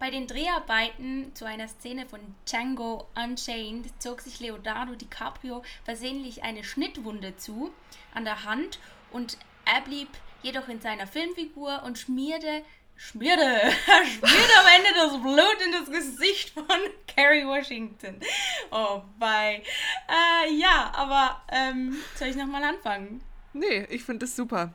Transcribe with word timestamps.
Bei 0.00 0.10
den 0.10 0.26
Dreharbeiten 0.26 1.30
zu 1.34 1.44
einer 1.44 1.68
Szene 1.68 2.06
von 2.06 2.20
Django 2.46 3.06
Unchained 3.14 3.86
zog 4.02 4.22
sich 4.22 4.40
Leonardo 4.40 4.94
DiCaprio 4.94 5.62
versehentlich 5.84 6.42
eine 6.42 6.64
Schnittwunde 6.64 7.36
zu 7.36 7.70
an 8.14 8.24
der 8.24 8.44
Hand 8.44 8.78
und 9.12 9.36
er 9.66 9.82
blieb 9.82 10.08
jedoch 10.42 10.68
in 10.68 10.80
seiner 10.80 11.06
Filmfigur 11.06 11.82
und 11.84 11.98
schmierte 11.98 12.64
schmierte, 12.96 13.42
schmierte 13.84 14.58
am 14.58 14.66
Ende 14.74 14.88
das 14.94 15.20
Blut 15.20 15.62
in 15.66 15.72
das 15.72 15.90
Gesicht 15.90 16.50
von 16.54 16.64
Kerry 17.06 17.46
Washington. 17.46 18.20
Oh, 18.70 19.02
bye. 19.18 19.62
Äh, 20.08 20.54
ja, 20.54 20.92
aber 20.94 21.42
ähm, 21.52 21.94
soll 22.14 22.28
ich 22.28 22.36
nochmal 22.36 22.64
anfangen? 22.64 23.22
Nee, 23.52 23.86
ich 23.90 24.02
finde 24.02 24.24
das 24.24 24.34
super. 24.34 24.72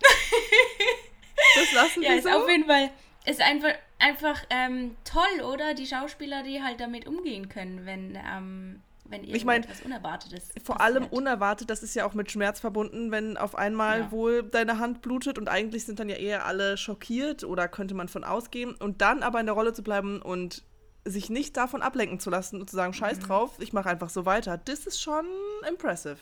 das 1.56 1.72
lassen 1.72 2.02
ja, 2.04 2.10
wir 2.10 2.18
ist 2.18 2.24
so. 2.24 2.30
auf 2.30 2.48
jeden 2.48 2.66
Fall 2.66 2.90
ist 3.26 3.40
einfach, 3.40 3.74
einfach 4.00 4.42
ähm, 4.50 4.96
toll, 5.04 5.42
oder? 5.44 5.74
Die 5.74 5.86
Schauspieler, 5.86 6.42
die 6.42 6.62
halt 6.62 6.80
damit 6.80 7.06
umgehen 7.06 7.48
können, 7.48 7.86
wenn, 7.86 8.16
ähm, 8.16 8.80
wenn 9.04 9.24
Ich 9.24 9.44
mein, 9.44 9.66
Unerwartetes 9.84 10.50
Vor 10.64 10.80
allem 10.80 11.02
passiert. 11.04 11.12
unerwartet, 11.12 11.70
das 11.70 11.82
ist 11.82 11.94
ja 11.94 12.04
auch 12.06 12.14
mit 12.14 12.30
Schmerz 12.30 12.60
verbunden, 12.60 13.10
wenn 13.10 13.36
auf 13.36 13.54
einmal 13.56 14.00
Ja. 14.00 14.10
wohl 14.12 14.42
deine 14.44 14.78
Hand 14.78 15.02
blutet 15.02 15.38
und 15.38 15.48
eigentlich 15.48 15.84
sind 15.84 15.98
dann 15.98 16.08
ja 16.08 16.16
eher 16.16 16.46
alle 16.46 16.76
schockiert 16.76 17.42
oder 17.44 17.66
könnte 17.68 17.94
man 17.94 18.08
von 18.08 18.24
ausgehen 18.24 18.74
und 18.74 19.00
dann 19.02 19.22
aber 19.22 19.40
in 19.40 19.46
der 19.46 19.54
Rolle 19.54 19.72
zu 19.72 19.82
bleiben 19.82 20.22
und 20.22 20.62
sich 21.04 21.30
nicht 21.30 21.56
davon 21.56 21.82
ablenken 21.82 22.20
zu 22.20 22.30
lassen 22.30 22.60
und 22.60 22.68
zu 22.70 22.76
sagen, 22.76 22.92
scheiß 22.92 23.18
Mhm. 23.18 23.22
drauf, 23.22 23.52
ich 23.58 23.72
mache 23.72 23.88
einfach 23.88 24.10
so 24.10 24.26
weiter, 24.26 24.58
das 24.58 24.86
ist 24.86 25.00
schon 25.00 25.24
impressive. 25.68 26.18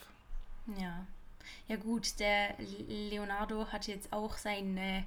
Ja. 0.81 1.05
Ja 1.67 1.77
gut, 1.77 2.19
der 2.21 2.55
Leonardo 3.11 3.67
hat 3.67 3.87
jetzt 3.87 4.13
auch 4.13 4.37
seinen 4.39 4.77
äh, 4.79 5.03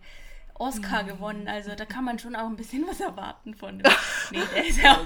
Oscar 0.61 1.03
gewonnen, 1.03 1.47
also 1.47 1.75
da 1.75 1.85
kann 1.85 2.03
man 2.05 2.19
schon 2.19 2.35
auch 2.35 2.45
ein 2.47 2.55
bisschen 2.55 2.85
was 2.87 2.99
erwarten 2.99 3.53
von 3.55 3.79
dem. 3.83 3.91
Nee, 4.31 4.41
der 4.53 4.65
ist 4.65 4.77
ja 4.79 4.99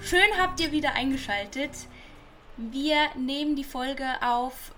Schön 0.00 0.20
habt 0.38 0.60
ihr 0.60 0.72
wieder 0.72 0.92
eingeschaltet. 0.92 1.70
Wir 2.56 3.08
nehmen 3.16 3.56
die 3.56 3.64
Folge 3.64 4.06
auf. 4.22 4.72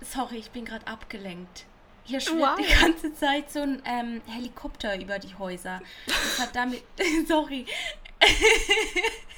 Sorry, 0.00 0.36
ich 0.38 0.50
bin 0.50 0.64
gerade 0.64 0.86
abgelenkt. 0.86 1.64
Hier 2.04 2.20
schwirrt 2.20 2.58
Wow. 2.58 2.66
die 2.66 2.74
ganze 2.80 3.14
Zeit 3.14 3.50
so 3.52 3.60
ein 3.60 3.82
ähm, 3.84 4.20
Helikopter 4.26 4.98
über 5.00 5.18
die 5.18 5.34
Häuser. 5.36 5.80
Das 6.06 6.38
hat 6.40 6.56
damit. 6.56 6.82
Sorry. 7.28 7.66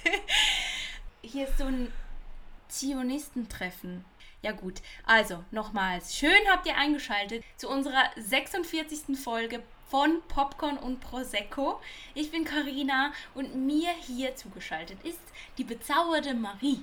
Hier 1.22 1.48
ist 1.48 1.58
so 1.58 1.64
ein 1.64 1.92
Zionistentreffen. 2.68 4.04
Ja 4.42 4.52
gut, 4.52 4.82
also 5.04 5.44
nochmals, 5.52 6.16
schön 6.16 6.48
habt 6.50 6.66
ihr 6.66 6.76
eingeschaltet 6.76 7.44
zu 7.56 7.68
unserer 7.68 8.10
46. 8.16 9.16
Folge 9.16 9.62
von 9.88 10.20
Popcorn 10.26 10.78
und 10.78 11.00
Prosecco. 11.00 11.80
Ich 12.14 12.30
bin 12.30 12.44
Karina 12.44 13.12
und 13.34 13.54
mir 13.54 13.90
hier 13.90 14.34
zugeschaltet 14.34 14.98
ist 15.04 15.20
die 15.58 15.64
bezauberte 15.64 16.34
Marie. 16.34 16.82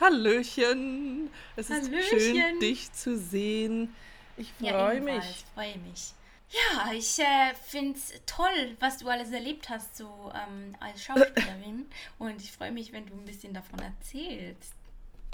Hallöchen, 0.00 1.30
es 1.56 1.68
ist 1.68 1.88
Hallöchen. 1.88 2.20
schön, 2.20 2.60
dich 2.60 2.92
zu 2.92 3.18
sehen. 3.18 3.94
Ich 4.36 4.52
freue 4.52 5.00
mich. 5.00 5.14
ebenfalls, 5.14 5.44
freue 5.54 5.78
mich. 5.78 6.12
Ja, 6.52 6.92
ich 6.92 7.18
äh, 7.18 7.54
finde 7.66 7.98
es 7.98 8.12
toll, 8.26 8.76
was 8.78 8.98
du 8.98 9.08
alles 9.08 9.30
erlebt 9.30 9.70
hast, 9.70 9.96
so 9.96 10.30
ähm, 10.34 10.76
als 10.80 11.02
Schauspielerin. 11.02 11.86
und 12.18 12.42
ich 12.42 12.52
freue 12.52 12.72
mich, 12.72 12.92
wenn 12.92 13.06
du 13.06 13.14
ein 13.14 13.24
bisschen 13.24 13.54
davon 13.54 13.78
erzählst. 13.78 14.74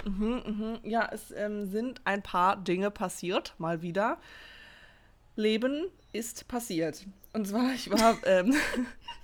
Mhm, 0.05 0.43
mhm. 0.45 0.79
Ja, 0.83 1.09
es 1.11 1.31
ähm, 1.31 1.65
sind 1.69 1.99
ein 2.05 2.21
paar 2.21 2.55
Dinge 2.55 2.89
passiert, 2.89 3.53
mal 3.57 3.81
wieder. 3.81 4.17
Leben 5.35 5.87
ist 6.13 6.47
passiert. 6.47 7.05
Und 7.33 7.47
zwar, 7.47 7.73
ich 7.73 7.89
war, 7.89 8.17
ähm, 8.25 8.55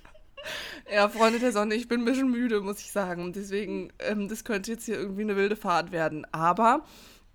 ja, 0.92 1.08
Freunde 1.08 1.38
der 1.38 1.52
Sonne, 1.52 1.76
ich 1.76 1.88
bin 1.88 2.02
ein 2.02 2.04
bisschen 2.04 2.30
müde, 2.30 2.60
muss 2.60 2.80
ich 2.80 2.92
sagen. 2.92 3.22
Und 3.24 3.36
deswegen, 3.36 3.90
ähm, 4.00 4.28
das 4.28 4.44
könnte 4.44 4.72
jetzt 4.72 4.84
hier 4.84 4.96
irgendwie 4.96 5.22
eine 5.22 5.36
wilde 5.36 5.56
Fahrt 5.56 5.92
werden. 5.92 6.26
Aber 6.30 6.84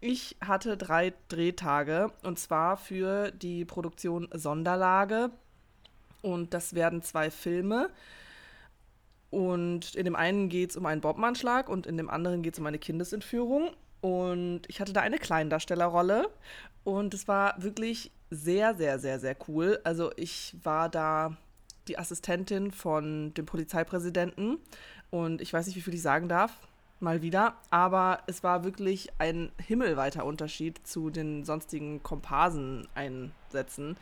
ich 0.02 0.36
hatte 0.42 0.78
drei 0.78 1.14
Drehtage 1.28 2.12
und 2.24 2.40
zwar 2.40 2.76
für 2.76 3.32
die 3.32 3.66
Produktion 3.66 4.28
Sonderlage. 4.34 5.30
Und 6.24 6.54
das 6.54 6.74
werden 6.74 7.04
zwei 7.04 7.30
Filme. 7.32 7.90
Und 9.30 9.96
in 9.96 10.06
dem 10.06 10.16
einen 10.16 10.50
geht 10.50 10.72
es 10.72 10.78
um 10.78 10.86
einen 10.86 11.02
Bombenanschlag 11.02 11.70
und 11.70 11.88
in 11.88 11.98
dem 11.98 12.10
anderen 12.10 12.42
geht 12.42 12.56
es 12.56 12.60
um 12.60 12.66
eine 12.66 12.80
Kindesentführung. 12.80 13.72
Und 14.02 14.62
ich 14.68 14.82
hatte 14.82 14.92
da 14.92 15.02
eine 15.02 15.20
Kleindarstellerrolle. 15.20 16.30
Und 16.84 17.14
es 17.14 17.28
war 17.28 17.62
wirklich 17.62 18.12
sehr, 18.32 18.76
sehr, 18.76 18.98
sehr, 18.98 19.20
sehr 19.20 19.36
cool. 19.48 19.80
Also 19.84 20.12
ich 20.16 20.56
war 20.64 20.90
da 20.90 21.38
die 21.88 22.00
Assistentin 22.00 22.72
von 22.72 23.34
dem 23.36 23.46
Polizeipräsidenten. 23.46 24.58
Und 25.12 25.42
ich 25.42 25.54
weiß 25.54 25.68
nicht, 25.68 25.76
wie 25.76 25.82
viel 25.82 25.94
ich 25.94 26.02
sagen 26.02 26.28
darf. 26.28 26.58
Mal 27.02 27.22
wieder. 27.22 27.56
Aber 27.70 28.20
es 28.28 28.44
war 28.44 28.64
wirklich 28.64 29.10
ein 29.18 29.52
himmelweiter 29.58 30.24
Unterschied 30.26 30.86
zu 30.88 31.10
den 31.10 31.44
sonstigen 31.46 32.02
Komparsen-Einsätzen. 32.04 33.98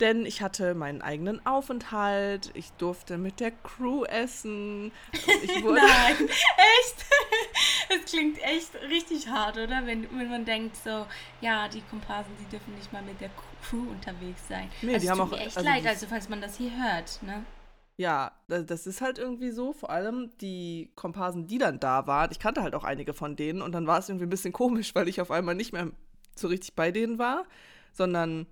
Denn 0.00 0.26
ich 0.26 0.42
hatte 0.42 0.74
meinen 0.74 1.02
eigenen 1.02 1.44
Aufenthalt, 1.46 2.50
ich 2.54 2.72
durfte 2.72 3.16
mit 3.16 3.38
der 3.38 3.52
Crew 3.52 4.04
essen. 4.04 4.90
Ich 5.42 5.62
wurde 5.62 5.80
Nein, 5.80 6.16
echt? 6.28 6.96
Das 7.88 8.10
klingt 8.10 8.42
echt 8.42 8.74
richtig 8.88 9.28
hart, 9.28 9.56
oder? 9.56 9.82
Wenn, 9.86 10.08
wenn 10.18 10.28
man 10.30 10.44
denkt 10.44 10.74
so, 10.76 11.06
ja, 11.40 11.68
die 11.68 11.82
Komparsen, 11.82 12.32
die 12.40 12.46
dürfen 12.46 12.74
nicht 12.74 12.92
mal 12.92 13.02
mit 13.02 13.20
der 13.20 13.30
Crew 13.62 13.88
unterwegs 13.90 14.40
sein. 14.48 14.68
Nee, 14.82 14.94
also 14.94 15.00
die 15.00 15.06
es 15.06 15.10
haben 15.10 15.18
tut 15.18 15.26
auch- 15.34 15.38
mir 15.38 15.46
echt 15.46 15.56
also 15.58 15.68
leid, 15.68 15.86
also 15.86 16.06
falls 16.08 16.28
man 16.28 16.40
das 16.40 16.56
hier 16.56 16.70
hört, 16.76 17.22
ne? 17.22 17.44
Ja, 17.96 18.32
da- 18.48 18.62
das 18.62 18.86
ist 18.86 19.00
halt 19.00 19.18
irgendwie 19.18 19.50
so. 19.50 19.72
Vor 19.72 19.90
allem 19.90 20.30
die 20.40 20.90
Komparsen, 20.96 21.46
die 21.46 21.58
dann 21.58 21.78
da 21.80 22.06
waren. 22.06 22.30
Ich 22.32 22.38
kannte 22.40 22.62
halt 22.62 22.74
auch 22.74 22.84
einige 22.84 23.14
von 23.14 23.36
denen 23.36 23.62
und 23.62 23.72
dann 23.72 23.86
war 23.86 23.98
es 23.98 24.08
irgendwie 24.08 24.26
ein 24.26 24.30
bisschen 24.30 24.52
komisch, 24.60 24.94
weil 24.94 25.08
ich 25.08 25.20
auf 25.20 25.30
einmal 25.30 25.54
nicht 25.54 25.72
mehr 25.72 25.90
so 26.34 26.48
richtig 26.48 26.74
bei 26.74 26.90
denen 26.90 27.18
war, 27.18 27.44
sondern 27.92 28.46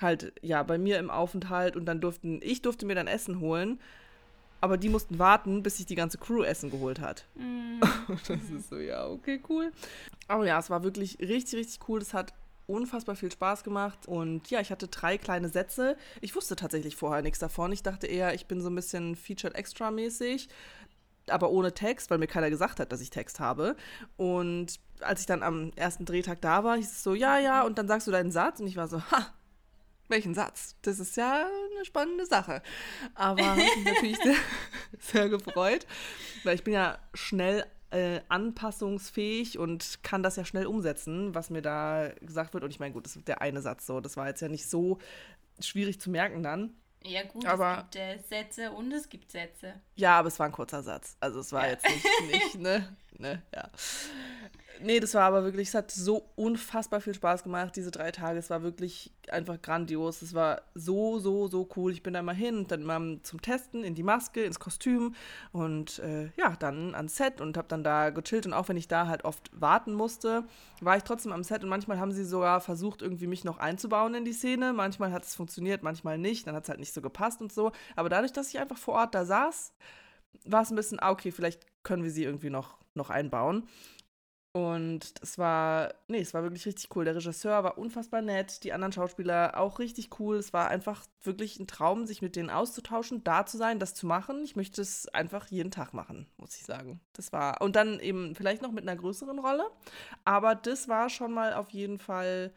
halt 0.00 0.32
ja 0.42 0.62
bei 0.62 0.78
mir 0.78 0.98
im 0.98 1.10
Aufenthalt 1.10 1.76
und 1.76 1.84
dann 1.86 2.00
durften 2.00 2.40
ich 2.42 2.62
durfte 2.62 2.86
mir 2.86 2.94
dann 2.94 3.06
Essen 3.08 3.40
holen, 3.40 3.80
aber 4.60 4.76
die 4.78 4.88
mussten 4.88 5.18
warten, 5.18 5.62
bis 5.62 5.76
sich 5.78 5.86
die 5.86 5.94
ganze 5.96 6.18
Crew 6.18 6.42
Essen 6.42 6.70
geholt 6.70 7.00
hat. 7.00 7.26
Mm, 7.34 7.80
Das 8.28 8.40
ist 8.50 8.68
so 8.70 8.76
ja 8.76 9.06
okay 9.08 9.40
cool. 9.48 9.72
Aber 10.28 10.46
ja, 10.46 10.58
es 10.58 10.70
war 10.70 10.84
wirklich 10.84 11.18
richtig 11.18 11.58
richtig 11.58 11.80
cool. 11.88 12.00
Es 12.00 12.14
hat 12.14 12.32
unfassbar 12.70 13.16
viel 13.16 13.32
Spaß 13.32 13.64
gemacht 13.64 14.06
und 14.06 14.50
ja, 14.50 14.60
ich 14.60 14.70
hatte 14.70 14.88
drei 14.88 15.18
kleine 15.18 15.48
Sätze. 15.48 15.96
Ich 16.20 16.34
wusste 16.34 16.56
tatsächlich 16.56 16.96
vorher 16.96 17.22
nichts 17.22 17.38
davon. 17.38 17.72
Ich 17.72 17.82
dachte 17.82 18.06
eher, 18.06 18.34
ich 18.34 18.46
bin 18.46 18.60
so 18.60 18.70
ein 18.70 18.74
bisschen 18.74 19.16
Featured 19.16 19.54
Extra 19.54 19.90
mäßig, 19.90 20.48
aber 21.28 21.50
ohne 21.50 21.74
Text, 21.74 22.10
weil 22.10 22.18
mir 22.18 22.26
keiner 22.26 22.50
gesagt 22.50 22.80
hat, 22.80 22.92
dass 22.92 23.00
ich 23.00 23.10
Text 23.10 23.40
habe. 23.40 23.76
Und 24.16 24.80
als 25.00 25.20
ich 25.20 25.26
dann 25.26 25.42
am 25.42 25.72
ersten 25.76 26.04
Drehtag 26.04 26.40
da 26.40 26.64
war, 26.64 26.76
hieß 26.76 26.90
es 26.90 27.02
so, 27.02 27.14
ja, 27.14 27.38
ja, 27.38 27.62
und 27.62 27.78
dann 27.78 27.88
sagst 27.88 28.06
du 28.06 28.10
deinen 28.10 28.32
Satz 28.32 28.60
und 28.60 28.66
ich 28.66 28.76
war 28.76 28.88
so, 28.88 29.00
ha, 29.10 29.34
welchen 30.08 30.34
Satz? 30.34 30.76
Das 30.82 30.98
ist 30.98 31.16
ja 31.16 31.46
eine 31.46 31.84
spannende 31.84 32.26
Sache. 32.26 32.62
Aber 33.14 33.44
habe 33.44 33.60
mich 33.60 33.84
natürlich 33.84 34.18
sehr, 34.22 34.36
sehr 34.98 35.28
gefreut, 35.28 35.86
weil 36.44 36.54
ich 36.54 36.64
bin 36.64 36.74
ja 36.74 36.98
schnell 37.14 37.64
äh, 37.90 38.20
anpassungsfähig 38.28 39.58
und 39.58 40.02
kann 40.02 40.22
das 40.22 40.36
ja 40.36 40.44
schnell 40.44 40.66
umsetzen, 40.66 41.34
was 41.34 41.50
mir 41.50 41.62
da 41.62 42.10
gesagt 42.20 42.54
wird. 42.54 42.64
Und 42.64 42.70
ich 42.70 42.80
meine, 42.80 42.92
gut, 42.92 43.04
das 43.06 43.16
ist 43.16 43.26
der 43.28 43.40
eine 43.40 43.60
Satz 43.62 43.86
so. 43.86 44.00
Das 44.00 44.16
war 44.16 44.28
jetzt 44.28 44.40
ja 44.42 44.48
nicht 44.48 44.68
so 44.68 44.98
schwierig 45.60 46.00
zu 46.00 46.10
merken 46.10 46.42
dann. 46.42 46.74
ja 47.04 47.22
gut, 47.24 47.44
Aber- 47.46 47.72
es 47.72 47.78
gibt 47.82 47.96
äh, 47.96 48.18
Sätze 48.28 48.70
und 48.72 48.92
es 48.92 49.08
gibt 49.08 49.30
Sätze. 49.32 49.74
Ja, 49.96 50.18
aber 50.18 50.28
es 50.28 50.38
war 50.38 50.46
ein 50.46 50.52
kurzer 50.52 50.82
Satz. 50.82 51.16
Also 51.20 51.40
es 51.40 51.50
war 51.52 51.64
Ja. 51.66 51.72
jetzt 51.72 51.84
nicht, 51.88 52.06
nicht 52.32 52.54
ne, 52.58 52.96
ne, 53.18 53.42
ja. 53.54 53.68
Nee, 54.82 54.98
das 54.98 55.14
war 55.14 55.24
aber 55.24 55.44
wirklich, 55.44 55.68
es 55.68 55.74
hat 55.74 55.90
so 55.90 56.30
unfassbar 56.36 57.00
viel 57.00 57.12
Spaß 57.12 57.42
gemacht, 57.42 57.76
diese 57.76 57.90
drei 57.90 58.10
Tage. 58.12 58.38
Es 58.38 58.48
war 58.48 58.62
wirklich 58.62 59.12
einfach 59.28 59.60
grandios. 59.60 60.22
Es 60.22 60.32
war 60.32 60.62
so, 60.74 61.18
so, 61.18 61.48
so 61.48 61.68
cool. 61.76 61.92
Ich 61.92 62.02
bin 62.02 62.14
da 62.14 62.22
mal 62.22 62.34
hin 62.34 62.58
und 62.58 62.70
dann 62.70 62.84
mal 62.84 63.18
zum 63.22 63.42
Testen 63.42 63.84
in 63.84 63.94
die 63.94 64.02
Maske, 64.02 64.42
ins 64.42 64.58
Kostüm 64.58 65.14
und 65.52 65.98
äh, 65.98 66.30
ja, 66.36 66.56
dann 66.58 66.94
ans 66.94 67.16
Set 67.16 67.40
und 67.40 67.58
habe 67.58 67.68
dann 67.68 67.84
da 67.84 68.10
gechillt. 68.10 68.46
Und 68.46 68.54
auch 68.54 68.68
wenn 68.68 68.76
ich 68.78 68.88
da 68.88 69.06
halt 69.06 69.24
oft 69.24 69.50
warten 69.52 69.92
musste, 69.92 70.44
war 70.80 70.96
ich 70.96 71.02
trotzdem 71.02 71.32
am 71.32 71.44
Set 71.44 71.62
und 71.62 71.68
manchmal 71.68 71.98
haben 71.98 72.12
sie 72.12 72.24
sogar 72.24 72.60
versucht, 72.60 73.02
irgendwie 73.02 73.26
mich 73.26 73.44
noch 73.44 73.58
einzubauen 73.58 74.14
in 74.14 74.24
die 74.24 74.32
Szene. 74.32 74.72
Manchmal 74.72 75.12
hat 75.12 75.24
es 75.24 75.34
funktioniert, 75.34 75.82
manchmal 75.82 76.16
nicht. 76.16 76.46
Dann 76.46 76.54
hat 76.54 76.62
es 76.62 76.68
halt 76.70 76.80
nicht 76.80 76.94
so 76.94 77.02
gepasst 77.02 77.42
und 77.42 77.52
so. 77.52 77.72
Aber 77.96 78.08
dadurch, 78.08 78.32
dass 78.32 78.48
ich 78.48 78.58
einfach 78.58 78.78
vor 78.78 78.94
Ort 78.94 79.14
da 79.14 79.26
saß, 79.26 79.74
war 80.46 80.62
es 80.62 80.70
ein 80.70 80.76
bisschen, 80.76 81.00
ah, 81.00 81.10
okay, 81.10 81.32
vielleicht 81.32 81.66
können 81.82 82.02
wir 82.02 82.10
sie 82.10 82.24
irgendwie 82.24 82.50
noch, 82.50 82.78
noch 82.94 83.10
einbauen. 83.10 83.68
Und 84.52 85.14
es 85.22 85.38
war, 85.38 85.94
nee, 86.08 86.18
es 86.18 86.34
war 86.34 86.42
wirklich 86.42 86.66
richtig 86.66 86.94
cool. 86.96 87.04
Der 87.04 87.14
Regisseur 87.14 87.62
war 87.62 87.78
unfassbar 87.78 88.20
nett, 88.20 88.64
die 88.64 88.72
anderen 88.72 88.92
Schauspieler 88.92 89.56
auch 89.56 89.78
richtig 89.78 90.18
cool. 90.18 90.36
Es 90.36 90.52
war 90.52 90.68
einfach 90.68 91.06
wirklich 91.22 91.60
ein 91.60 91.68
Traum, 91.68 92.04
sich 92.04 92.20
mit 92.20 92.34
denen 92.34 92.50
auszutauschen, 92.50 93.22
da 93.22 93.46
zu 93.46 93.58
sein, 93.58 93.78
das 93.78 93.94
zu 93.94 94.08
machen. 94.08 94.42
Ich 94.42 94.56
möchte 94.56 94.82
es 94.82 95.06
einfach 95.08 95.46
jeden 95.46 95.70
Tag 95.70 95.94
machen, 95.94 96.26
muss 96.36 96.56
ich 96.56 96.64
sagen. 96.64 96.98
Das 97.12 97.32
war, 97.32 97.62
und 97.62 97.76
dann 97.76 98.00
eben 98.00 98.34
vielleicht 98.34 98.60
noch 98.60 98.72
mit 98.72 98.82
einer 98.82 98.96
größeren 98.96 99.38
Rolle. 99.38 99.70
Aber 100.24 100.56
das 100.56 100.88
war 100.88 101.10
schon 101.10 101.32
mal 101.32 101.54
auf 101.54 101.70
jeden 101.70 102.00
Fall 102.00 102.50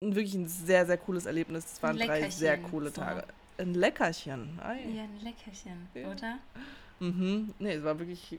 wirklich 0.00 0.34
ein 0.34 0.48
sehr, 0.48 0.84
sehr 0.84 0.98
cooles 0.98 1.24
Erlebnis. 1.24 1.64
Es 1.64 1.82
waren 1.82 1.96
drei 1.96 2.28
sehr 2.28 2.58
coole 2.58 2.90
so. 2.90 3.00
Tage. 3.00 3.24
Ein 3.56 3.72
Leckerchen. 3.72 4.60
Ei. 4.62 4.80
Ja, 4.94 5.04
ein 5.04 5.20
Leckerchen, 5.22 5.88
ja. 5.94 6.10
oder? 6.10 6.38
Mhm. 6.98 7.54
Nee, 7.58 7.74
es 7.74 7.84
war 7.84 7.98
wirklich 7.98 8.38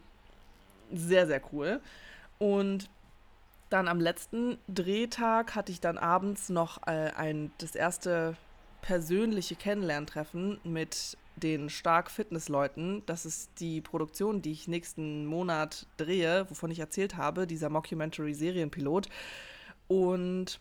sehr, 0.91 1.25
sehr 1.25 1.41
cool. 1.51 1.81
Und 2.41 2.89
dann 3.69 3.87
am 3.87 3.99
letzten 3.99 4.57
Drehtag 4.67 5.53
hatte 5.53 5.71
ich 5.71 5.79
dann 5.79 5.99
abends 5.99 6.49
noch 6.49 6.79
äh, 6.87 7.11
ein, 7.15 7.51
das 7.59 7.75
erste 7.75 8.35
persönliche 8.81 9.55
Kennenlerntreffen 9.55 10.59
mit 10.63 11.19
den 11.35 11.69
Stark 11.69 12.09
Fitness-Leuten. 12.09 13.03
Das 13.05 13.27
ist 13.27 13.51
die 13.59 13.79
Produktion, 13.79 14.41
die 14.41 14.53
ich 14.53 14.67
nächsten 14.67 15.27
Monat 15.27 15.85
drehe, 15.97 16.49
wovon 16.49 16.71
ich 16.71 16.79
erzählt 16.79 17.15
habe, 17.15 17.45
dieser 17.45 17.69
Mockumentary-Serienpilot. 17.69 19.07
Und 19.87 20.59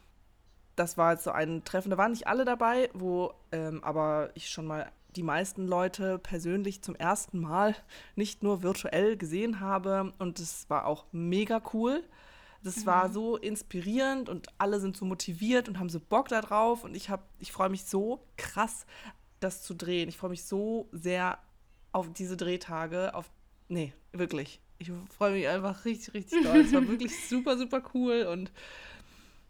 das 0.76 0.98
war 0.98 1.12
jetzt 1.12 1.24
so 1.24 1.30
ein 1.30 1.64
Treffen, 1.64 1.88
da 1.88 1.96
waren 1.96 2.10
nicht 2.10 2.26
alle 2.26 2.44
dabei, 2.44 2.90
wo 2.92 3.32
ähm, 3.52 3.82
aber 3.82 4.32
ich 4.34 4.50
schon 4.50 4.66
mal 4.66 4.92
die 5.16 5.22
meisten 5.22 5.66
Leute 5.66 6.18
persönlich 6.18 6.82
zum 6.82 6.94
ersten 6.94 7.40
Mal, 7.40 7.74
nicht 8.16 8.42
nur 8.42 8.62
virtuell 8.62 9.16
gesehen 9.16 9.60
habe. 9.60 10.12
Und 10.18 10.38
es 10.38 10.68
war 10.68 10.86
auch 10.86 11.06
mega 11.12 11.62
cool. 11.72 12.02
Das 12.62 12.78
mhm. 12.78 12.86
war 12.86 13.10
so 13.10 13.36
inspirierend 13.36 14.28
und 14.28 14.48
alle 14.58 14.80
sind 14.80 14.96
so 14.96 15.04
motiviert 15.04 15.68
und 15.68 15.78
haben 15.78 15.88
so 15.88 16.00
Bock 16.00 16.28
darauf. 16.28 16.84
Und 16.84 16.94
ich, 16.94 17.08
ich 17.38 17.52
freue 17.52 17.70
mich 17.70 17.84
so 17.84 18.20
krass, 18.36 18.86
das 19.40 19.62
zu 19.62 19.74
drehen. 19.74 20.08
Ich 20.08 20.16
freue 20.16 20.30
mich 20.30 20.44
so 20.44 20.88
sehr 20.92 21.38
auf 21.92 22.12
diese 22.12 22.36
Drehtage. 22.36 23.14
Auf, 23.14 23.30
nee, 23.68 23.92
wirklich. 24.12 24.60
Ich 24.78 24.90
freue 25.16 25.32
mich 25.32 25.48
einfach 25.48 25.84
richtig, 25.84 26.14
richtig 26.14 26.42
doll. 26.42 26.60
es 26.60 26.72
war 26.72 26.86
wirklich 26.86 27.12
super, 27.28 27.58
super 27.58 27.82
cool. 27.94 28.26
Und 28.30 28.50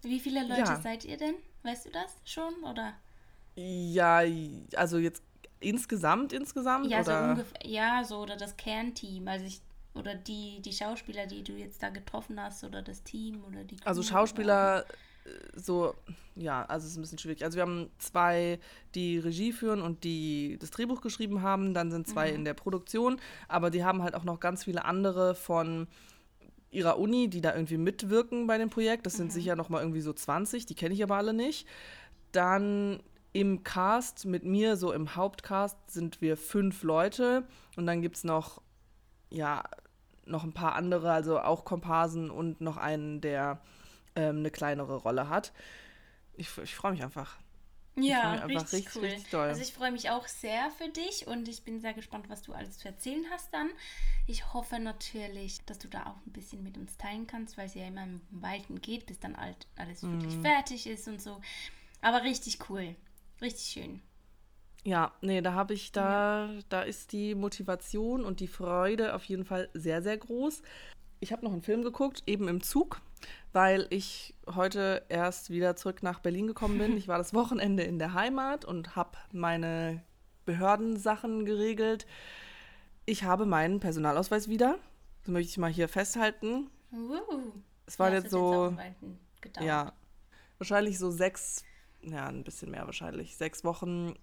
wie 0.03 0.21
viele 0.21 0.43
Leute 0.47 0.61
ja. 0.61 0.81
seid 0.81 1.05
ihr 1.05 1.17
denn? 1.17 1.35
Weißt 1.63 1.87
du 1.87 1.91
das 1.91 2.17
schon? 2.25 2.55
Oder? 2.65 2.95
Ja, 3.57 4.23
also 4.77 4.99
jetzt 4.99 5.23
Insgesamt, 5.61 6.33
insgesamt? 6.33 6.91
Ja, 6.91 7.01
oder? 7.01 7.05
so 7.05 7.31
ungefähr, 7.31 7.71
ja, 7.71 8.05
so, 8.05 8.19
oder 8.19 8.37
das 8.37 8.57
Kernteam, 8.57 9.29
also 9.29 9.45
ich, 9.45 9.61
oder 9.95 10.15
die, 10.15 10.61
die 10.63 10.73
Schauspieler, 10.73 11.27
die 11.27 11.45
du 11.45 11.53
jetzt 11.53 11.83
da 11.83 11.91
getroffen 11.91 12.41
hast, 12.41 12.65
oder 12.65 12.83
das 12.83 13.03
Team, 13.03 13.45
oder 13.45 13.65
die 13.65 13.77
Crew, 13.77 13.87
Also 13.87 14.03
Schauspieler? 14.03 14.81
Äh, 14.81 14.85
so, 15.55 15.95
ja, 16.35 16.65
also 16.65 16.87
es 16.87 16.93
ist 16.93 16.99
ein 16.99 17.03
bisschen 17.03 17.19
schwierig. 17.19 17.45
Also 17.45 17.57
wir 17.57 17.63
haben 17.63 17.91
zwei, 17.99 18.59
die 18.95 19.19
Regie 19.19 19.53
führen 19.53 19.83
und 19.83 20.03
die 20.03 20.57
das 20.59 20.71
Drehbuch 20.71 21.03
geschrieben 21.03 21.43
haben, 21.43 21.75
dann 21.75 21.91
sind 21.91 22.09
zwei 22.09 22.31
mhm. 22.31 22.37
in 22.37 22.45
der 22.45 22.55
Produktion, 22.55 23.21
aber 23.47 23.71
die 23.71 23.85
haben 23.85 24.03
halt 24.03 24.15
auch 24.15 24.25
noch 24.25 24.41
ganz 24.41 24.65
viele 24.65 24.87
andere 24.87 25.35
von 25.35 25.89
ihrer 26.71 26.99
Uni, 26.99 27.29
die 27.29 27.41
da 27.41 27.55
irgendwie 27.55 27.77
mitwirken 27.77 28.47
bei 28.47 28.57
dem 28.57 28.71
Projekt. 28.71 29.05
Das 29.05 29.15
sind 29.15 29.27
mhm. 29.27 29.33
sicher 29.33 29.57
noch 29.57 29.69
mal 29.69 29.81
irgendwie 29.81 30.01
so 30.01 30.13
20, 30.13 30.67
die 30.67 30.75
kenne 30.75 30.95
ich 30.95 31.03
aber 31.03 31.17
alle 31.17 31.35
nicht. 31.35 31.67
Dann 32.33 33.01
im 33.33 33.63
Cast 33.63 34.25
mit 34.25 34.45
mir, 34.45 34.77
so 34.77 34.93
im 34.93 35.15
Hauptcast, 35.15 35.77
sind 35.91 36.21
wir 36.21 36.37
fünf 36.37 36.83
Leute 36.83 37.47
und 37.77 37.87
dann 37.87 38.03
gibt 38.03 38.17
es 38.17 38.25
noch, 38.25 38.61
ja, 39.31 39.65
noch 40.25 40.45
ein 40.45 40.53
paar 40.53 40.75
andere, 40.75 41.13
also 41.13 41.41
auch 41.41 41.65
Komparsen 41.65 42.31
und 42.31 42.61
noch 42.61 42.77
einen, 42.77 43.21
der 43.21 43.61
ähm, 44.17 44.39
eine 44.39 44.51
kleinere 44.51 44.97
Rolle 44.97 45.29
hat. 45.29 45.53
Ich, 46.37 46.57
ich 46.59 46.75
freue 46.75 46.93
mich 46.93 47.03
einfach. 47.03 47.39
Ja, 47.97 48.35
richtig, 48.45 48.73
richtig, 48.73 48.95
cool. 48.95 49.03
Richtig 49.03 49.35
also 49.35 49.63
ich 49.63 49.73
freue 49.73 49.93
mich 49.93 50.11
auch 50.11 50.27
sehr 50.27 50.71
für 50.71 50.89
dich 50.89 51.27
und 51.27 51.49
ich 51.49 51.65
bin 51.65 51.81
sehr 51.81 51.93
gespannt, 51.93 52.29
was 52.29 52.43
du 52.43 52.53
alles 52.53 52.79
zu 52.79 52.89
erzählen 52.89 53.25
hast 53.31 53.53
dann. 53.53 53.69
Ich 54.27 54.53
hoffe 54.53 54.79
natürlich, 54.79 55.65
dass 55.67 55.79
du 55.79 55.89
da 55.89 56.07
auch 56.07 56.27
ein 56.27 56.33
bisschen 56.33 56.63
mit 56.63 56.79
uns 56.79 56.97
teilen 56.97 57.27
kannst, 57.27 57.59
weil 57.59 57.67
es 57.67 57.75
ja 57.75 57.87
immer 57.87 58.05
im 58.05 58.21
Weiten 58.31 58.81
geht, 58.81 59.07
bis 59.07 59.19
dann 59.19 59.35
alles 59.35 60.03
wirklich 60.03 60.37
mm. 60.37 60.43
fertig 60.43 60.87
ist 60.87 61.09
und 61.09 61.21
so. 61.21 61.41
Aber 62.01 62.23
richtig 62.23 62.71
cool. 62.71 62.95
Richtig 63.41 63.67
schön. 63.67 64.03
Ja, 64.85 65.13
nee, 65.21 65.43
da 65.43 65.53
habe 65.53 65.75
ich, 65.75 65.93
da, 65.93 66.47
ja. 66.47 66.61
da 66.69 66.83
ist 66.83 67.13
die 67.13 67.35
Motivation 67.35 68.25
und 68.25 68.41
die 68.41 68.47
Freude 68.47 69.15
auf 69.15 69.25
jeden 69.25 69.45
Fall 69.45 69.69
sehr, 69.75 70.03
sehr 70.03 70.17
groß. 70.17 70.63
Ich 71.21 71.33
habe 71.33 71.45
noch 71.45 71.53
einen 71.53 71.63
Film 71.63 71.83
geguckt, 71.83 72.23
eben 72.27 72.49
im 72.49 72.63
Zug, 72.63 73.03
weil 73.53 73.87
ich 73.91 74.35
heute 74.55 75.05
erst 75.11 75.51
wieder 75.51 75.77
zurück 75.77 76.03
nach 76.03 76.21
Berlin 76.21 76.47
gekommen 76.47 76.79
bin. 76.79 76.97
Ich 76.97 77.09
war 77.09 77.19
das 77.19 77.35
Wochenende 77.35 77.83
in 77.83 77.99
der 77.99 78.15
Heimat 78.15 78.65
und 78.65 78.97
habe 78.97 79.19
meine 79.33 80.03
Behördensachen 80.47 81.45
geregelt. 81.45 82.07
Ich 83.05 83.25
habe 83.25 83.45
meinen 83.45 83.81
Personalausweis 83.81 84.49
wieder. 84.49 84.79
Das 85.21 85.29
möchte 85.29 85.51
ich 85.51 85.59
mal 85.59 85.71
hier 85.71 85.89
festhalten. 85.89 86.71
Uh, 86.91 87.53
es 87.85 87.99
war 87.99 88.09
ja, 88.09 88.19
jetzt 88.19 88.31
so. 88.31 88.75
Jetzt 89.45 89.61
ja, 89.61 89.93
wahrscheinlich 90.59 90.99
so 90.99 91.11
sechs 91.11 91.65
ja, 92.03 92.27
ein 92.27 92.45
bisschen 92.45 92.71
mehr 92.71 92.87
wahrscheinlich, 92.87 93.37
sechs 93.37 93.65
Wochen 93.65 94.15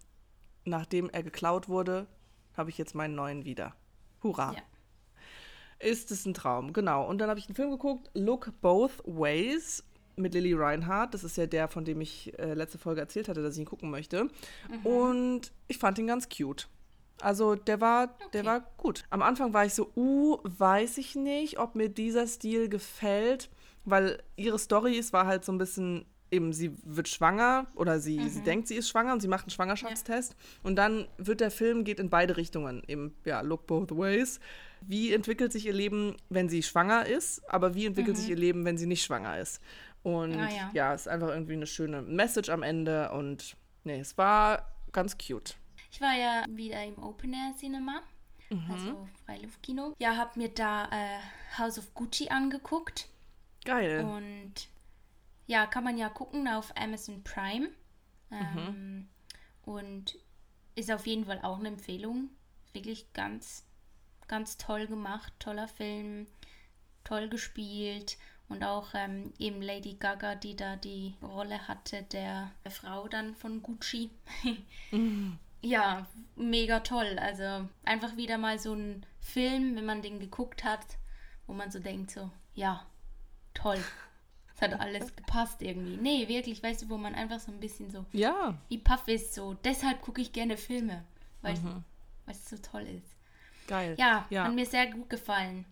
nachdem 0.68 1.10
er 1.10 1.24
geklaut 1.24 1.70
wurde, 1.70 2.08
habe 2.56 2.70
ich 2.70 2.78
jetzt 2.78 2.94
meinen 2.94 3.16
neuen 3.16 3.46
wieder. 3.46 3.76
Hurra. 4.22 4.54
Ja. 4.54 4.62
Ist 5.80 6.12
es 6.12 6.26
ein 6.26 6.34
Traum, 6.34 6.74
genau. 6.74 7.08
Und 7.08 7.20
dann 7.20 7.30
habe 7.30 7.40
ich 7.40 7.48
einen 7.48 7.56
Film 7.56 7.72
geguckt, 7.72 8.10
Look 8.14 8.52
Both 8.62 9.04
Ways 9.06 9.84
mit 10.16 10.34
Lily 10.34 10.54
Reinhardt. 10.54 11.14
Das 11.14 11.24
ist 11.24 11.38
ja 11.38 11.46
der, 11.46 11.68
von 11.68 11.86
dem 11.86 12.02
ich 12.02 12.38
äh, 12.40 12.56
letzte 12.56 12.80
Folge 12.80 13.02
erzählt 13.02 13.30
hatte, 13.30 13.44
dass 13.44 13.54
ich 13.54 13.60
ihn 13.60 13.66
gucken 13.66 13.92
möchte. 13.92 14.24
Mhm. 14.24 14.86
Und 14.86 15.52
ich 15.68 15.78
fand 15.78 16.00
ihn 16.00 16.08
ganz 16.08 16.28
cute. 16.30 16.68
Also 17.22 17.56
der 17.56 17.80
war, 17.82 18.16
okay. 18.16 18.30
der 18.34 18.46
war 18.46 18.60
gut. 18.78 19.04
Am 19.10 19.22
Anfang 19.22 19.54
war 19.54 19.66
ich 19.66 19.74
so, 19.74 19.92
uh, 19.96 20.38
weiß 20.44 20.98
ich 20.98 21.16
nicht, 21.16 21.60
ob 21.60 21.76
mir 21.76 21.90
dieser 21.90 22.28
Stil 22.28 22.70
gefällt, 22.70 23.50
weil 23.86 24.22
ihre 24.36 24.60
Story 24.60 24.98
ist, 24.98 25.14
war 25.14 25.28
halt 25.28 25.46
so 25.46 25.52
ein 25.52 25.58
bisschen 25.58 26.06
eben 26.32 26.54
sie 26.54 26.72
wird 26.84 27.08
schwanger 27.08 27.68
oder 27.76 28.00
sie, 28.00 28.20
mhm. 28.20 28.30
sie 28.30 28.42
denkt, 28.42 28.68
sie 28.68 28.76
ist 28.76 28.90
schwanger 28.90 29.14
und 29.14 29.22
sie 29.22 29.28
macht 29.28 29.44
einen 29.44 29.52
Schwangerschaftstest. 29.52 30.34
Ja. 30.34 30.38
Und 30.64 30.76
dann 30.76 31.08
wird 31.18 31.42
der 31.42 31.52
Film 31.52 31.84
geht 31.84 32.00
in 32.00 32.10
beide 32.10 32.38
Richtungen. 32.38 32.84
Eben, 32.88 33.16
ja, 33.26 33.42
look 33.42 33.68
both 33.68 33.92
ways. 33.92 34.40
Wie 34.82 35.14
entwickelt 35.14 35.52
sich 35.52 35.66
ihr 35.66 35.74
Leben, 35.74 36.16
wenn 36.30 36.50
sie 36.50 36.64
schwanger 36.64 37.06
ist, 37.06 37.48
aber 37.50 37.76
wie 37.76 37.86
entwickelt 37.86 38.16
mhm. 38.18 38.22
sich 38.22 38.30
ihr 38.30 38.36
Leben, 38.36 38.66
wenn 38.66 38.78
sie 38.78 38.86
nicht 38.86 39.04
schwanger 39.04 39.40
ist? 39.40 39.62
Und 40.04 40.36
ah, 40.38 40.50
ja. 40.50 40.70
ja, 40.74 40.94
es 40.94 41.02
ist 41.02 41.08
einfach 41.08 41.30
irgendwie 41.30 41.54
eine 41.54 41.68
schöne 41.68 42.02
Message 42.02 42.50
am 42.50 42.64
Ende 42.64 43.12
und 43.12 43.58
nee, 43.84 44.00
es 44.00 44.18
war 44.18 44.72
ganz 44.92 45.18
cute. 45.18 45.56
Ich 45.92 46.02
war 46.02 46.16
ja 46.16 46.46
wieder 46.50 46.84
im 46.84 46.98
Open 47.02 47.34
Air 47.34 47.54
Cinema, 47.58 48.02
mhm. 48.50 48.72
also 48.72 49.08
Freiluftkino. 49.26 49.94
Ja, 49.98 50.16
hab 50.16 50.38
mir 50.38 50.50
da 50.50 50.86
äh, 50.86 51.20
House 51.58 51.80
of 51.80 51.94
Gucci 51.94 52.30
angeguckt. 52.30 53.10
Geil. 53.66 54.06
Und 54.06 54.70
ja, 55.48 55.66
kann 55.66 55.84
man 55.84 55.98
ja 55.98 56.10
gucken 56.10 56.48
auf 56.48 56.76
Amazon 56.78 57.24
Prime. 57.24 57.70
Ähm, 58.32 58.54
mhm. 58.54 59.10
Und 59.64 60.18
ist 60.76 60.92
auf 60.92 61.08
jeden 61.08 61.26
Fall 61.26 61.40
auch 61.42 61.60
eine 61.60 61.70
Empfehlung. 61.70 62.30
Wirklich 62.74 63.12
ganz, 63.14 63.66
ganz 64.28 64.58
toll 64.58 64.88
gemacht, 64.88 65.34
toller 65.40 65.68
Film, 65.68 66.28
toll 67.04 67.30
gespielt. 67.30 68.18
Und 68.50 68.64
auch 68.64 68.90
ähm, 68.94 69.34
eben 69.40 69.62
Lady 69.62 69.96
Gaga, 69.96 70.36
die 70.36 70.56
da 70.56 70.76
die 70.76 71.16
Rolle 71.22 71.68
hatte, 71.68 72.04
der, 72.04 72.52
der 72.64 72.72
Frau 72.72 73.08
dann 73.08 73.36
von 73.36 73.62
Gucci. 73.62 74.12
mhm. 74.92 75.40
Ja, 75.62 76.06
mega 76.36 76.82
toll. 76.82 77.18
Also 77.20 77.68
einfach 77.84 78.16
wieder 78.16 78.38
mal 78.38 78.60
so 78.60 78.74
ein 78.74 79.06
Film, 79.20 79.76
wenn 79.76 79.86
man 79.86 80.02
den 80.02 80.20
geguckt 80.20 80.64
hat, 80.64 80.86
wo 81.46 81.54
man 81.54 81.72
so 81.72 81.80
denkt, 81.80 82.12
so, 82.12 82.30
ja, 82.54 82.86
toll. 83.54 83.80
Es 84.58 84.62
hat 84.64 84.80
alles 84.80 85.16
gepasst 85.16 85.62
irgendwie. 85.62 85.98
Nee, 85.98 86.28
wirklich, 86.28 86.64
weißt 86.64 86.82
du, 86.82 86.90
wo 86.90 86.98
man 86.98 87.14
einfach 87.14 87.40
so 87.40 87.52
ein 87.52 87.60
bisschen 87.60 87.92
so 87.92 88.06
ja. 88.12 88.58
wie 88.70 88.80
Puff 88.80 89.08
ist, 89.08 89.36
so. 89.36 89.54
Deshalb 89.64 90.02
gucke 90.02 90.20
ich 90.20 90.34
gerne 90.34 90.58
Filme, 90.58 91.04
weil 91.44 91.54
mhm. 91.54 91.84
es 92.26 92.50
so 92.50 92.58
toll 92.58 92.82
ist. 92.82 93.16
Geil. 93.68 93.96
Ja, 94.00 94.26
ja, 94.32 94.46
hat 94.46 94.56
mir 94.56 94.66
sehr 94.66 94.92
gut 94.92 95.10
gefallen. 95.12 95.66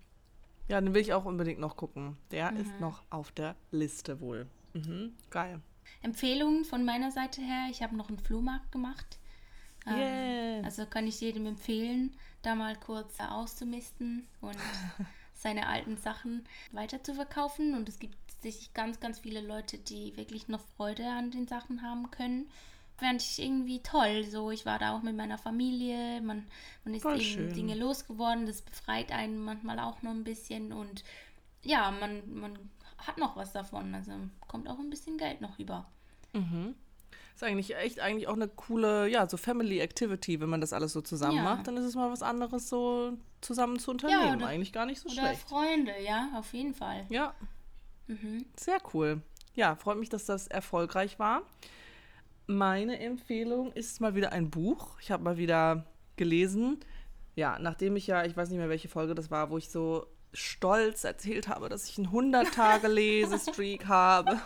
Ja, 0.67 0.79
den 0.81 0.93
will 0.93 1.01
ich 1.01 1.13
auch 1.13 1.25
unbedingt 1.25 1.59
noch 1.59 1.77
gucken. 1.77 2.17
Der 2.29 2.51
mhm. 2.51 2.57
ist 2.57 2.79
noch 2.79 3.01
auf 3.09 3.31
der 3.31 3.55
Liste 3.71 4.19
wohl. 4.19 4.47
Mhm. 4.73 5.13
Geil. 5.31 5.61
Empfehlungen 6.03 6.63
von 6.63 6.85
meiner 6.85 7.09
Seite 7.09 7.41
her. 7.41 7.67
Ich 7.71 7.81
habe 7.81 7.95
noch 7.95 8.09
einen 8.09 8.19
Flohmarkt 8.19 8.71
gemacht. 8.71 9.17
Ähm, 9.87 9.97
yeah. 9.97 10.63
also 10.63 10.85
kann 10.85 11.07
ich 11.07 11.21
jedem 11.21 11.45
empfehlen, 11.45 12.15
da 12.41 12.55
mal 12.55 12.75
kurz 12.75 13.19
auszumisten 13.19 14.27
und 14.41 14.57
seine 15.33 15.67
alten 15.67 15.97
Sachen 15.97 16.43
weiter 16.71 17.03
zu 17.03 17.13
verkaufen. 17.13 17.75
Und 17.75 17.87
es 17.89 17.99
gibt 17.99 18.15
tatsächlich 18.45 18.73
ganz, 18.73 18.99
ganz 18.99 19.19
viele 19.19 19.41
Leute, 19.41 19.77
die 19.77 20.15
wirklich 20.17 20.47
noch 20.47 20.61
Freude 20.77 21.05
an 21.07 21.31
den 21.31 21.47
Sachen 21.47 21.81
haben 21.81 22.11
können. 22.11 22.47
Fand 22.97 23.21
ich 23.21 23.41
irgendwie 23.41 23.81
toll. 23.81 24.23
So, 24.23 24.51
ich 24.51 24.65
war 24.65 24.79
da 24.79 24.95
auch 24.95 25.01
mit 25.01 25.15
meiner 25.17 25.37
Familie. 25.37 26.21
Man, 26.21 26.45
man 26.85 26.93
ist 26.93 27.01
Voll 27.01 27.15
eben 27.15 27.23
schön. 27.23 27.53
Dinge 27.53 27.75
losgeworden. 27.75 28.45
Das 28.45 28.61
befreit 28.61 29.11
einen 29.11 29.39
manchmal 29.43 29.79
auch 29.79 30.01
noch 30.01 30.11
ein 30.11 30.23
bisschen 30.23 30.71
und 30.71 31.03
ja, 31.63 31.91
man, 31.91 32.21
man 32.39 32.57
hat 32.99 33.17
noch 33.17 33.35
was 33.35 33.51
davon. 33.51 33.93
Also 33.95 34.11
kommt 34.47 34.69
auch 34.69 34.77
ein 34.79 34.89
bisschen 34.91 35.17
Geld 35.17 35.41
noch 35.41 35.57
über. 35.59 35.87
Mhm. 36.33 36.75
Ist 37.33 37.43
eigentlich 37.43 37.75
echt 37.75 37.99
eigentlich 37.99 38.27
auch 38.29 38.35
eine 38.35 38.47
coole, 38.47 39.09
ja, 39.09 39.27
so 39.27 39.35
Family 39.35 39.79
Activity, 39.79 40.39
wenn 40.39 40.47
man 40.49 40.61
das 40.61 40.71
alles 40.71 40.93
so 40.93 41.01
zusammen 41.01 41.37
Ja. 41.37 41.43
macht, 41.43 41.67
dann 41.67 41.75
ist 41.75 41.83
es 41.85 41.95
mal 41.95 42.09
was 42.09 42.21
anderes, 42.21 42.69
so 42.69 43.17
zusammen 43.41 43.77
zu 43.79 43.91
unternehmen. 43.91 44.37
oder- 44.37 44.47
eigentlich 44.47 44.71
gar 44.71 44.85
nicht 44.85 45.01
so 45.01 45.09
Oder 45.09 45.21
schlecht. 45.23 45.41
Freunde, 45.41 45.91
ja, 46.01 46.29
auf 46.35 46.53
jeden 46.53 46.73
Fall. 46.73 47.05
Ja, 47.09 47.33
Mhm. 48.07 48.45
sehr 48.55 48.77
cool. 48.93 49.21
Ja, 49.55 49.75
freut 49.75 49.97
mich, 49.97 50.09
dass 50.09 50.25
das 50.25 50.47
erfolgreich 50.47 51.17
war. 51.17 51.43
Meine 52.47 52.99
Empfehlung 52.99 53.71
ist 53.71 54.01
mal 54.01 54.15
wieder 54.15 54.31
ein 54.31 54.49
Buch. 54.49 54.99
Ich 55.01 55.11
habe 55.11 55.23
mal 55.23 55.37
wieder 55.37 55.85
gelesen. 56.15 56.79
Ja, 57.35 57.57
nachdem 57.59 57.95
ich 57.95 58.07
ja, 58.07 58.23
ich 58.25 58.37
weiß 58.37 58.49
nicht 58.49 58.59
mehr, 58.59 58.69
welche 58.69 58.87
Folge 58.87 59.15
das 59.15 59.31
war, 59.31 59.49
wo 59.49 59.57
ich 59.57 59.69
so 59.69 60.07
stolz 60.35 61.03
erzählt 61.03 61.47
habe, 61.47 61.69
dass 61.69 61.89
ich 61.89 61.97
einen 61.97 62.07
100-Tage-Lesestreak 62.07 63.85
habe. 63.87 64.39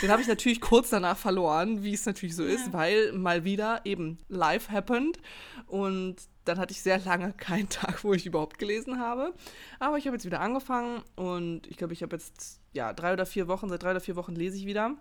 Den 0.00 0.10
habe 0.10 0.22
ich 0.22 0.28
natürlich 0.28 0.60
kurz 0.60 0.90
danach 0.90 1.16
verloren, 1.16 1.82
wie 1.82 1.94
es 1.94 2.06
natürlich 2.06 2.36
so 2.36 2.44
ist, 2.44 2.72
weil 2.72 3.12
mal 3.12 3.44
wieder 3.44 3.80
eben 3.84 4.18
live 4.28 4.70
happened. 4.70 5.18
Und 5.66 6.16
dann 6.44 6.58
hatte 6.58 6.72
ich 6.72 6.82
sehr 6.82 6.98
lange 6.98 7.32
keinen 7.32 7.68
Tag, 7.70 8.04
wo 8.04 8.12
ich 8.12 8.26
überhaupt 8.26 8.58
gelesen 8.58 8.98
habe. 8.98 9.32
Aber 9.78 9.98
ich 9.98 10.06
habe 10.06 10.16
jetzt 10.16 10.26
wieder 10.26 10.40
angefangen 10.40 11.02
und 11.16 11.66
ich 11.66 11.76
glaube, 11.76 11.92
ich 11.92 12.02
habe 12.02 12.16
jetzt 12.16 12.60
ja 12.72 12.92
drei 12.92 13.12
oder 13.12 13.26
vier 13.26 13.48
Wochen, 13.48 13.68
seit 13.68 13.82
drei 13.82 13.92
oder 13.92 14.00
vier 14.00 14.16
Wochen 14.16 14.34
lese 14.34 14.56
ich 14.56 14.66
wieder. 14.66 14.96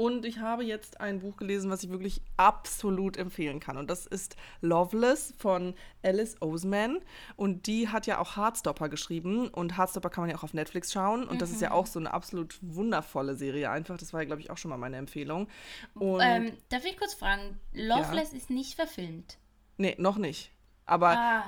Und 0.00 0.24
ich 0.24 0.38
habe 0.38 0.64
jetzt 0.64 0.98
ein 1.00 1.20
Buch 1.20 1.36
gelesen, 1.36 1.70
was 1.70 1.82
ich 1.82 1.90
wirklich 1.90 2.22
absolut 2.38 3.18
empfehlen 3.18 3.60
kann. 3.60 3.76
Und 3.76 3.90
das 3.90 4.06
ist 4.06 4.34
Loveless 4.62 5.34
von 5.36 5.74
Alice 6.02 6.40
Oseman. 6.40 7.00
Und 7.36 7.66
die 7.66 7.88
hat 7.88 8.06
ja 8.06 8.18
auch 8.18 8.34
Heartstopper 8.36 8.88
geschrieben. 8.88 9.48
Und 9.48 9.76
Heartstopper 9.76 10.08
kann 10.08 10.22
man 10.22 10.30
ja 10.30 10.36
auch 10.38 10.42
auf 10.42 10.54
Netflix 10.54 10.90
schauen. 10.92 11.24
Und 11.28 11.42
das 11.42 11.50
ist 11.50 11.60
ja 11.60 11.72
auch 11.72 11.84
so 11.86 11.98
eine 11.98 12.14
absolut 12.14 12.58
wundervolle 12.62 13.34
Serie 13.34 13.70
einfach. 13.70 13.98
Das 13.98 14.14
war 14.14 14.20
ja, 14.22 14.26
glaube 14.26 14.40
ich, 14.40 14.50
auch 14.50 14.56
schon 14.56 14.70
mal 14.70 14.78
meine 14.78 14.96
Empfehlung. 14.96 15.48
Und 15.94 16.20
Ähm, 16.22 16.52
darf 16.70 16.84
ich 16.86 16.96
kurz 16.96 17.12
fragen? 17.12 17.58
Loveless 17.74 18.32
ist 18.32 18.48
nicht 18.48 18.76
verfilmt. 18.76 19.36
nee, 19.76 19.96
noch 19.98 20.16
nicht. 20.16 20.50
Aber 20.86 21.10
Ah, 21.10 21.44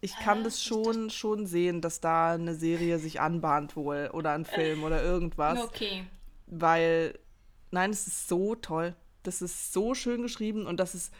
ich 0.00 0.16
kann 0.16 0.40
Ah, 0.40 0.42
das 0.42 0.60
schon, 0.62 1.08
schon 1.10 1.46
sehen, 1.46 1.80
dass 1.80 2.00
da 2.00 2.32
eine 2.34 2.54
Serie 2.56 2.98
sich 2.98 3.20
anbahnt 3.20 3.76
wohl. 3.76 4.10
Oder 4.12 4.32
ein 4.32 4.44
Film 4.44 4.82
oder 4.82 5.02
irgendwas. 5.04 5.60
okay. 5.60 6.04
weil 6.48 7.18
nein, 7.70 7.90
es 7.90 8.06
ist 8.06 8.28
so 8.28 8.54
toll. 8.54 8.94
Das 9.22 9.42
ist 9.42 9.72
so 9.72 9.94
schön 9.94 10.22
geschrieben 10.22 10.66
und 10.66 10.78
das 10.78 10.94
ist, 10.94 11.12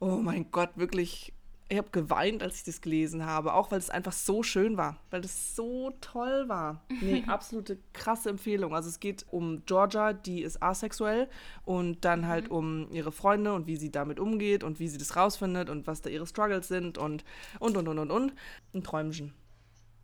oh 0.00 0.16
mein 0.16 0.50
Gott, 0.50 0.70
wirklich. 0.76 1.32
Ich 1.70 1.78
habe 1.78 1.88
geweint, 1.90 2.42
als 2.42 2.58
ich 2.58 2.64
das 2.64 2.82
gelesen 2.82 3.24
habe, 3.24 3.54
auch 3.54 3.70
weil 3.70 3.78
es 3.78 3.88
einfach 3.88 4.12
so 4.12 4.42
schön 4.42 4.76
war, 4.76 4.98
weil 5.10 5.24
es 5.24 5.56
so 5.56 5.92
toll 6.02 6.44
war. 6.46 6.82
Nee, 7.00 7.24
absolute 7.26 7.78
krasse 7.94 8.28
Empfehlung. 8.28 8.74
Also 8.74 8.90
es 8.90 9.00
geht 9.00 9.24
um 9.30 9.64
Georgia, 9.64 10.12
die 10.12 10.42
ist 10.42 10.62
asexuell 10.62 11.26
und 11.64 12.04
dann 12.04 12.28
halt 12.28 12.50
um 12.50 12.92
ihre 12.92 13.12
Freunde 13.12 13.54
und 13.54 13.66
wie 13.66 13.76
sie 13.76 13.90
damit 13.90 14.20
umgeht 14.20 14.62
und 14.62 14.78
wie 14.78 14.88
sie 14.88 14.98
das 14.98 15.16
rausfindet 15.16 15.70
und 15.70 15.86
was 15.86 16.02
da 16.02 16.10
ihre 16.10 16.26
Struggles 16.26 16.68
sind 16.68 16.98
und 16.98 17.24
und 17.60 17.78
und 17.78 17.88
und 17.88 17.98
und 17.98 18.10
und. 18.10 18.34
Ein 18.74 18.82
Träumchen. 18.82 19.32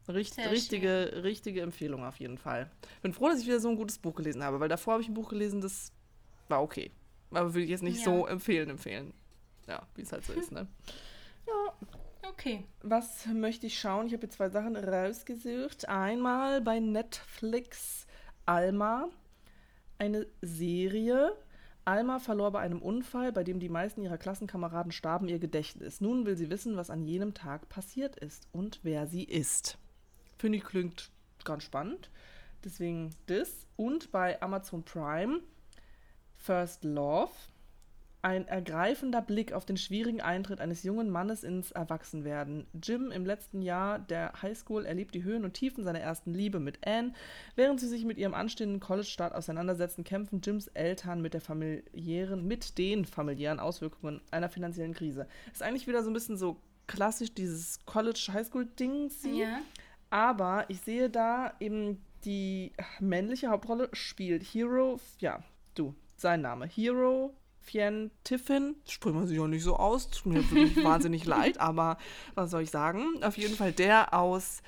Richt, 0.09 0.38
richtige, 0.38 1.23
richtige 1.23 1.61
Empfehlung 1.62 2.04
auf 2.04 2.19
jeden 2.19 2.38
Fall. 2.38 2.71
Bin 3.02 3.12
froh, 3.12 3.28
dass 3.28 3.40
ich 3.40 3.47
wieder 3.47 3.61
so 3.61 3.69
ein 3.69 3.76
gutes 3.76 3.99
Buch 3.99 4.14
gelesen 4.14 4.42
habe, 4.42 4.59
weil 4.61 4.69
davor 4.69 4.95
habe 4.95 5.02
ich 5.02 5.09
ein 5.09 5.14
Buch 5.14 5.28
gelesen, 5.28 5.61
das 5.61 5.92
war 6.49 6.62
okay. 6.62 6.90
Aber 7.30 7.54
würde 7.54 7.64
ich 7.64 7.71
jetzt 7.71 7.83
nicht 7.83 7.99
Ja. 7.99 8.04
so 8.04 8.26
empfehlen, 8.26 8.71
empfehlen. 8.71 9.14
Ja, 9.69 9.87
wie 9.95 10.02
es 10.02 10.11
halt 10.12 10.25
so 10.25 10.33
ist, 10.33 10.50
ne? 10.52 10.66
Ja, 11.47 11.75
Okay. 12.28 12.64
was 12.83 13.26
möchte 13.26 13.66
ich 13.66 13.78
schauen? 13.78 14.07
Ich 14.07 14.12
habe 14.12 14.21
hier 14.23 14.30
zwei 14.30 14.50
Sachen 14.50 14.76
rausgesucht. 14.76 15.88
Einmal 15.88 16.61
bei 16.61 16.78
Netflix 16.80 18.07
Alma, 18.47 19.09
eine 19.99 20.26
Serie. 20.42 21.33
Alma 21.85 22.19
verlor 22.19 22.52
bei 22.52 22.61
einem 22.61 22.83
Unfall, 22.83 23.33
bei 23.33 23.42
dem 23.42 23.59
die 23.59 23.69
meisten 23.69 24.02
ihrer 24.02 24.19
Klassenkameraden 24.19 24.92
starben, 24.92 25.28
ihr 25.28 25.38
Gedächtnis. 25.38 26.00
Nun 26.00 26.26
will 26.26 26.37
sie 26.37 26.50
wissen, 26.50 26.76
was 26.76 26.90
an 26.90 27.04
jenem 27.04 27.33
Tag 27.35 27.69
passiert 27.69 28.16
ist 28.16 28.49
und 28.52 28.80
wer 28.83 29.07
sie 29.07 29.25
ist. 29.25 29.78
Finde 30.40 30.56
ich 30.56 30.64
klingt 30.64 31.11
ganz 31.44 31.64
spannend. 31.64 32.09
Deswegen 32.64 33.11
das. 33.26 33.66
Und 33.76 34.11
bei 34.11 34.40
Amazon 34.40 34.82
Prime 34.82 35.40
First 36.35 36.82
Love. 36.82 37.32
Ein 38.23 38.49
ergreifender 38.49 39.20
Blick 39.20 39.52
auf 39.52 39.66
den 39.66 39.76
schwierigen 39.76 40.23
Eintritt 40.23 40.61
eines 40.61 40.82
jungen 40.82 41.11
Mannes 41.11 41.44
ins 41.44 41.73
Erwachsenwerden. 41.73 42.66
Jim 42.82 43.11
im 43.11 43.26
letzten 43.26 43.61
Jahr 43.61 43.99
der 43.99 44.32
Highschool 44.40 44.87
erlebt 44.87 45.14
die 45.14 45.25
Höhen 45.25 45.44
und 45.44 45.52
Tiefen 45.52 45.85
seiner 45.85 46.00
ersten 46.00 46.32
Liebe 46.32 46.59
mit 46.59 46.87
Anne. 46.87 47.12
Während 47.54 47.78
sie 47.78 47.88
sich 47.88 48.06
mit 48.06 48.16
ihrem 48.16 48.32
anstehenden 48.32 48.80
College-Start 48.80 49.35
auseinandersetzen, 49.35 50.04
kämpfen 50.04 50.40
Jims 50.40 50.68
Eltern 50.68 51.20
mit 51.20 51.35
der 51.35 51.42
familiären, 51.42 52.47
mit 52.47 52.78
den 52.78 53.04
familiären 53.04 53.61
Auswirkungen 53.61 54.23
einer 54.30 54.49
finanziellen 54.49 54.94
Krise. 54.94 55.26
Ist 55.52 55.62
eigentlich 55.62 55.87
wieder 55.87 56.02
so 56.02 56.09
ein 56.09 56.14
bisschen 56.14 56.38
so 56.38 56.62
klassisch 56.87 57.32
dieses 57.35 57.85
College-Highschool-Ding. 57.87 59.11
Ja. 59.32 59.61
Aber 60.11 60.64
ich 60.69 60.81
sehe 60.81 61.09
da 61.09 61.55
eben 61.61 62.02
die 62.25 62.73
männliche 62.99 63.49
Hauptrolle 63.49 63.88
spielt 63.93 64.43
Hero, 64.43 65.00
ja, 65.19 65.43
du, 65.75 65.95
sein 66.17 66.43
Name, 66.43 66.67
Hero 66.67 67.35
Fien 67.61 68.11
Tiffin. 68.25 68.76
Spricht 68.87 69.14
man 69.14 69.26
sich 69.26 69.38
auch 69.38 69.47
nicht 69.47 69.62
so 69.62 69.76
aus, 69.76 70.11
tut 70.11 70.33
mir 70.33 70.50
wirklich 70.50 70.83
wahnsinnig 70.85 71.25
leid, 71.25 71.61
aber 71.61 71.99
was 72.35 72.50
soll 72.50 72.62
ich 72.62 72.71
sagen? 72.71 73.23
Auf 73.23 73.37
jeden 73.37 73.55
Fall 73.55 73.73
der 73.73 74.14
aus 74.14 74.62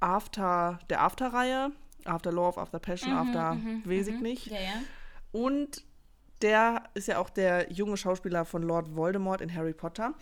After, 0.00 0.78
der 0.90 1.00
After-Reihe, 1.00 1.72
After 2.04 2.32
Love, 2.32 2.60
After 2.60 2.78
Passion, 2.78 3.12
After 3.12 3.56
weiß 3.84 4.08
ich 4.08 4.20
nicht. 4.20 4.46
Ja, 4.48 4.60
ja. 4.60 4.82
Und 5.32 5.82
der 6.42 6.84
ist 6.94 7.08
ja 7.08 7.18
auch 7.18 7.30
der 7.30 7.72
junge 7.72 7.96
Schauspieler 7.96 8.44
von 8.44 8.62
Lord 8.62 8.94
Voldemort 8.94 9.40
in 9.40 9.54
Harry 9.54 9.72
Potter. 9.72 10.12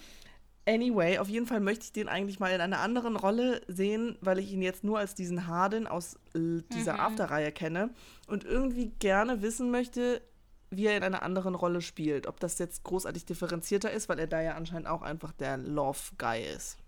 Anyway, 0.65 1.19
auf 1.19 1.29
jeden 1.29 1.47
Fall 1.47 1.59
möchte 1.59 1.85
ich 1.87 1.93
den 1.93 2.09
eigentlich 2.09 2.39
mal 2.39 2.53
in 2.53 2.61
einer 2.61 2.79
anderen 2.79 3.17
Rolle 3.17 3.63
sehen, 3.67 4.17
weil 4.21 4.39
ich 4.39 4.53
ihn 4.53 4.63
jetzt 4.63 4.85
nur 4.85 4.99
als 4.99 5.15
diesen 5.17 5.49
Harden 5.49 5.89
aus 5.89 6.15
äh, 6.35 6.63
dieser 6.73 7.01
After-Reihe 7.01 7.51
kenne 7.51 7.91
und 8.29 8.45
irgendwie 8.45 8.93
gerne 9.01 9.43
wissen 9.43 9.73
möchte, 9.73 10.23
wie 10.71 10.87
er 10.87 10.97
in 10.97 11.03
einer 11.03 11.23
anderen 11.23 11.57
Rolle 11.57 11.83
spielt. 11.83 12.29
Ob 12.29 12.39
das 12.39 12.59
jetzt 12.59 12.85
großartig 12.85 13.25
differenzierter 13.25 13.91
ist, 13.91 14.09
weil 14.09 14.21
er 14.21 14.29
da 14.29 14.41
ja 14.41 14.55
anscheinend 14.55 14.87
auch 14.87 15.03
einfach 15.03 15.33
der 15.33 15.57
Love-Guy 15.57 16.45
ist. 16.55 16.79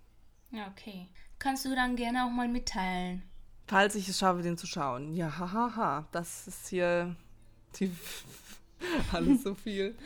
Ja, 0.53 0.69
okay. 0.69 1.09
Kannst 1.41 1.65
du 1.65 1.75
dann 1.75 1.97
gerne 1.97 2.27
auch 2.27 2.31
mal 2.31 2.49
mitteilen. 2.49 3.23
Falls 3.67 3.97
ich 3.97 4.09
es 4.09 4.19
schaffe, 4.19 4.43
den 4.43 4.57
zu 4.57 4.69
schauen. 4.69 5.15
Ja, 5.15 5.37
hahaha. 5.39 5.77
Ha, 5.77 5.77
ha. 5.77 6.09
Das 6.13 6.47
ist 6.47 6.69
hier 6.69 7.17
die 7.81 7.91
alles 9.13 9.43
so 9.43 9.55
viel. 9.55 9.97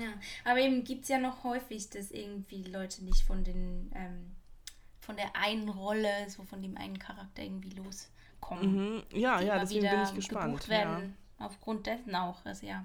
Ja, 0.00 0.12
aber 0.44 0.60
eben 0.60 0.84
gibt 0.84 1.04
es 1.04 1.08
ja 1.08 1.18
noch 1.18 1.44
häufig, 1.44 1.88
dass 1.90 2.10
irgendwie 2.10 2.62
Leute 2.64 3.04
nicht 3.04 3.22
von 3.22 3.44
den, 3.44 3.90
ähm, 3.94 4.36
von 5.00 5.16
der 5.16 5.34
einen 5.36 5.68
Rolle, 5.68 6.28
so 6.28 6.44
von 6.44 6.60
dem 6.62 6.76
einen 6.76 6.98
Charakter 6.98 7.42
irgendwie 7.42 7.70
loskommen. 7.70 8.94
Mhm. 8.94 9.02
Ja, 9.12 9.40
ja, 9.40 9.58
deswegen 9.58 9.82
wieder 9.82 9.96
bin 9.96 10.02
ich 10.04 10.14
gespannt. 10.14 10.46
gebucht 10.46 10.68
werden. 10.68 11.16
Aufgrund 11.38 11.86
dessen 11.86 12.14
auch. 12.14 12.44
Also 12.44 12.66
ja. 12.66 12.84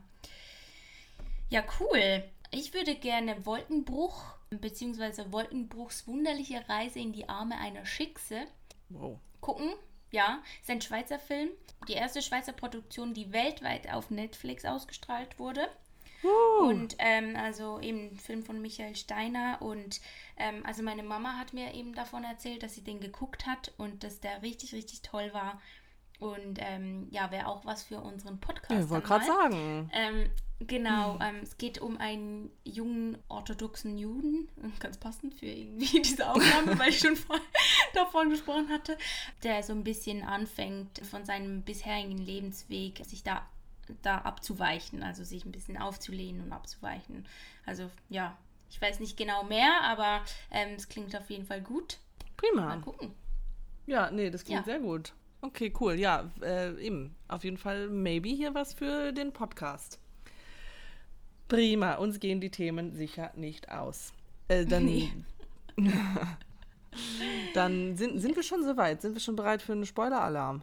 ja, 1.50 1.63
cool. 1.79 2.24
Ich 2.51 2.74
würde 2.74 2.95
gerne 2.95 3.45
Wolkenbruch 3.45 4.24
bzw. 4.51 5.31
Wolkenbruchs 5.31 6.07
wunderliche 6.07 6.67
Reise 6.69 7.00
in 7.00 7.12
die 7.12 7.27
Arme 7.27 7.57
einer 7.57 7.86
Schickse 7.86 8.36
Ja. 8.36 8.45
Wow. 8.89 9.19
gucken. 9.41 9.74
Ja, 10.12 10.43
ist 10.62 10.69
ein 10.69 10.81
Schweizer 10.81 11.17
Film. 11.17 11.50
Die 11.88 11.93
erste 11.93 12.22
Schweizer 12.22 12.53
Produktion, 12.53 13.15
die 13.15 13.33
weltweit 13.33 13.91
auf 13.91 14.12
Netflix 14.12 14.63
ausgestrahlt 14.63 15.39
wurde. 15.39 15.67
Und 16.62 16.96
ähm, 17.00 17.36
also 17.36 17.80
eben 17.80 18.12
ein 18.12 18.18
Film 18.18 18.44
von 18.44 18.62
Michael 18.62 18.96
Steiner 18.96 19.58
und 19.62 20.01
ähm, 20.38 20.65
also 20.65 20.84
meine 20.84 21.03
Mama 21.03 21.38
hat 21.38 21.53
mir 21.53 21.74
eben 21.74 21.94
davon 21.94 22.24
erzählt, 22.24 22.63
dass 22.63 22.75
sie 22.75 22.84
den 22.84 23.00
geguckt 23.00 23.46
hat 23.46 23.74
und 23.77 24.03
dass 24.03 24.20
der 24.20 24.42
richtig, 24.42 24.74
richtig 24.74 25.01
toll 25.01 25.34
war. 25.34 25.60
Und 26.20 26.60
ähm, 26.60 27.08
ja, 27.12 27.32
wäre 27.32 27.48
auch 27.48 27.65
was 27.65 27.84
für 27.84 28.00
unseren 28.00 28.39
Podcast. 28.39 28.86
Ich 28.86 28.89
wollte 28.89 29.08
gerade 29.08 29.25
sagen. 29.25 29.89
Ähm, 29.94 30.30
genau, 30.60 31.20
ähm, 31.20 31.39
es 31.44 31.58
geht 31.58 31.80
um 31.80 31.98
einen 31.98 32.50
jungen 32.63 33.18
orthodoxen 33.27 33.98
Juden, 33.98 34.48
ganz 34.80 34.98
passend 34.98 35.34
für 35.34 35.48
irgendwie 35.48 36.01
diese 36.01 36.30
Aufnahme, 36.30 36.80
weil 36.80 36.89
ich 36.89 37.00
schon 37.00 37.18
vor, 37.18 37.38
davon 37.94 38.30
gesprochen 38.30 38.70
hatte, 38.70 38.98
der 39.44 39.63
so 39.63 39.74
ein 39.74 39.84
bisschen 39.84 40.24
anfängt, 40.24 41.00
von 41.00 41.25
seinem 41.25 41.63
bisherigen 41.63 42.18
Lebensweg 42.18 43.03
sich 43.06 43.24
da, 43.24 43.46
da 44.02 44.20
abzuweichen, 44.20 45.04
also 45.04 45.24
sich 45.24 45.46
ein 45.46 45.52
bisschen 45.52 45.78
aufzulehnen 45.78 46.42
und 46.44 46.52
abzuweichen. 46.54 47.28
Also 47.66 47.90
ja, 48.10 48.38
ich 48.70 48.82
weiß 48.82 49.00
nicht 49.00 49.18
genau 49.18 49.44
mehr, 49.44 49.82
aber 49.84 50.22
ähm, 50.52 50.74
es 50.75 50.90
klingt 50.90 51.16
auf 51.16 51.30
jeden 51.30 51.46
Fall 51.46 51.62
gut. 51.62 51.98
Prima. 52.38 52.66
Mal 52.66 52.82
gucken. 52.82 53.12
Ja, 53.86 54.10
nee, 54.12 54.30
das 54.30 54.44
klingt 54.46 54.62
Ja. 54.66 54.74
sehr 54.74 54.80
gut. 54.80 55.13
Okay, 55.42 55.74
cool. 55.80 55.96
Ja, 56.00 56.32
äh, 56.42 56.74
eben. 56.82 57.16
Auf 57.28 57.44
jeden 57.44 57.58
Fall 57.58 57.90
maybe 57.90 58.30
hier 58.30 58.54
was 58.54 58.74
für 58.74 59.12
den 59.12 59.34
Podcast. 59.34 60.00
Prima. 61.50 61.96
Uns 61.96 62.20
gehen 62.20 62.40
die 62.40 62.50
Themen 62.50 62.94
sicher 62.96 63.32
nicht 63.36 63.70
aus. 63.70 64.13
Äh, 64.48 64.66
dann. 64.66 64.86
Nee. 65.75 65.92
Dann 67.54 67.98
sind, 67.98 68.20
sind 68.20 68.36
wir 68.36 68.44
schon 68.44 68.63
soweit. 68.63 69.02
Sind 69.02 69.13
wir 69.13 69.20
schon 69.20 69.36
bereit 69.36 69.62
für 69.63 69.72
einen 69.72 69.86
Spoiler-Alarm? 69.86 70.62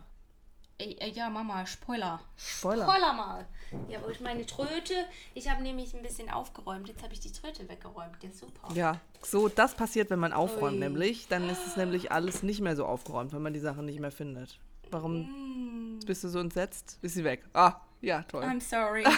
Ey, 0.81 0.97
äh, 0.99 1.11
ja, 1.11 1.29
Mama, 1.29 1.67
Spoiler. 1.67 2.21
Spoiler. 2.39 2.85
Spoiler 2.89 3.13
mal. 3.13 3.47
Ja, 3.91 4.03
wo 4.03 4.09
ich 4.09 4.21
meine 4.21 4.47
Tröte. 4.47 4.95
Ich 5.35 5.51
habe 5.51 5.63
nämlich 5.63 5.93
ein 5.95 6.01
bisschen 6.03 6.31
aufgeräumt. 6.31 6.89
Jetzt 6.89 7.03
habe 7.03 7.13
ich 7.13 7.21
die 7.21 7.31
Tröte 7.31 7.69
weggeräumt. 7.69 8.17
Ja, 8.23 8.31
super. 8.33 8.69
Ja, 8.75 9.01
so 9.23 9.49
das 9.49 9.75
passiert, 9.75 10.09
wenn 10.09 10.19
man 10.19 10.33
aufräumt, 10.33 10.75
Ui. 10.75 10.79
nämlich. 10.81 11.29
Dann 11.29 11.51
ist 11.51 11.67
es 11.67 11.77
nämlich 11.77 12.13
alles 12.13 12.43
nicht 12.43 12.63
mehr 12.63 12.77
so 12.77 12.87
aufgeräumt, 12.87 13.35
wenn 13.35 13.43
man 13.43 13.53
die 13.53 13.61
Sachen 13.61 13.85
nicht 13.85 14.01
mehr 14.01 14.11
findet. 14.11 14.59
Warum 14.91 15.97
Mm, 15.97 16.01
bist 16.07 16.25
du 16.25 16.29
so 16.31 16.39
entsetzt? 16.39 16.99
Ist 17.03 17.13
sie 17.13 17.25
weg? 17.25 17.45
Ah, 17.53 17.75
ja, 18.01 18.23
toll. 18.23 18.43
I'm 18.43 18.61
sorry. 18.61 19.05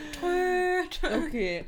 Tröte. 0.18 1.26
Okay. 1.26 1.64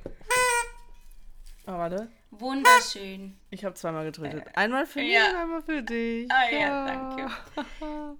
Oh, 1.66 1.72
warte. 1.72 2.08
Wunderschön. 2.30 3.38
Ich 3.50 3.64
habe 3.64 3.74
zweimal 3.74 4.04
getrötet. 4.04 4.44
Einmal 4.54 4.86
für 4.86 5.00
mich 5.00 5.12
ja. 5.12 5.30
und 5.30 5.36
einmal 5.36 5.62
für 5.62 5.82
dich. 5.82 6.30
Ah, 6.30 6.50
ja, 6.50 6.86
danke. 6.86 7.30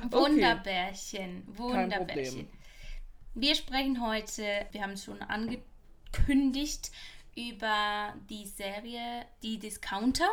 Okay. 0.00 0.12
Wunderbärchen. 0.12 1.42
Wunderbärchen. 1.48 2.48
Wir 3.34 3.56
sprechen 3.56 4.00
heute, 4.00 4.66
wir 4.70 4.82
haben 4.82 4.92
es 4.92 5.04
schon 5.04 5.20
angekündigt, 5.22 6.92
über 7.36 8.14
die 8.30 8.46
Serie 8.46 9.26
Die 9.42 9.58
Discounter, 9.58 10.28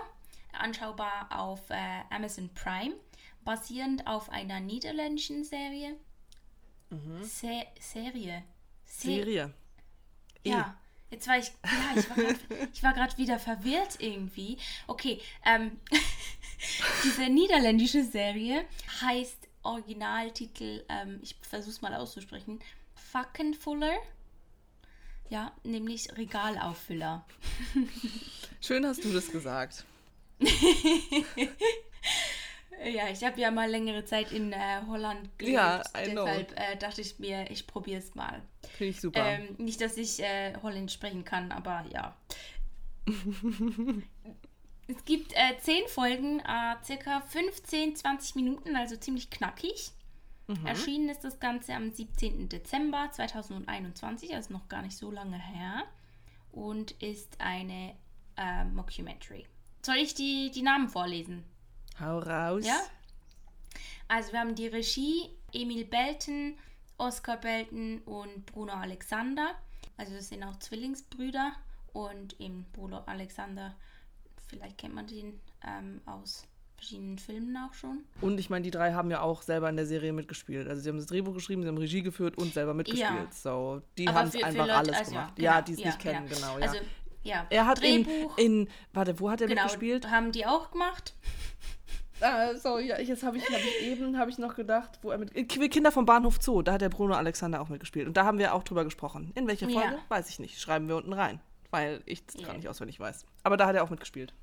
anschaubar 0.53 1.29
auf 1.31 1.67
äh, 1.71 2.01
Amazon 2.11 2.51
Prime, 2.53 2.93
basierend 3.43 4.05
auf 4.05 4.29
einer 4.29 4.59
niederländischen 4.59 5.43
Serie. 5.43 5.95
Se 7.21 7.65
Serie. 7.79 8.43
Se 8.85 9.07
Serie. 9.07 9.53
E. 10.43 10.49
Ja. 10.49 10.77
Jetzt 11.11 11.27
war 11.27 11.37
ich, 11.37 11.51
ja, 11.63 12.65
ich 12.73 12.83
war 12.83 12.93
gerade 12.93 13.17
wieder 13.17 13.39
verwirrt 13.39 13.97
irgendwie. 13.99 14.57
Okay, 14.87 15.21
ähm, 15.45 15.79
diese 17.03 17.29
niederländische 17.29 18.03
Serie 18.03 18.65
heißt 19.01 19.47
Originaltitel, 19.63 20.83
ähm, 20.89 21.19
ich 21.21 21.35
versuch's 21.41 21.81
mal 21.81 21.93
auszusprechen, 21.93 22.59
Fackenfuller. 22.95 23.95
Ja, 25.29 25.51
nämlich 25.63 26.15
Regalauffüller. 26.17 27.25
Schön 28.61 28.85
hast 28.85 29.03
du 29.03 29.11
das 29.11 29.31
gesagt. 29.31 29.85
Ja, 32.83 33.09
ich 33.09 33.23
habe 33.23 33.39
ja 33.39 33.51
mal 33.51 33.69
längere 33.69 34.05
Zeit 34.05 34.31
in 34.31 34.51
äh, 34.51 34.81
Holland 34.87 35.29
gelebt. 35.37 35.55
Ja, 35.55 35.81
I 35.97 36.11
know. 36.11 36.25
Deshalb 36.25 36.59
äh, 36.59 36.75
dachte 36.77 37.01
ich 37.01 37.19
mir, 37.19 37.49
ich 37.49 37.65
probiere 37.67 37.99
es 37.99 38.15
mal. 38.15 38.41
Finde 38.75 38.91
ich 38.91 39.01
super. 39.01 39.25
Ähm, 39.25 39.55
nicht, 39.57 39.81
dass 39.81 39.97
ich 39.97 40.21
äh, 40.21 40.53
Holländisch 40.61 40.95
sprechen 40.95 41.23
kann, 41.23 41.51
aber 41.51 41.85
ja. 41.91 42.15
es 44.87 45.05
gibt 45.05 45.33
äh, 45.33 45.57
zehn 45.59 45.87
Folgen, 45.87 46.39
äh, 46.39 46.75
circa 46.83 47.21
15, 47.21 47.95
20 47.95 48.35
Minuten, 48.35 48.75
also 48.75 48.95
ziemlich 48.97 49.29
knackig. 49.29 49.91
Erschienen 50.63 51.09
ist 51.09 51.23
das 51.23 51.39
Ganze 51.39 51.73
am 51.73 51.91
17. 51.91 52.49
Dezember 52.49 53.09
2021, 53.11 54.35
also 54.35 54.53
noch 54.53 54.69
gar 54.69 54.83
nicht 54.83 54.95
so 54.95 55.09
lange 55.09 55.39
her. 55.39 55.83
Und 56.51 56.91
ist 57.01 57.41
eine 57.41 57.95
äh, 58.37 58.63
Mockumentary. 58.65 59.47
Soll 59.81 59.95
ich 59.95 60.13
die, 60.13 60.51
die 60.51 60.61
Namen 60.61 60.87
vorlesen? 60.87 61.43
Hau 61.99 62.19
raus. 62.19 62.65
Ja? 62.65 62.79
Also 64.07 64.33
wir 64.33 64.39
haben 64.39 64.53
die 64.53 64.67
Regie 64.67 65.29
Emil 65.51 65.85
Belten, 65.85 66.57
Oskar 66.97 67.37
Belten 67.37 67.99
und 67.99 68.45
Bruno 68.45 68.73
Alexander. 68.73 69.51
Also 69.97 70.13
das 70.13 70.29
sind 70.29 70.43
auch 70.43 70.57
Zwillingsbrüder 70.59 71.53
und 71.93 72.39
eben 72.39 72.65
Bruno 72.73 73.03
Alexander, 73.05 73.75
vielleicht 74.47 74.77
kennt 74.77 74.95
man 74.95 75.07
den 75.07 75.39
ähm, 75.65 76.01
aus 76.05 76.45
verschiedenen 76.75 77.17
Filmen 77.17 77.55
auch 77.57 77.73
schon. 77.73 78.03
Und 78.21 78.37
ich 78.39 78.49
meine, 78.49 78.63
die 78.63 78.71
drei 78.71 78.93
haben 78.93 79.09
ja 79.09 79.21
auch 79.21 79.41
selber 79.41 79.69
in 79.69 79.77
der 79.77 79.85
Serie 79.85 80.11
mitgespielt. 80.11 80.67
Also 80.67 80.81
sie 80.81 80.89
haben 80.89 80.97
das 80.97 81.05
Drehbuch 81.05 81.33
geschrieben, 81.33 81.61
sie 81.61 81.69
haben 81.69 81.77
Regie 81.77 82.01
geführt 82.01 82.37
und 82.37 82.53
selber 82.53 82.73
mitgespielt. 82.73 83.09
Ja. 83.09 83.27
So, 83.31 83.81
die 83.97 84.09
haben 84.09 84.27
es 84.27 84.35
einfach 84.43 84.67
Leute- 84.67 84.75
alles 84.75 84.95
also 84.97 85.13
ja, 85.13 85.19
gemacht. 85.21 85.35
genau, 85.35 85.51
ja, 85.51 85.61
die 85.61 85.73
es 85.73 85.79
ja, 85.79 85.85
nicht 85.85 85.99
kennen, 85.99 86.27
ja. 86.27 86.35
genau. 86.35 86.59
Ja. 86.59 86.65
Also 86.65 86.77
ja, 87.23 87.47
er 87.49 87.65
hat 87.65 87.81
in, 87.81 88.03
Drehbuch, 88.03 88.37
in, 88.37 88.69
warte, 88.93 89.19
wo 89.19 89.31
hat 89.31 89.41
er 89.41 89.47
genau, 89.47 89.63
mitgespielt? 89.63 90.11
haben 90.11 90.31
die 90.31 90.45
auch 90.45 90.71
gemacht. 90.71 91.15
Ah, 92.25 92.55
so, 92.57 92.79
ja, 92.79 92.99
jetzt 92.99 93.23
habe 93.23 93.37
ich, 93.37 93.43
hab 93.49 93.59
ich 93.59 93.81
eben, 93.83 94.17
habe 94.17 94.29
ich 94.31 94.37
noch 94.37 94.55
gedacht, 94.55 94.99
wo 95.01 95.11
er 95.11 95.17
mit, 95.17 95.31
in 95.31 95.47
Kinder 95.47 95.91
vom 95.91 96.05
Bahnhof 96.05 96.37
Zoo, 96.41 96.61
da 96.61 96.73
hat 96.73 96.81
der 96.81 96.89
Bruno 96.89 97.13
Alexander 97.13 97.61
auch 97.61 97.69
mitgespielt. 97.69 98.07
Und 98.07 98.17
da 98.17 98.25
haben 98.25 98.37
wir 98.39 98.53
auch 98.53 98.63
drüber 98.63 98.83
gesprochen. 98.83 99.31
In 99.35 99.47
welcher 99.47 99.67
Ja. 99.69 99.79
Folge? 99.81 99.99
Weiß 100.09 100.29
ich 100.29 100.39
nicht. 100.39 100.59
Schreiben 100.59 100.87
wir 100.87 100.95
unten 100.97 101.13
rein. 101.13 101.39
Weil 101.71 102.01
ich 102.05 102.23
es 102.27 102.35
Ja. 102.41 102.47
gar 102.47 102.55
nicht 102.55 102.67
auswendig 102.67 102.99
weiß. 102.99 103.25
Aber 103.43 103.57
da 103.57 103.67
hat 103.67 103.75
er 103.75 103.83
auch 103.83 103.89
mitgespielt. 103.89 104.33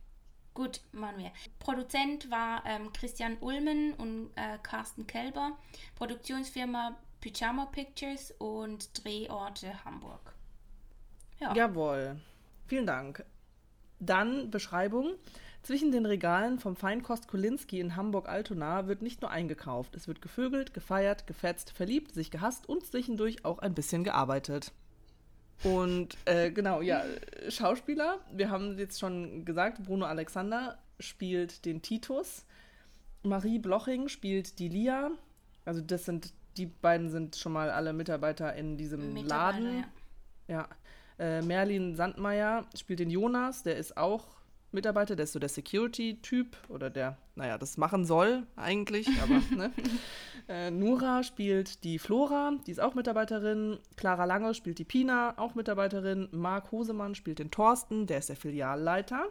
Gut, 0.54 0.82
machen 0.92 1.18
wir. 1.18 1.32
Produzent 1.60 2.30
war 2.30 2.62
ähm, 2.66 2.92
Christian 2.92 3.38
Ulmen 3.40 3.94
und 3.94 4.30
äh, 4.36 4.58
Carsten 4.62 5.06
Kelber. 5.06 5.56
Produktionsfirma 5.94 6.96
Pyjama 7.22 7.66
Pictures 7.66 8.32
und 8.38 9.02
Drehorte 9.02 9.84
Hamburg. 9.84 10.34
Ja. 11.40 11.54
Jawohl. 11.54 12.20
Vielen 12.66 12.86
Dank. 12.86 13.24
Dann 13.98 14.50
Beschreibung. 14.50 15.14
Zwischen 15.62 15.92
den 15.92 16.06
Regalen 16.06 16.58
vom 16.58 16.74
Feinkost 16.74 17.28
Kolinski 17.28 17.78
in 17.78 17.94
Hamburg-Altona 17.94 18.88
wird 18.88 19.00
nicht 19.00 19.22
nur 19.22 19.30
eingekauft. 19.30 19.94
Es 19.94 20.08
wird 20.08 20.20
gevögelt, 20.20 20.74
gefeiert, 20.74 21.28
gefetzt, 21.28 21.70
verliebt, 21.70 22.14
sich 22.14 22.32
gehasst 22.32 22.68
und 22.68 22.84
zwischendurch 22.84 23.44
auch 23.44 23.60
ein 23.60 23.72
bisschen 23.72 24.02
gearbeitet. 24.02 24.72
Und 25.62 26.16
äh, 26.24 26.50
genau, 26.50 26.80
ja, 26.80 27.04
Schauspieler. 27.48 28.18
Wir 28.32 28.50
haben 28.50 28.76
jetzt 28.76 28.98
schon 28.98 29.44
gesagt, 29.44 29.84
Bruno 29.84 30.06
Alexander 30.06 30.78
spielt 30.98 31.64
den 31.64 31.80
Titus. 31.80 32.44
Marie 33.22 33.60
Bloching 33.60 34.08
spielt 34.08 34.58
die 34.58 34.68
Lia. 34.68 35.12
Also 35.64 35.80
das 35.80 36.04
sind, 36.04 36.32
die 36.56 36.66
beiden 36.66 37.08
sind 37.08 37.36
schon 37.36 37.52
mal 37.52 37.70
alle 37.70 37.92
Mitarbeiter 37.92 38.52
in 38.56 38.76
diesem 38.76 39.12
Mitarbeiter, 39.12 39.60
Laden. 39.60 39.84
ja. 40.48 40.68
Ja. 40.68 40.68
Äh, 41.18 41.42
Merlin 41.42 41.94
Sandmeier 41.94 42.66
spielt 42.76 42.98
den 42.98 43.10
Jonas, 43.10 43.62
der 43.62 43.76
ist 43.76 43.96
auch 43.96 44.41
Mitarbeiter, 44.72 45.16
der 45.16 45.24
ist 45.24 45.32
so 45.32 45.38
der 45.38 45.48
Security-Typ 45.48 46.56
oder 46.68 46.90
der, 46.90 47.18
naja, 47.34 47.58
das 47.58 47.76
machen 47.76 48.04
soll 48.04 48.46
eigentlich, 48.56 49.08
aber 49.22 49.40
ne. 49.56 49.72
Äh, 50.48 50.70
Nura 50.70 51.22
spielt 51.22 51.84
die 51.84 51.98
Flora, 51.98 52.52
die 52.66 52.72
ist 52.72 52.80
auch 52.80 52.94
Mitarbeiterin. 52.94 53.78
Clara 53.96 54.24
Lange 54.24 54.54
spielt 54.54 54.78
die 54.78 54.84
Pina, 54.84 55.34
auch 55.38 55.54
Mitarbeiterin. 55.54 56.28
Marc 56.32 56.72
Hosemann 56.72 57.14
spielt 57.14 57.38
den 57.38 57.50
Thorsten, 57.50 58.06
der 58.06 58.18
ist 58.18 58.28
der 58.28 58.36
Filialleiter. 58.36 59.28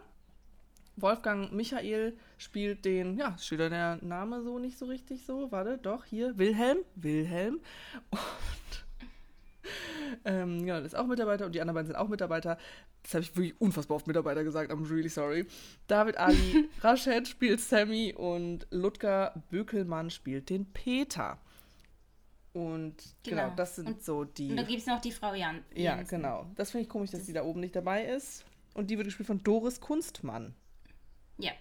Wolfgang 0.96 1.52
Michael 1.52 2.16
spielt 2.38 2.84
den, 2.84 3.16
ja, 3.16 3.36
steht 3.38 3.60
der 3.60 3.98
Name 4.02 4.42
so 4.42 4.58
nicht 4.58 4.78
so 4.78 4.86
richtig 4.86 5.24
so, 5.24 5.50
warte, 5.50 5.78
doch, 5.78 6.04
hier, 6.04 6.36
Wilhelm, 6.38 6.78
Wilhelm. 6.94 7.60
Und 8.10 8.84
ähm, 10.24 10.66
ja, 10.66 10.78
das 10.80 10.92
ist 10.92 10.98
auch 10.98 11.06
Mitarbeiter 11.06 11.46
und 11.46 11.54
die 11.54 11.60
anderen 11.60 11.74
beiden 11.76 11.86
sind 11.86 11.96
auch 11.96 12.08
Mitarbeiter. 12.08 12.58
Das 13.02 13.14
habe 13.14 13.22
ich 13.22 13.36
wirklich 13.36 13.60
unfassbar 13.60 13.96
oft 13.96 14.06
Mitarbeiter 14.06 14.44
gesagt, 14.44 14.70
I'm 14.72 14.88
really 14.90 15.08
sorry. 15.08 15.46
David 15.86 16.16
Ali 16.16 16.68
Raschet 16.80 17.26
spielt 17.28 17.60
Sammy 17.60 18.14
und 18.16 18.66
Ludger 18.70 19.34
Bökelmann 19.50 20.10
spielt 20.10 20.50
den 20.50 20.66
Peter. 20.72 21.38
Und 22.52 22.96
genau, 23.22 23.44
Genau. 23.44 23.54
das 23.56 23.76
sind 23.76 23.86
Und- 23.88 24.02
so 24.04 24.24
die. 24.24 24.50
Und 24.50 24.56
da 24.56 24.62
gibt 24.62 24.80
es 24.80 24.86
noch 24.86 25.00
die 25.00 25.12
Frau 25.12 25.32
Jan. 25.34 25.64
Ja, 25.74 25.96
Jensen. 25.96 26.16
genau. 26.16 26.46
Das 26.56 26.70
finde 26.70 26.82
ich 26.84 26.88
komisch, 26.88 27.10
dass 27.10 27.24
die 27.24 27.32
da 27.32 27.42
oben 27.44 27.60
nicht 27.60 27.74
dabei 27.74 28.04
ist. 28.04 28.44
Und 28.74 28.90
die 28.90 28.96
wird 28.98 29.06
gespielt 29.06 29.26
von 29.26 29.42
Doris 29.42 29.80
Kunstmann. 29.80 30.54
Ja. 31.38 31.52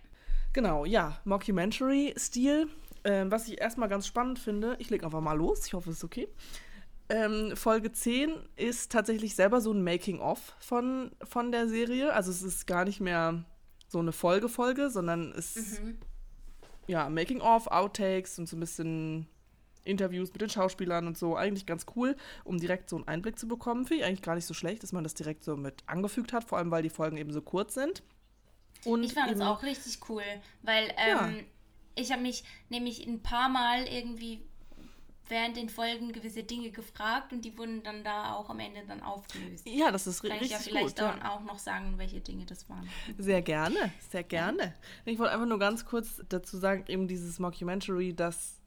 Genau, 0.53 0.83
ja, 0.85 1.19
Mockumentary-Stil. 1.25 2.67
Ähm, 3.03 3.31
was 3.31 3.47
ich 3.47 3.59
erstmal 3.59 3.89
ganz 3.89 4.05
spannend 4.05 4.37
finde, 4.37 4.75
ich 4.79 4.89
lege 4.89 5.05
einfach 5.05 5.21
mal 5.21 5.33
los, 5.33 5.65
ich 5.65 5.73
hoffe, 5.73 5.89
es 5.89 5.97
ist 5.97 6.03
okay. 6.03 6.27
Ähm, 7.13 7.55
Folge 7.57 7.91
10 7.91 8.33
ist 8.55 8.91
tatsächlich 8.91 9.35
selber 9.35 9.59
so 9.59 9.71
ein 9.73 9.83
Making-of 9.83 10.55
von, 10.59 11.11
von 11.23 11.51
der 11.51 11.67
Serie. 11.67 12.13
Also 12.13 12.31
es 12.31 12.41
ist 12.41 12.67
gar 12.67 12.85
nicht 12.85 13.01
mehr 13.01 13.43
so 13.89 13.99
eine 13.99 14.13
Folge-Folge, 14.13 14.89
sondern 14.89 15.31
es 15.33 15.57
ist 15.57 15.83
Mhm. 15.83 15.97
ja 16.87 17.09
Making-of, 17.09 17.67
Outtakes 17.67 18.39
und 18.39 18.47
so 18.47 18.55
ein 18.55 18.61
bisschen 18.61 19.27
Interviews 19.83 20.31
mit 20.31 20.41
den 20.41 20.49
Schauspielern 20.49 21.05
und 21.07 21.17
so. 21.17 21.35
Eigentlich 21.35 21.65
ganz 21.65 21.85
cool, 21.95 22.15
um 22.45 22.59
direkt 22.59 22.89
so 22.89 22.95
einen 22.95 23.07
Einblick 23.07 23.37
zu 23.37 23.47
bekommen. 23.47 23.85
Finde 23.85 24.03
ich 24.03 24.07
eigentlich 24.07 24.21
gar 24.21 24.35
nicht 24.35 24.45
so 24.45 24.53
schlecht, 24.53 24.81
dass 24.83 24.93
man 24.93 25.03
das 25.03 25.13
direkt 25.13 25.43
so 25.43 25.57
mit 25.57 25.83
angefügt 25.87 26.31
hat, 26.33 26.45
vor 26.45 26.59
allem 26.59 26.71
weil 26.71 26.83
die 26.83 26.89
Folgen 26.89 27.17
eben 27.17 27.33
so 27.33 27.41
kurz 27.41 27.73
sind. 27.73 28.03
Und 28.85 29.03
Ich 29.03 29.13
fand 29.13 29.31
es 29.31 29.41
auch 29.41 29.63
richtig 29.63 29.99
cool, 30.09 30.23
weil 30.61 30.87
Ja. 30.97 31.27
ähm, 31.27 31.43
ich 31.95 32.11
habe 32.11 32.21
mich 32.21 32.43
nämlich 32.69 33.05
ein 33.05 33.21
paar 33.21 33.49
Mal 33.49 33.85
irgendwie 33.87 34.45
während 35.31 35.57
den 35.57 35.69
Folgen 35.69 36.11
gewisse 36.11 36.43
Dinge 36.43 36.69
gefragt 36.69 37.33
und 37.33 37.43
die 37.43 37.57
wurden 37.57 37.81
dann 37.81 38.03
da 38.03 38.33
auch 38.35 38.49
am 38.51 38.59
Ende 38.59 38.81
dann 38.87 39.01
aufgelöst. 39.01 39.67
Ja, 39.67 39.89
das 39.91 40.05
ist 40.05 40.23
ri- 40.23 40.27
Kann 40.29 40.37
ich 40.41 40.51
ja 40.51 40.57
richtig 40.57 40.73
vielleicht 40.73 40.97
gut. 40.97 41.05
Ja. 41.05 41.13
dann 41.13 41.23
auch 41.23 41.41
noch 41.41 41.57
sagen, 41.57 41.93
welche 41.97 42.19
Dinge 42.21 42.45
das 42.45 42.69
waren. 42.69 42.87
Sehr 43.17 43.41
gerne, 43.41 43.91
sehr 44.11 44.23
gerne. 44.23 44.75
Ich 45.05 45.17
wollte 45.17 45.33
einfach 45.33 45.47
nur 45.47 45.57
ganz 45.59 45.85
kurz 45.85 46.21
dazu 46.29 46.57
sagen, 46.57 46.83
eben 46.87 47.07
dieses 47.07 47.39
Mockumentary, 47.39 48.13
dass 48.13 48.59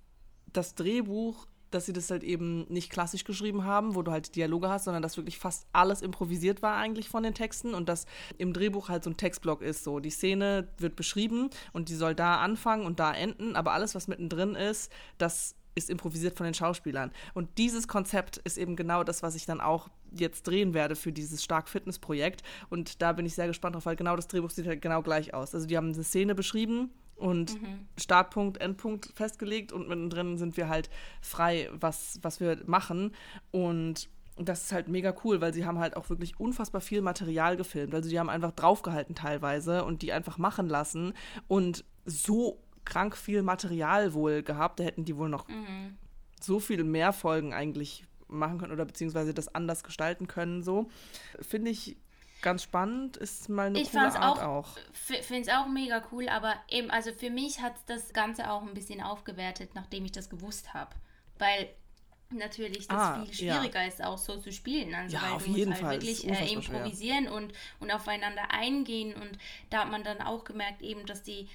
das 0.53 0.74
Drehbuch 0.74 1.46
dass 1.70 1.87
sie 1.87 1.92
das 1.92 2.09
halt 2.09 2.22
eben 2.22 2.72
nicht 2.72 2.88
klassisch 2.88 3.24
geschrieben 3.24 3.64
haben, 3.64 3.96
wo 3.96 4.03
du 4.03 4.12
halt 4.12 4.37
Dialoge 4.37 4.68
hast, 4.68 4.85
sondern 4.85 5.03
dass 5.03 5.16
wirklich 5.16 5.40
fast 5.40 5.66
alles 5.72 6.03
improvisiert 6.03 6.62
war 6.62 6.77
eigentlich 6.77 7.09
von 7.09 7.24
den 7.24 7.35
Texten 7.35 7.74
und 7.74 7.88
dass 7.88 8.07
im 8.38 8.53
Drehbuch 8.53 8.88
halt 8.90 9.03
so 9.03 9.11
ein 9.11 9.16
Textblock 9.16 9.61
ist. 9.61 9.83
So, 9.83 9.98
die 9.98 10.11
Szene 10.11 10.68
wird 10.79 10.94
beschrieben 10.94 11.50
und 11.72 11.88
die 11.88 11.96
soll 11.96 12.14
da 12.14 12.37
anfangen 12.37 12.87
und 12.87 13.00
da 13.00 13.12
enden, 13.12 13.57
aber 13.57 13.72
alles, 13.72 13.96
was 13.96 14.07
mittendrin 14.07 14.55
ist, 14.55 14.92
das 15.18 15.57
ist 15.74 15.90
improvisiert 15.90 16.37
von 16.37 16.44
den 16.44 16.54
Schauspielern. 16.54 17.10
Und 17.34 17.58
dieses 17.58 17.88
Konzept 17.88 18.38
ist 18.38 18.58
eben 18.58 18.76
genau 18.76 19.04
das, 19.04 19.22
was 19.22 19.34
ich 19.34 19.46
dann 19.46 19.60
auch 19.60 19.88
jetzt 20.12 20.46
drehen 20.46 20.74
werde 20.74 20.96
für 20.96 21.12
dieses 21.12 21.42
Stark 21.42 21.68
Fitness 21.68 21.98
Projekt. 21.98 22.42
Und 22.70 23.02
da 23.02 23.12
bin 23.12 23.26
ich 23.26 23.34
sehr 23.34 23.46
gespannt 23.46 23.74
drauf, 23.74 23.87
weil 23.87 23.96
genau 23.96 24.16
das 24.16 24.28
Drehbuch 24.28 24.50
sieht 24.50 24.66
halt 24.66 24.82
genau 24.82 25.02
gleich 25.02 25.34
aus. 25.34 25.54
Also 25.54 25.66
die 25.66 25.76
haben 25.76 25.92
eine 25.92 26.04
Szene 26.04 26.34
beschrieben 26.34 26.90
und 27.16 27.60
mhm. 27.60 27.87
Startpunkt, 27.98 28.60
Endpunkt 28.60 29.12
festgelegt 29.14 29.72
und 29.72 29.88
mittendrin 29.88 30.37
sind 30.37 30.56
wir 30.56 30.68
halt 30.68 30.90
frei, 31.20 31.68
was, 31.72 32.18
was 32.22 32.40
wir 32.40 32.58
machen. 32.66 33.12
Und 33.50 34.08
das 34.37 34.64
ist 34.64 34.72
halt 34.72 34.88
mega 34.88 35.14
cool, 35.24 35.40
weil 35.40 35.54
sie 35.54 35.64
haben 35.64 35.78
halt 35.78 35.96
auch 35.96 36.10
wirklich 36.10 36.38
unfassbar 36.40 36.80
viel 36.80 37.02
Material 37.02 37.56
gefilmt. 37.56 37.94
Also 37.94 38.08
die 38.08 38.18
haben 38.18 38.28
einfach 38.28 38.52
draufgehalten 38.52 39.14
teilweise 39.14 39.84
und 39.84 40.02
die 40.02 40.12
einfach 40.12 40.38
machen 40.38 40.68
lassen 40.68 41.14
und 41.46 41.84
so 42.04 42.60
krank 42.85 43.16
viel 43.16 43.42
Material 43.42 44.14
wohl 44.14 44.42
gehabt. 44.42 44.81
Da 44.81 44.85
hätten 44.85 45.05
die 45.05 45.16
wohl 45.16 45.29
noch 45.29 45.49
mhm. 45.49 45.97
so 46.40 46.61
viel 46.61 46.85
mehr 46.85 47.12
Folgen 47.12 47.53
eigentlich 47.53 48.05
machen 48.29 48.59
können 48.59 48.73
oder 48.73 48.85
beziehungsweise 48.85 49.35
das 49.35 49.55
anders 49.55 49.85
gestalten 49.85 50.27
können. 50.27 50.62
So 50.62 50.88
finde 51.40 51.70
ich 51.70 51.97
ganz 52.42 52.62
spannend, 52.62 53.16
ist 53.16 53.49
mal 53.49 53.68
eine 53.68 53.81
ich 53.81 53.90
coole 53.90 54.14
Art 54.20 54.40
auch. 54.40 54.42
auch. 54.42 54.79
Finde 54.92 55.42
es 55.42 55.49
auch 55.49 55.66
mega 55.66 56.03
cool, 56.12 56.29
aber 56.29 56.55
eben, 56.68 56.90
also 56.90 57.12
für 57.12 57.31
mich 57.31 57.61
hat 57.61 57.75
das 57.87 58.12
Ganze 58.12 58.51
auch 58.51 58.62
ein 58.62 58.75
bisschen 58.75 59.01
aufgewertet, 59.01 59.70
nachdem 59.75 60.05
ich 60.05 60.12
das 60.12 60.29
gewusst 60.29 60.75
habe. 60.75 60.94
Weil 61.38 61.70
natürlich 62.31 62.87
das 62.87 62.99
ah, 62.99 63.23
viel 63.25 63.33
schwieriger 63.33 63.81
ja. 63.81 63.88
ist, 63.88 64.05
auch 64.05 64.18
so 64.18 64.37
zu 64.37 64.53
spielen. 64.53 64.94
Also, 64.94 65.16
ja, 65.16 65.23
weil 65.23 65.33
auf 65.33 65.44
du 65.44 65.51
jeden 65.53 65.70
musst 65.70 65.81
Fall. 65.81 65.90
halt 65.90 66.03
wirklich 66.03 66.29
äh, 66.29 66.53
improvisieren 66.53 67.29
und, 67.29 67.53
und 67.81 67.90
aufeinander 67.90 68.51
eingehen. 68.51 69.14
Und 69.14 69.38
da 69.70 69.81
hat 69.81 69.90
man 69.90 70.05
dann 70.05 70.20
auch 70.20 70.44
gemerkt, 70.44 70.83
eben, 70.83 71.07
dass 71.07 71.23
die, 71.23 71.49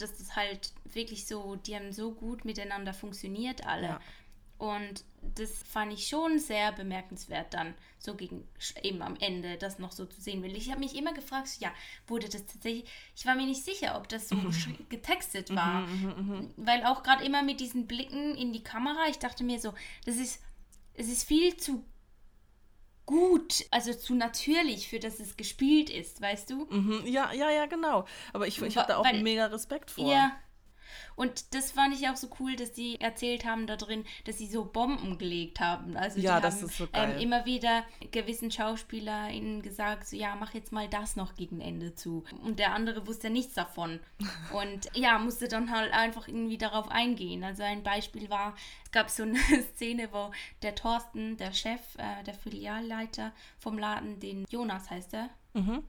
dass 0.00 0.18
das 0.18 0.36
halt 0.36 0.72
wirklich 0.84 1.26
so, 1.26 1.56
die 1.56 1.74
haben 1.74 1.92
so 1.92 2.12
gut 2.12 2.44
miteinander 2.44 2.94
funktioniert, 2.94 3.66
alle. 3.66 3.86
Ja. 3.86 4.00
Und 4.60 5.04
das 5.22 5.50
fand 5.62 5.90
ich 5.94 6.06
schon 6.06 6.38
sehr 6.38 6.72
bemerkenswert 6.72 7.54
dann, 7.54 7.74
so 7.98 8.14
gegen 8.14 8.46
eben 8.82 9.00
am 9.00 9.16
Ende, 9.16 9.56
das 9.56 9.78
noch 9.78 9.90
so 9.90 10.04
zu 10.04 10.20
sehen. 10.20 10.42
Weil 10.42 10.54
ich 10.54 10.70
habe 10.70 10.80
mich 10.80 10.94
immer 10.94 11.14
gefragt, 11.14 11.48
ja, 11.60 11.72
wurde 12.06 12.28
das 12.28 12.44
tatsächlich, 12.44 12.84
ich 13.16 13.24
war 13.24 13.34
mir 13.34 13.46
nicht 13.46 13.64
sicher, 13.64 13.96
ob 13.96 14.08
das 14.10 14.28
so 14.28 14.36
getextet 14.90 15.48
mhm, 15.48 15.56
war. 15.56 15.80
Mhm, 15.86 16.04
mhm, 16.04 16.54
weil 16.58 16.84
auch 16.84 17.02
gerade 17.02 17.24
immer 17.24 17.42
mit 17.42 17.60
diesen 17.60 17.86
Blicken 17.86 18.34
in 18.34 18.52
die 18.52 18.62
Kamera, 18.62 19.08
ich 19.08 19.18
dachte 19.18 19.44
mir 19.44 19.58
so, 19.58 19.72
das 20.04 20.16
ist, 20.16 20.42
es 20.92 21.08
ist 21.08 21.26
viel 21.26 21.56
zu 21.56 21.82
gut, 23.10 23.66
also 23.72 23.92
zu 23.92 24.14
natürlich, 24.14 24.88
für 24.88 25.00
das 25.00 25.18
es 25.18 25.36
gespielt 25.36 25.90
ist, 25.90 26.20
weißt 26.20 26.50
du? 26.50 26.68
Ja, 27.04 27.32
ja, 27.32 27.50
ja, 27.50 27.66
genau. 27.66 28.06
Aber 28.32 28.46
ich, 28.46 28.62
ich 28.62 28.76
habe 28.76 28.86
da 28.86 28.98
auch 28.98 29.04
weil, 29.04 29.22
mega 29.22 29.46
Respekt 29.46 29.90
vor. 29.90 30.10
Ja, 30.10 30.32
und 31.16 31.54
das 31.54 31.72
fand 31.72 31.94
ich 31.94 32.08
auch 32.08 32.16
so 32.16 32.28
cool, 32.40 32.56
dass 32.56 32.72
die 32.72 33.00
erzählt 33.00 33.44
haben 33.44 33.66
da 33.66 33.76
drin, 33.76 34.04
dass 34.24 34.38
sie 34.38 34.46
so 34.46 34.64
Bomben 34.64 35.18
gelegt 35.18 35.60
haben. 35.60 35.96
Also 35.96 36.20
ja, 36.20 36.36
die 36.36 36.42
das 36.42 36.56
haben 36.56 36.66
ist 36.66 36.78
so 36.78 36.86
geil. 36.86 37.12
Ähm, 37.14 37.20
immer 37.20 37.44
wieder 37.46 37.84
gewissen 38.10 38.50
SchauspielerInnen 38.50 39.62
gesagt, 39.62 40.06
so 40.06 40.16
ja, 40.16 40.36
mach 40.36 40.54
jetzt 40.54 40.72
mal 40.72 40.88
das 40.88 41.16
noch 41.16 41.34
gegen 41.34 41.60
Ende 41.60 41.94
zu. 41.94 42.24
Und 42.42 42.58
der 42.58 42.72
andere 42.72 43.06
wusste 43.06 43.30
nichts 43.30 43.54
davon. 43.54 44.00
Und 44.52 44.88
ja, 44.94 45.18
musste 45.18 45.48
dann 45.48 45.70
halt 45.70 45.92
einfach 45.92 46.28
irgendwie 46.28 46.58
darauf 46.58 46.88
eingehen. 46.88 47.44
Also 47.44 47.62
ein 47.62 47.82
Beispiel 47.82 48.30
war, 48.30 48.54
es 48.84 48.90
gab 48.90 49.10
so 49.10 49.22
eine 49.24 49.38
Szene, 49.74 50.08
wo 50.12 50.30
der 50.62 50.74
Thorsten, 50.74 51.36
der 51.36 51.52
Chef, 51.52 51.80
äh, 51.98 52.22
der 52.24 52.34
Filialleiter 52.34 53.32
vom 53.58 53.78
Laden, 53.78 54.20
den 54.20 54.44
Jonas 54.50 54.90
heißt 54.90 55.14
er, 55.14 55.30
mhm 55.54 55.84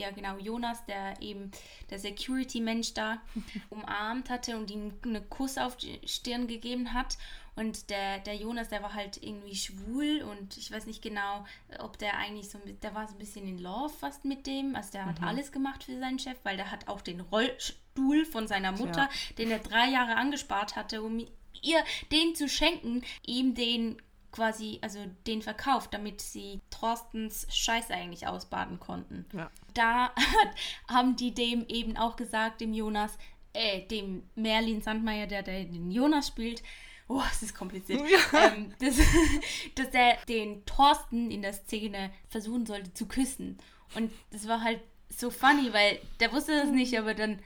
ja 0.00 0.10
genau, 0.10 0.36
Jonas, 0.38 0.84
der 0.86 1.20
eben 1.20 1.50
der 1.90 1.98
Security-Mensch 1.98 2.94
da 2.94 3.20
umarmt 3.70 4.30
hatte 4.30 4.56
und 4.56 4.70
ihm 4.70 4.92
einen 5.04 5.28
Kuss 5.28 5.58
auf 5.58 5.76
die 5.76 6.00
Stirn 6.06 6.46
gegeben 6.46 6.92
hat. 6.92 7.18
Und 7.56 7.90
der, 7.90 8.20
der 8.20 8.36
Jonas, 8.36 8.68
der 8.68 8.82
war 8.82 8.94
halt 8.94 9.22
irgendwie 9.22 9.56
schwul 9.56 10.22
und 10.22 10.56
ich 10.56 10.70
weiß 10.70 10.86
nicht 10.86 11.02
genau, 11.02 11.44
ob 11.78 11.98
der 11.98 12.16
eigentlich 12.16 12.48
so, 12.48 12.58
der 12.82 12.94
war 12.94 13.06
so 13.06 13.14
ein 13.14 13.18
bisschen 13.18 13.46
in 13.46 13.58
Love 13.58 13.92
fast 13.92 14.24
mit 14.24 14.46
dem. 14.46 14.76
Also 14.76 14.92
der 14.92 15.06
hat 15.06 15.20
mhm. 15.20 15.26
alles 15.26 15.52
gemacht 15.52 15.84
für 15.84 15.98
seinen 15.98 16.18
Chef, 16.18 16.38
weil 16.42 16.56
der 16.56 16.70
hat 16.70 16.88
auch 16.88 17.02
den 17.02 17.20
Rollstuhl 17.20 18.24
von 18.24 18.46
seiner 18.48 18.72
Mutter, 18.72 19.10
ja. 19.10 19.34
den 19.36 19.50
er 19.50 19.58
drei 19.58 19.90
Jahre 19.90 20.16
angespart 20.16 20.76
hatte, 20.76 21.02
um 21.02 21.26
ihr 21.62 21.84
den 22.12 22.34
zu 22.34 22.48
schenken, 22.48 23.02
ihm 23.26 23.54
den 23.54 24.00
quasi, 24.32 24.78
also 24.82 24.98
den 25.26 25.42
verkauft, 25.42 25.92
damit 25.92 26.20
sie 26.20 26.60
Thorstens 26.70 27.46
Scheiß 27.50 27.90
eigentlich 27.90 28.26
ausbaden 28.26 28.78
konnten. 28.78 29.26
Ja. 29.32 29.50
Da 29.74 30.12
haben 30.88 31.16
die 31.16 31.34
dem 31.34 31.66
eben 31.68 31.96
auch 31.96 32.16
gesagt, 32.16 32.60
dem 32.60 32.72
Jonas, 32.72 33.18
äh, 33.52 33.86
dem 33.86 34.22
Merlin 34.34 34.82
Sandmeier, 34.82 35.26
der, 35.26 35.42
der 35.42 35.64
den 35.64 35.90
Jonas 35.90 36.28
spielt, 36.28 36.62
oh, 37.08 37.22
es 37.30 37.42
ist 37.42 37.54
kompliziert, 37.54 38.02
ja. 38.32 38.46
ähm, 38.46 38.74
dass, 38.78 38.96
dass 39.74 39.88
er 39.92 40.16
den 40.28 40.64
Thorsten 40.64 41.30
in 41.30 41.42
der 41.42 41.52
Szene 41.52 42.10
versuchen 42.28 42.66
sollte 42.66 42.94
zu 42.94 43.06
küssen. 43.06 43.58
Und 43.94 44.12
das 44.30 44.46
war 44.46 44.62
halt 44.62 44.80
so 45.08 45.30
funny, 45.30 45.72
weil 45.72 45.98
der 46.20 46.32
wusste 46.32 46.56
das 46.56 46.70
nicht, 46.70 46.96
aber 46.96 47.14
dann 47.14 47.40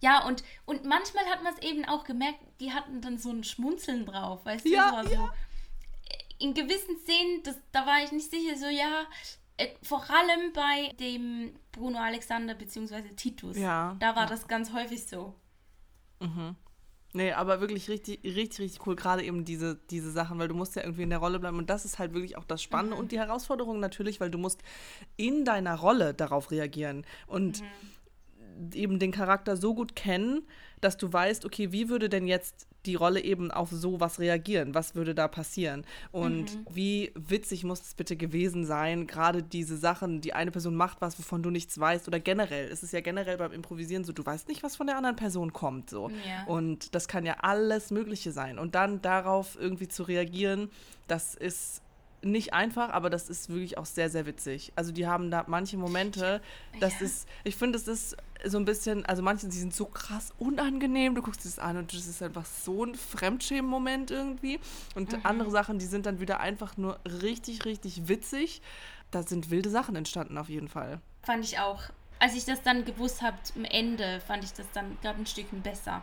ja, 0.00 0.26
und, 0.26 0.42
und 0.66 0.84
manchmal 0.84 1.24
hat 1.26 1.42
man 1.42 1.54
es 1.54 1.62
eben 1.62 1.86
auch 1.86 2.04
gemerkt, 2.04 2.38
die 2.60 2.72
hatten 2.72 3.00
dann 3.00 3.16
so 3.16 3.30
ein 3.30 3.42
Schmunzeln 3.42 4.04
drauf, 4.04 4.44
weißt 4.44 4.66
du? 4.66 4.70
Ja, 4.70 5.02
so, 5.02 5.10
ja 5.10 5.32
in 6.38 6.54
gewissen 6.54 6.98
Szenen, 6.98 7.42
das, 7.42 7.56
da 7.72 7.86
war 7.86 8.02
ich 8.04 8.12
nicht 8.12 8.30
sicher, 8.30 8.56
so 8.56 8.66
ja, 8.66 9.06
äh, 9.56 9.68
vor 9.82 10.04
allem 10.10 10.52
bei 10.52 10.94
dem 10.98 11.54
Bruno 11.72 11.98
Alexander 11.98 12.54
bzw. 12.54 13.02
Titus. 13.16 13.56
Ja. 13.56 13.96
Da 14.00 14.16
war 14.16 14.24
ja. 14.24 14.28
das 14.28 14.48
ganz 14.48 14.72
häufig 14.72 15.06
so. 15.06 15.34
Mhm. 16.20 16.56
Nee, 17.16 17.32
aber 17.32 17.60
wirklich 17.60 17.88
richtig, 17.88 18.24
richtig, 18.24 18.58
richtig 18.58 18.86
cool. 18.86 18.96
Gerade 18.96 19.22
eben 19.22 19.44
diese, 19.44 19.76
diese 19.88 20.10
Sachen, 20.10 20.40
weil 20.40 20.48
du 20.48 20.54
musst 20.56 20.74
ja 20.74 20.82
irgendwie 20.82 21.04
in 21.04 21.10
der 21.10 21.20
Rolle 21.20 21.38
bleiben. 21.38 21.58
Und 21.58 21.70
das 21.70 21.84
ist 21.84 22.00
halt 22.00 22.12
wirklich 22.12 22.36
auch 22.36 22.44
das 22.44 22.60
Spannende 22.60 22.96
mhm. 22.96 23.00
und 23.02 23.12
die 23.12 23.18
Herausforderung 23.20 23.78
natürlich, 23.78 24.18
weil 24.20 24.30
du 24.30 24.38
musst 24.38 24.62
in 25.16 25.44
deiner 25.44 25.76
Rolle 25.76 26.12
darauf 26.12 26.50
reagieren. 26.50 27.06
Und 27.28 27.60
mhm. 27.60 27.66
Eben 28.74 28.98
den 28.98 29.12
Charakter 29.12 29.56
so 29.56 29.74
gut 29.74 29.96
kennen, 29.96 30.42
dass 30.80 30.96
du 30.96 31.12
weißt, 31.12 31.44
okay, 31.44 31.72
wie 31.72 31.88
würde 31.88 32.08
denn 32.08 32.26
jetzt 32.26 32.66
die 32.86 32.94
Rolle 32.94 33.20
eben 33.20 33.50
auf 33.50 33.70
sowas 33.70 34.18
reagieren? 34.18 34.74
Was 34.74 34.94
würde 34.94 35.14
da 35.14 35.28
passieren? 35.28 35.86
Und 36.12 36.54
mhm. 36.54 36.66
wie 36.70 37.12
witzig 37.14 37.64
muss 37.64 37.80
es 37.80 37.94
bitte 37.94 38.16
gewesen 38.16 38.66
sein, 38.66 39.06
gerade 39.06 39.42
diese 39.42 39.76
Sachen, 39.76 40.20
die 40.20 40.34
eine 40.34 40.50
Person 40.50 40.74
macht 40.74 41.00
was, 41.00 41.18
wovon 41.18 41.42
du 41.42 41.50
nichts 41.50 41.78
weißt 41.78 42.06
oder 42.08 42.20
generell, 42.20 42.68
es 42.70 42.82
ist 42.82 42.92
ja 42.92 43.00
generell 43.00 43.38
beim 43.38 43.52
Improvisieren 43.52 44.04
so, 44.04 44.12
du 44.12 44.24
weißt 44.24 44.48
nicht, 44.48 44.62
was 44.62 44.76
von 44.76 44.86
der 44.86 44.96
anderen 44.96 45.16
Person 45.16 45.52
kommt 45.52 45.88
so. 45.88 46.10
Ja. 46.28 46.44
Und 46.46 46.94
das 46.94 47.08
kann 47.08 47.24
ja 47.24 47.36
alles 47.40 47.90
Mögliche 47.90 48.32
sein. 48.32 48.58
Und 48.58 48.74
dann 48.74 49.00
darauf 49.00 49.56
irgendwie 49.58 49.88
zu 49.88 50.02
reagieren, 50.02 50.70
das 51.06 51.34
ist 51.34 51.83
nicht 52.24 52.54
einfach, 52.54 52.90
aber 52.90 53.10
das 53.10 53.28
ist 53.28 53.48
wirklich 53.48 53.78
auch 53.78 53.86
sehr, 53.86 54.10
sehr 54.10 54.26
witzig. 54.26 54.72
Also 54.76 54.92
die 54.92 55.06
haben 55.06 55.30
da 55.30 55.44
manche 55.46 55.76
Momente, 55.76 56.40
das 56.80 57.00
ja. 57.00 57.06
ist, 57.06 57.28
ich 57.44 57.56
finde, 57.56 57.78
es 57.78 57.88
ist 57.88 58.16
so 58.44 58.58
ein 58.58 58.64
bisschen, 58.64 59.06
also 59.06 59.22
manche, 59.22 59.48
die 59.48 59.58
sind 59.58 59.74
so 59.74 59.86
krass 59.86 60.32
unangenehm, 60.38 61.14
du 61.14 61.22
guckst 61.22 61.44
es 61.44 61.58
an 61.58 61.76
und 61.76 61.92
das 61.92 62.06
ist 62.06 62.22
einfach 62.22 62.44
so 62.44 62.84
ein 62.84 62.94
Fremdschämen-Moment 62.94 64.10
irgendwie. 64.10 64.60
Und 64.94 65.12
mhm. 65.12 65.20
andere 65.22 65.50
Sachen, 65.50 65.78
die 65.78 65.86
sind 65.86 66.06
dann 66.06 66.20
wieder 66.20 66.40
einfach 66.40 66.76
nur 66.76 66.98
richtig, 67.04 67.64
richtig 67.64 68.08
witzig. 68.08 68.60
Da 69.10 69.22
sind 69.22 69.50
wilde 69.50 69.70
Sachen 69.70 69.96
entstanden 69.96 70.38
auf 70.38 70.48
jeden 70.48 70.68
Fall. 70.68 71.00
Fand 71.22 71.44
ich 71.44 71.58
auch. 71.58 71.82
Als 72.18 72.34
ich 72.34 72.44
das 72.44 72.62
dann 72.62 72.84
gewusst 72.84 73.22
habe, 73.22 73.36
am 73.56 73.64
Ende, 73.64 74.20
fand 74.20 74.44
ich 74.44 74.52
das 74.52 74.66
dann, 74.72 74.98
glaube 75.00 75.20
ein 75.20 75.26
Stückchen 75.26 75.62
besser. 75.62 76.02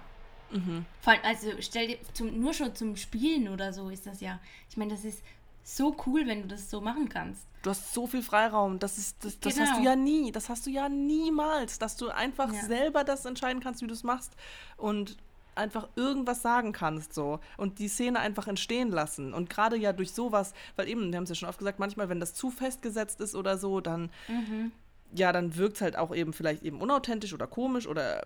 Mhm. 0.52 0.86
Also 1.24 1.52
stell 1.60 1.88
dir, 1.88 1.98
zum, 2.14 2.40
nur 2.40 2.54
schon 2.54 2.76
zum 2.76 2.96
Spielen 2.96 3.48
oder 3.48 3.74
so 3.74 3.90
ist 3.90 4.06
das 4.06 4.22
ja. 4.22 4.40
Ich 4.70 4.78
meine, 4.78 4.92
das 4.92 5.06
ist 5.06 5.24
so 5.64 5.96
cool, 6.06 6.26
wenn 6.28 6.44
du 6.44 6.48
das 6.50 6.70
so 6.70 6.82
machen 6.82 7.10
kannst. 7.10 7.48
Du 7.62 7.70
hast 7.70 7.94
so 7.94 8.08
viel 8.08 8.24
Freiraum. 8.24 8.80
Das, 8.80 8.98
ist, 8.98 9.24
das, 9.24 9.40
das 9.40 9.56
genau. 9.56 9.68
hast 9.68 9.80
du 9.80 9.84
ja 9.84 9.96
nie. 9.96 10.32
Das 10.32 10.50
hast 10.50 10.66
du 10.66 10.70
ja 10.72 10.90
niemals. 10.90 11.78
Dass 11.78 11.96
du 11.96 12.10
einfach 12.10 12.52
ja. 12.52 12.62
selber 12.62 13.04
das 13.04 13.26
entscheiden 13.26 13.62
kannst, 13.62 13.82
wie 13.82 13.88
du 13.88 13.94
es 13.94 14.04
machst. 14.04 14.36
Und 14.78 15.18
einfach 15.56 15.88
irgendwas 15.96 16.42
sagen 16.42 16.72
kannst 16.72 17.14
so 17.14 17.40
und 17.58 17.80
die 17.80 17.88
Szene 17.88 18.20
einfach 18.20 18.48
entstehen 18.48 18.90
lassen 18.90 19.34
und 19.34 19.50
gerade 19.50 19.76
ja 19.76 19.94
durch 19.94 20.14
sowas, 20.14 20.54
weil 20.76 20.88
eben, 20.88 21.12
wir 21.12 21.18
haben 21.18 21.24
es 21.24 21.30
ja 21.30 21.36
schon 21.36 21.50
oft 21.50 21.60
gesagt, 21.60 21.80
manchmal, 21.80 22.10
wenn 22.10 22.20
das 22.20 22.34
zu 22.34 22.50
festgesetzt 22.52 23.20
ist 23.22 23.36
oder 23.36 23.58
so, 23.58 23.82
dann 23.82 24.10
mhm. 24.28 24.72
ja, 25.14 25.32
dann 25.32 25.56
wirkt 25.58 25.76
es 25.76 25.82
halt 25.82 25.98
auch 25.98 26.16
eben 26.16 26.34
vielleicht 26.34 26.64
eben 26.64 26.82
unauthentisch 26.82 27.34
oder 27.34 27.48
komisch 27.48 27.88
oder 27.88 28.26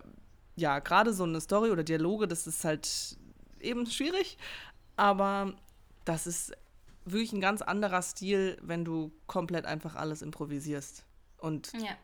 ja, 0.54 0.78
gerade 0.78 1.12
so 1.12 1.24
eine 1.24 1.40
Story 1.40 1.70
oder 1.70 1.84
Dialoge, 1.84 2.28
das 2.28 2.46
ist 2.46 2.64
halt 2.64 3.18
eben 3.60 3.86
schwierig, 3.86 4.38
aber 4.96 5.52
das 6.04 6.26
ist 6.26 6.52
wirklich 7.06 7.32
ein 7.32 7.40
ganz 7.40 7.62
anderer 7.62 8.02
Stil, 8.02 8.58
wenn 8.62 8.84
du 8.84 9.12
komplett 9.26 9.64
einfach 9.64 9.94
alles 9.94 10.22
improvisierst. 10.22 11.04
Und 11.38 11.72
ja. 11.74 11.96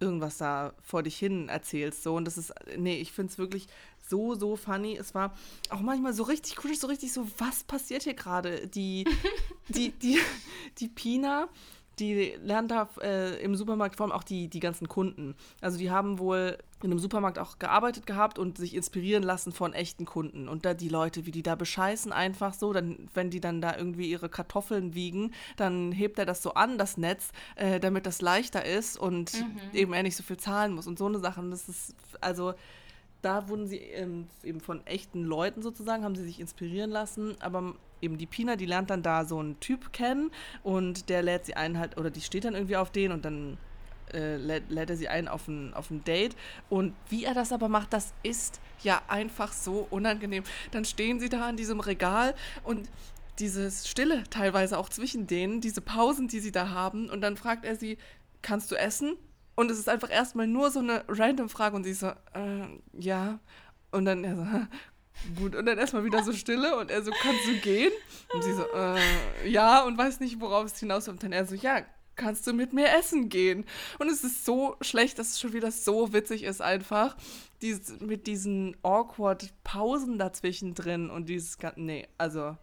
irgendwas 0.00 0.38
da 0.38 0.74
vor 0.82 1.02
dich 1.02 1.18
hin 1.18 1.48
erzählst. 1.48 2.02
So. 2.02 2.14
Und 2.14 2.24
das 2.24 2.38
ist, 2.38 2.54
nee, 2.76 2.96
ich 2.98 3.12
finde 3.12 3.32
es 3.32 3.38
wirklich 3.38 3.66
so, 4.08 4.34
so 4.34 4.56
funny. 4.56 4.96
Es 4.96 5.14
war 5.14 5.34
auch 5.70 5.80
manchmal 5.80 6.12
so 6.12 6.22
richtig 6.22 6.64
cool, 6.64 6.74
so 6.74 6.86
richtig 6.86 7.12
so, 7.12 7.26
was 7.38 7.64
passiert 7.64 8.04
hier 8.04 8.14
gerade? 8.14 8.68
Die, 8.68 9.04
die, 9.68 9.90
die, 9.90 10.18
die 10.78 10.88
Pina 10.88 11.48
die 11.98 12.34
lernt 12.42 12.70
da 12.70 12.88
äh, 13.00 13.42
im 13.42 13.56
Supermarkt 13.56 13.96
vor 13.96 14.04
allem 14.04 14.12
auch 14.12 14.22
die, 14.22 14.48
die 14.48 14.60
ganzen 14.60 14.88
Kunden. 14.88 15.34
Also 15.60 15.78
die 15.78 15.90
haben 15.90 16.18
wohl 16.18 16.58
in 16.82 16.90
einem 16.90 16.98
Supermarkt 16.98 17.38
auch 17.38 17.58
gearbeitet 17.58 18.06
gehabt 18.06 18.38
und 18.38 18.58
sich 18.58 18.74
inspirieren 18.74 19.22
lassen 19.22 19.52
von 19.52 19.72
echten 19.72 20.04
Kunden. 20.04 20.46
Und 20.46 20.66
da 20.66 20.74
die 20.74 20.90
Leute, 20.90 21.24
wie 21.24 21.30
die 21.30 21.42
da 21.42 21.54
bescheißen, 21.54 22.12
einfach 22.12 22.52
so, 22.52 22.74
dann, 22.74 23.08
wenn 23.14 23.30
die 23.30 23.40
dann 23.40 23.62
da 23.62 23.76
irgendwie 23.76 24.10
ihre 24.10 24.28
Kartoffeln 24.28 24.94
wiegen, 24.94 25.32
dann 25.56 25.90
hebt 25.90 26.18
er 26.18 26.26
das 26.26 26.42
so 26.42 26.52
an, 26.52 26.76
das 26.76 26.98
Netz, 26.98 27.30
äh, 27.54 27.80
damit 27.80 28.04
das 28.04 28.20
leichter 28.20 28.64
ist 28.64 28.98
und 28.98 29.32
mhm. 29.32 29.58
eben 29.72 29.92
er 29.94 30.02
nicht 30.02 30.16
so 30.16 30.22
viel 30.22 30.36
zahlen 30.36 30.74
muss 30.74 30.86
und 30.86 30.98
so 30.98 31.06
eine 31.06 31.18
Sache. 31.18 31.40
Und 31.40 31.50
das 31.50 31.66
ist, 31.68 31.94
also 32.20 32.52
da 33.22 33.48
wurden 33.48 33.66
sie 33.66 33.78
ähm, 33.78 34.26
eben 34.44 34.60
von 34.60 34.86
echten 34.86 35.24
Leuten 35.24 35.62
sozusagen, 35.62 36.04
haben 36.04 36.14
sie 36.14 36.24
sich 36.24 36.40
inspirieren 36.40 36.90
lassen, 36.90 37.36
aber 37.40 37.74
eben 38.00 38.18
die 38.18 38.26
Pina, 38.26 38.56
die 38.56 38.66
lernt 38.66 38.90
dann 38.90 39.02
da 39.02 39.24
so 39.24 39.38
einen 39.38 39.58
Typ 39.60 39.92
kennen 39.92 40.30
und 40.62 41.08
der 41.08 41.22
lädt 41.22 41.46
sie 41.46 41.54
ein 41.54 41.78
halt, 41.78 41.98
oder 41.98 42.10
die 42.10 42.20
steht 42.20 42.44
dann 42.44 42.54
irgendwie 42.54 42.76
auf 42.76 42.90
den 42.90 43.12
und 43.12 43.24
dann 43.24 43.58
äh, 44.12 44.36
lädt, 44.36 44.70
lädt, 44.70 44.90
er 44.90 44.96
sie 44.96 45.08
ein 45.08 45.28
auf 45.28 45.48
ein, 45.48 45.74
auf 45.74 45.90
ein 45.90 46.04
Date. 46.04 46.36
Und 46.68 46.94
wie 47.08 47.24
er 47.24 47.34
das 47.34 47.52
aber 47.52 47.68
macht, 47.68 47.92
das 47.92 48.12
ist 48.22 48.60
ja 48.82 49.02
einfach 49.08 49.52
so 49.52 49.86
unangenehm. 49.90 50.44
Dann 50.70 50.84
stehen 50.84 51.20
sie 51.20 51.28
da 51.28 51.46
an 51.46 51.56
diesem 51.56 51.80
Regal 51.80 52.34
und 52.64 52.88
dieses 53.38 53.88
Stille 53.88 54.24
teilweise 54.30 54.78
auch 54.78 54.88
zwischen 54.88 55.26
denen, 55.26 55.60
diese 55.60 55.80
Pausen, 55.80 56.28
die 56.28 56.40
sie 56.40 56.52
da 56.52 56.70
haben. 56.70 57.10
Und 57.10 57.20
dann 57.20 57.36
fragt 57.36 57.64
er 57.64 57.76
sie, 57.76 57.98
kannst 58.42 58.70
du 58.70 58.76
essen? 58.76 59.16
Und 59.54 59.70
es 59.70 59.78
ist 59.78 59.88
einfach 59.88 60.10
erstmal 60.10 60.46
nur 60.46 60.70
so 60.70 60.80
eine 60.80 61.04
random 61.08 61.48
Frage 61.48 61.76
und 61.76 61.84
sie 61.84 61.94
so, 61.94 62.08
äh, 62.08 62.66
ja. 62.92 63.40
Und 63.90 64.04
dann 64.04 64.24
er 64.24 64.36
so, 64.36 64.46
Gut, 65.36 65.54
und 65.56 65.66
dann 65.66 65.78
erstmal 65.78 66.04
wieder 66.04 66.22
so 66.22 66.32
Stille 66.32 66.76
und 66.76 66.90
er 66.90 67.02
so, 67.02 67.10
kannst 67.10 67.46
du 67.46 67.54
gehen? 67.60 67.92
Und 68.32 68.44
sie 68.44 68.52
so, 68.52 68.64
äh, 68.74 69.48
ja, 69.48 69.82
und 69.84 69.98
weiß 69.98 70.20
nicht, 70.20 70.40
worauf 70.40 70.66
es 70.66 70.78
hinaus 70.78 71.08
Und 71.08 71.22
dann 71.22 71.32
er 71.32 71.46
so, 71.46 71.54
ja, 71.54 71.84
kannst 72.16 72.46
du 72.46 72.52
mit 72.52 72.72
mir 72.72 72.90
essen 72.96 73.28
gehen? 73.28 73.64
Und 73.98 74.08
es 74.08 74.24
ist 74.24 74.44
so 74.44 74.76
schlecht, 74.80 75.18
dass 75.18 75.30
es 75.30 75.40
schon 75.40 75.52
wieder 75.52 75.70
so 75.70 76.12
witzig 76.12 76.42
ist 76.42 76.62
einfach. 76.62 77.16
Dies, 77.62 78.00
mit 78.00 78.26
diesen 78.26 78.76
awkward 78.82 79.52
Pausen 79.64 80.18
dazwischen 80.18 80.74
drin 80.74 81.10
und 81.10 81.28
dieses, 81.28 81.56
nee, 81.76 82.08
also 82.18 82.56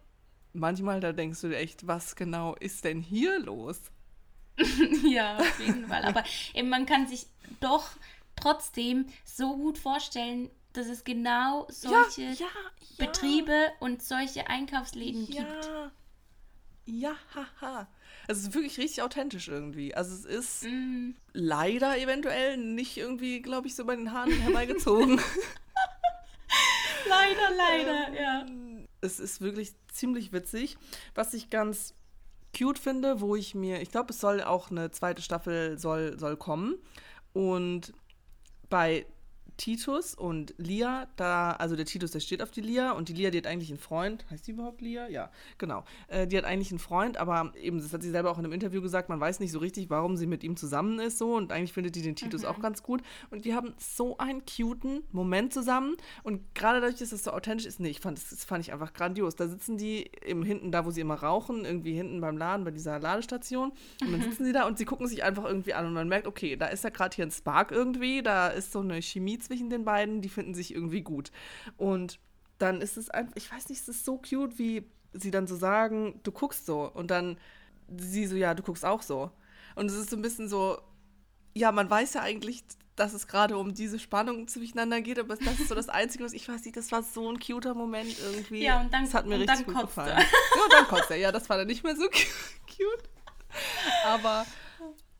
manchmal 0.52 1.00
da 1.00 1.12
denkst 1.12 1.40
du 1.40 1.48
dir 1.48 1.58
echt, 1.58 1.86
was 1.86 2.16
genau 2.16 2.54
ist 2.56 2.84
denn 2.84 3.00
hier 3.00 3.38
los? 3.40 3.80
ja, 5.04 5.36
auf 5.36 5.60
jeden 5.60 5.86
Fall. 5.88 6.04
Aber 6.04 6.24
eben, 6.54 6.68
man 6.68 6.86
kann 6.86 7.06
sich 7.06 7.26
doch 7.60 7.88
trotzdem 8.36 9.06
so 9.24 9.56
gut 9.56 9.78
vorstellen, 9.78 10.50
dass 10.74 10.88
es 10.88 11.04
genau 11.04 11.66
solche 11.70 12.22
ja, 12.22 12.30
ja, 12.30 12.46
ja. 12.46 13.06
Betriebe 13.06 13.72
und 13.80 14.02
solche 14.02 14.48
Einkaufsläden 14.48 15.26
gibt. 15.26 15.70
Ja, 16.86 17.16
haha. 17.34 17.88
Es 18.26 18.38
ist 18.38 18.54
wirklich 18.54 18.78
richtig 18.78 19.02
authentisch 19.02 19.48
irgendwie. 19.48 19.94
Also 19.94 20.14
es 20.14 20.24
ist 20.24 20.64
mm. 20.64 21.10
leider 21.32 21.98
eventuell 21.98 22.56
nicht 22.56 22.96
irgendwie, 22.96 23.40
glaube 23.40 23.68
ich, 23.68 23.74
so 23.74 23.84
bei 23.84 23.96
den 23.96 24.12
Haaren 24.12 24.32
herbeigezogen. 24.32 25.18
leider, 27.08 27.56
leider, 27.56 28.08
ähm, 28.08 28.14
ja. 28.14 28.46
Es 29.00 29.20
ist 29.20 29.40
wirklich 29.40 29.74
ziemlich 29.92 30.32
witzig. 30.32 30.76
Was 31.14 31.34
ich 31.34 31.50
ganz 31.50 31.94
cute 32.56 32.78
finde, 32.78 33.20
wo 33.20 33.36
ich 33.36 33.54
mir, 33.54 33.80
ich 33.80 33.90
glaube, 33.90 34.12
es 34.12 34.20
soll 34.20 34.42
auch 34.42 34.70
eine 34.70 34.90
zweite 34.90 35.22
Staffel 35.22 35.78
soll, 35.78 36.18
soll 36.18 36.36
kommen. 36.36 36.76
Und 37.32 37.92
bei 38.68 39.06
Titus 39.56 40.14
und 40.14 40.54
Lia, 40.58 41.06
da, 41.16 41.52
also 41.52 41.76
der 41.76 41.84
Titus, 41.84 42.10
der 42.10 42.20
steht 42.20 42.42
auf 42.42 42.50
die 42.50 42.60
Lia 42.60 42.92
und 42.92 43.08
die 43.08 43.12
Lia, 43.12 43.30
die 43.30 43.38
hat 43.38 43.46
eigentlich 43.46 43.70
einen 43.70 43.78
Freund. 43.78 44.24
Heißt 44.30 44.46
die 44.46 44.52
überhaupt 44.52 44.80
Lia? 44.80 45.08
Ja, 45.08 45.30
genau. 45.58 45.84
Äh, 46.08 46.26
die 46.26 46.36
hat 46.36 46.44
eigentlich 46.44 46.70
einen 46.70 46.78
Freund, 46.78 47.16
aber 47.16 47.52
eben, 47.60 47.78
das 47.78 47.92
hat 47.92 48.02
sie 48.02 48.10
selber 48.10 48.30
auch 48.30 48.38
in 48.38 48.44
einem 48.44 48.52
Interview 48.52 48.82
gesagt, 48.82 49.08
man 49.08 49.20
weiß 49.20 49.40
nicht 49.40 49.52
so 49.52 49.58
richtig, 49.58 49.90
warum 49.90 50.16
sie 50.16 50.26
mit 50.26 50.42
ihm 50.42 50.56
zusammen 50.56 50.98
ist 50.98 51.18
so 51.18 51.34
und 51.34 51.52
eigentlich 51.52 51.72
findet 51.72 51.94
die 51.94 52.02
den 52.02 52.16
Titus 52.16 52.42
mhm. 52.42 52.48
auch 52.48 52.60
ganz 52.60 52.82
gut. 52.82 53.02
Und 53.30 53.44
die 53.44 53.54
haben 53.54 53.74
so 53.78 54.18
einen 54.18 54.42
cuten 54.44 55.04
Moment 55.12 55.52
zusammen 55.52 55.96
und 56.22 56.54
gerade 56.54 56.80
dadurch, 56.80 56.98
dass 56.98 57.10
das 57.10 57.22
so 57.22 57.30
authentisch 57.30 57.66
ist, 57.66 57.80
nee, 57.80 57.90
ich 57.90 58.00
fand, 58.00 58.18
das, 58.18 58.30
das 58.30 58.44
fand 58.44 58.64
ich 58.64 58.72
einfach 58.72 58.92
grandios. 58.92 59.36
Da 59.36 59.46
sitzen 59.46 59.78
die 59.78 60.10
im 60.26 60.42
hinten, 60.42 60.72
da 60.72 60.84
wo 60.84 60.90
sie 60.90 61.00
immer 61.00 61.14
rauchen, 61.14 61.64
irgendwie 61.64 61.94
hinten 61.94 62.20
beim 62.20 62.36
Laden, 62.36 62.64
bei 62.64 62.70
dieser 62.70 62.98
Ladestation 62.98 63.70
und 64.00 64.12
dann 64.12 64.20
mhm. 64.20 64.24
sitzen 64.24 64.44
sie 64.44 64.52
da 64.52 64.66
und 64.66 64.78
sie 64.78 64.84
gucken 64.84 65.06
sich 65.06 65.22
einfach 65.22 65.44
irgendwie 65.44 65.74
an 65.74 65.86
und 65.86 65.92
man 65.92 66.08
merkt, 66.08 66.26
okay, 66.26 66.56
da 66.56 66.66
ist 66.66 66.84
ja 66.84 66.90
gerade 66.90 67.14
hier 67.14 67.24
ein 67.24 67.30
Spark 67.30 67.70
irgendwie, 67.70 68.22
da 68.22 68.48
ist 68.48 68.72
so 68.72 68.80
eine 68.80 69.00
Chemie 69.00 69.38
zwischen 69.44 69.70
den 69.70 69.84
beiden, 69.84 70.20
die 70.20 70.28
finden 70.28 70.54
sich 70.54 70.74
irgendwie 70.74 71.02
gut. 71.02 71.30
Und 71.76 72.18
dann 72.58 72.80
ist 72.80 72.96
es 72.96 73.10
einfach, 73.10 73.34
ich 73.36 73.50
weiß 73.52 73.68
nicht, 73.68 73.80
es 73.80 73.88
ist 73.88 74.04
so 74.04 74.18
cute, 74.18 74.58
wie 74.58 74.84
sie 75.12 75.30
dann 75.30 75.46
so 75.46 75.56
sagen, 75.56 76.20
du 76.22 76.32
guckst 76.32 76.66
so. 76.66 76.90
Und 76.90 77.10
dann 77.10 77.38
sie 77.96 78.26
so, 78.26 78.36
ja, 78.36 78.54
du 78.54 78.62
guckst 78.62 78.84
auch 78.84 79.02
so. 79.02 79.30
Und 79.74 79.86
es 79.86 79.96
ist 79.96 80.10
so 80.10 80.16
ein 80.16 80.22
bisschen 80.22 80.48
so, 80.48 80.78
ja, 81.54 81.72
man 81.72 81.88
weiß 81.88 82.14
ja 82.14 82.22
eigentlich, 82.22 82.64
dass 82.96 83.12
es 83.12 83.26
gerade 83.26 83.56
um 83.58 83.74
diese 83.74 83.98
Spannung 83.98 84.46
zwischeneinander 84.46 85.00
geht, 85.00 85.18
aber 85.18 85.36
das 85.36 85.58
ist 85.58 85.68
so 85.68 85.74
das 85.74 85.88
Einzige, 85.88 86.24
was 86.24 86.32
ich 86.32 86.48
weiß 86.48 86.64
nicht, 86.64 86.76
das 86.76 86.92
war 86.92 87.02
so 87.02 87.28
ein 87.28 87.40
cuter 87.40 87.74
Moment 87.74 88.16
irgendwie. 88.20 88.62
Ja, 88.62 88.80
und 88.80 88.92
dann, 88.92 89.04
das 89.04 89.14
hat 89.14 89.26
mir 89.26 89.38
richtig 89.38 89.66
gut 89.66 89.80
gefallen. 89.80 90.16
Ja, 90.16 90.62
und 90.64 90.72
dann 90.72 90.86
kotzt 90.86 91.10
er. 91.10 91.16
Ja, 91.16 91.32
das 91.32 91.48
war 91.48 91.56
dann 91.56 91.66
nicht 91.66 91.82
mehr 91.82 91.96
so 91.96 92.04
cute. 92.66 93.10
Aber 94.06 94.46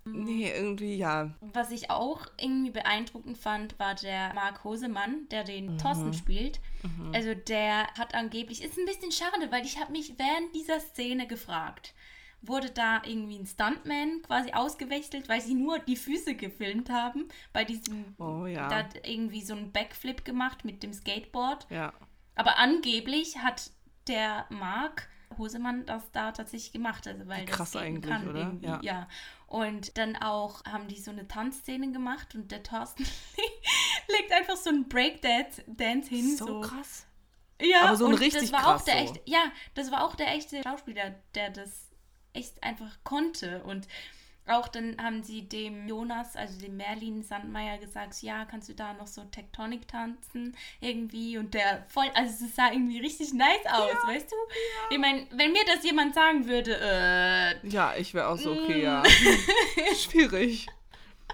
Nee, 0.04 0.52
irgendwie 0.54 0.96
ja. 0.96 1.30
Was 1.40 1.70
ich 1.70 1.90
auch 1.90 2.26
irgendwie 2.38 2.70
beeindruckend 2.70 3.38
fand, 3.38 3.78
war 3.78 3.94
der 3.94 4.34
Marc 4.34 4.62
Hosemann, 4.64 5.28
der 5.30 5.44
den 5.44 5.72
mhm. 5.72 5.78
Thorsten 5.78 6.12
spielt. 6.12 6.60
Mhm. 6.82 7.12
Also 7.14 7.34
der 7.34 7.86
hat 7.98 8.14
angeblich, 8.14 8.62
ist 8.62 8.78
ein 8.78 8.84
bisschen 8.84 9.12
schade, 9.12 9.50
weil 9.50 9.64
ich 9.64 9.80
habe 9.80 9.92
mich 9.92 10.14
während 10.18 10.54
dieser 10.54 10.80
Szene 10.80 11.26
gefragt, 11.26 11.94
wurde 12.42 12.70
da 12.70 13.02
irgendwie 13.04 13.38
ein 13.38 13.46
Stuntman 13.46 14.20
quasi 14.22 14.52
ausgewechselt, 14.52 15.28
weil 15.30 15.40
sie 15.40 15.54
nur 15.54 15.78
die 15.78 15.96
Füße 15.96 16.34
gefilmt 16.34 16.90
haben. 16.90 17.28
Bei 17.54 17.64
diesem, 17.64 18.14
oh, 18.18 18.46
ja. 18.46 18.68
da 18.68 18.78
hat 18.80 19.06
irgendwie 19.08 19.42
so 19.42 19.54
einen 19.54 19.72
Backflip 19.72 20.24
gemacht 20.24 20.64
mit 20.64 20.82
dem 20.82 20.92
Skateboard. 20.92 21.66
Ja. 21.70 21.94
Aber 22.34 22.58
angeblich 22.58 23.38
hat 23.38 23.70
der 24.06 24.44
Marc 24.50 25.08
Hosemann 25.38 25.86
das 25.86 26.10
da 26.12 26.32
tatsächlich 26.32 26.72
gemacht. 26.72 27.06
Also 27.06 27.26
weil 27.26 27.44
Krass 27.46 27.72
das 27.72 27.82
eigentlich, 27.82 28.12
kann 28.12 28.28
oder? 28.28 28.54
Ja. 28.60 28.80
ja. 28.82 29.08
Und 29.54 29.98
dann 29.98 30.16
auch 30.16 30.64
haben 30.64 30.88
die 30.88 30.98
so 30.98 31.12
eine 31.12 31.28
Tanzszene 31.28 31.92
gemacht 31.92 32.34
und 32.34 32.50
der 32.50 32.64
Thorsten 32.64 33.04
legt 34.08 34.32
einfach 34.32 34.56
so 34.56 34.68
einen 34.68 34.88
Breakdance 34.88 35.62
hin. 36.08 36.36
So, 36.36 36.46
so. 36.46 36.60
krass. 36.60 37.06
Ja, 37.62 37.82
aber 37.82 37.96
so 37.96 38.06
ein 38.06 38.14
und 38.14 38.18
richtig 38.18 38.50
das 38.50 38.52
war 38.52 38.62
krass 38.62 38.80
auch 38.80 38.84
der 38.84 38.94
so. 38.94 39.00
echte, 39.04 39.20
ja, 39.26 39.52
das 39.74 39.92
war 39.92 40.02
auch 40.02 40.16
der 40.16 40.34
echte 40.34 40.60
Schauspieler, 40.64 41.14
der 41.36 41.50
das 41.50 41.88
echt 42.32 42.64
einfach 42.64 42.98
konnte 43.04 43.62
und 43.62 43.86
auch 44.46 44.68
dann 44.68 44.96
haben 45.02 45.22
sie 45.22 45.48
dem 45.48 45.88
Jonas, 45.88 46.36
also 46.36 46.60
dem 46.60 46.76
Merlin 46.76 47.22
Sandmeier 47.22 47.78
gesagt, 47.78 48.20
ja, 48.22 48.44
kannst 48.44 48.68
du 48.68 48.74
da 48.74 48.92
noch 48.92 49.06
so 49.06 49.24
Tektonik 49.24 49.88
tanzen 49.88 50.54
irgendwie 50.80 51.38
und 51.38 51.54
der 51.54 51.86
voll, 51.88 52.10
also 52.14 52.44
es 52.44 52.54
sah 52.54 52.70
irgendwie 52.70 53.00
richtig 53.00 53.32
nice 53.32 53.64
aus, 53.72 53.90
ja, 53.90 54.08
weißt 54.08 54.30
du? 54.30 54.36
Ja. 54.36 54.90
Ich 54.90 54.98
meine, 54.98 55.26
wenn 55.30 55.52
mir 55.52 55.64
das 55.66 55.82
jemand 55.82 56.14
sagen 56.14 56.46
würde, 56.46 56.78
äh, 56.78 57.66
Ja, 57.68 57.94
ich 57.96 58.12
wäre 58.12 58.28
auch 58.28 58.38
so, 58.38 58.52
okay, 58.52 58.82
ja. 58.82 59.02
Schwierig. 59.96 60.66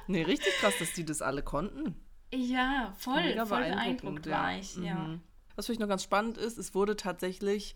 Nee, 0.06 0.22
richtig 0.22 0.52
krass, 0.58 0.74
dass 0.78 0.92
die 0.92 1.04
das 1.04 1.20
alle 1.20 1.42
konnten. 1.42 1.96
Ja, 2.32 2.94
voll, 2.96 3.22
Mega 3.22 3.44
voll 3.44 3.64
beeindruckt 3.64 4.26
ja. 4.26 4.32
war 4.42 4.56
ich, 4.56 4.76
ja. 4.76 4.94
Mhm. 4.94 5.20
Was 5.56 5.66
vielleicht 5.66 5.80
noch 5.80 5.88
ganz 5.88 6.04
spannend 6.04 6.38
ist, 6.38 6.58
es 6.58 6.74
wurde 6.74 6.96
tatsächlich 6.96 7.74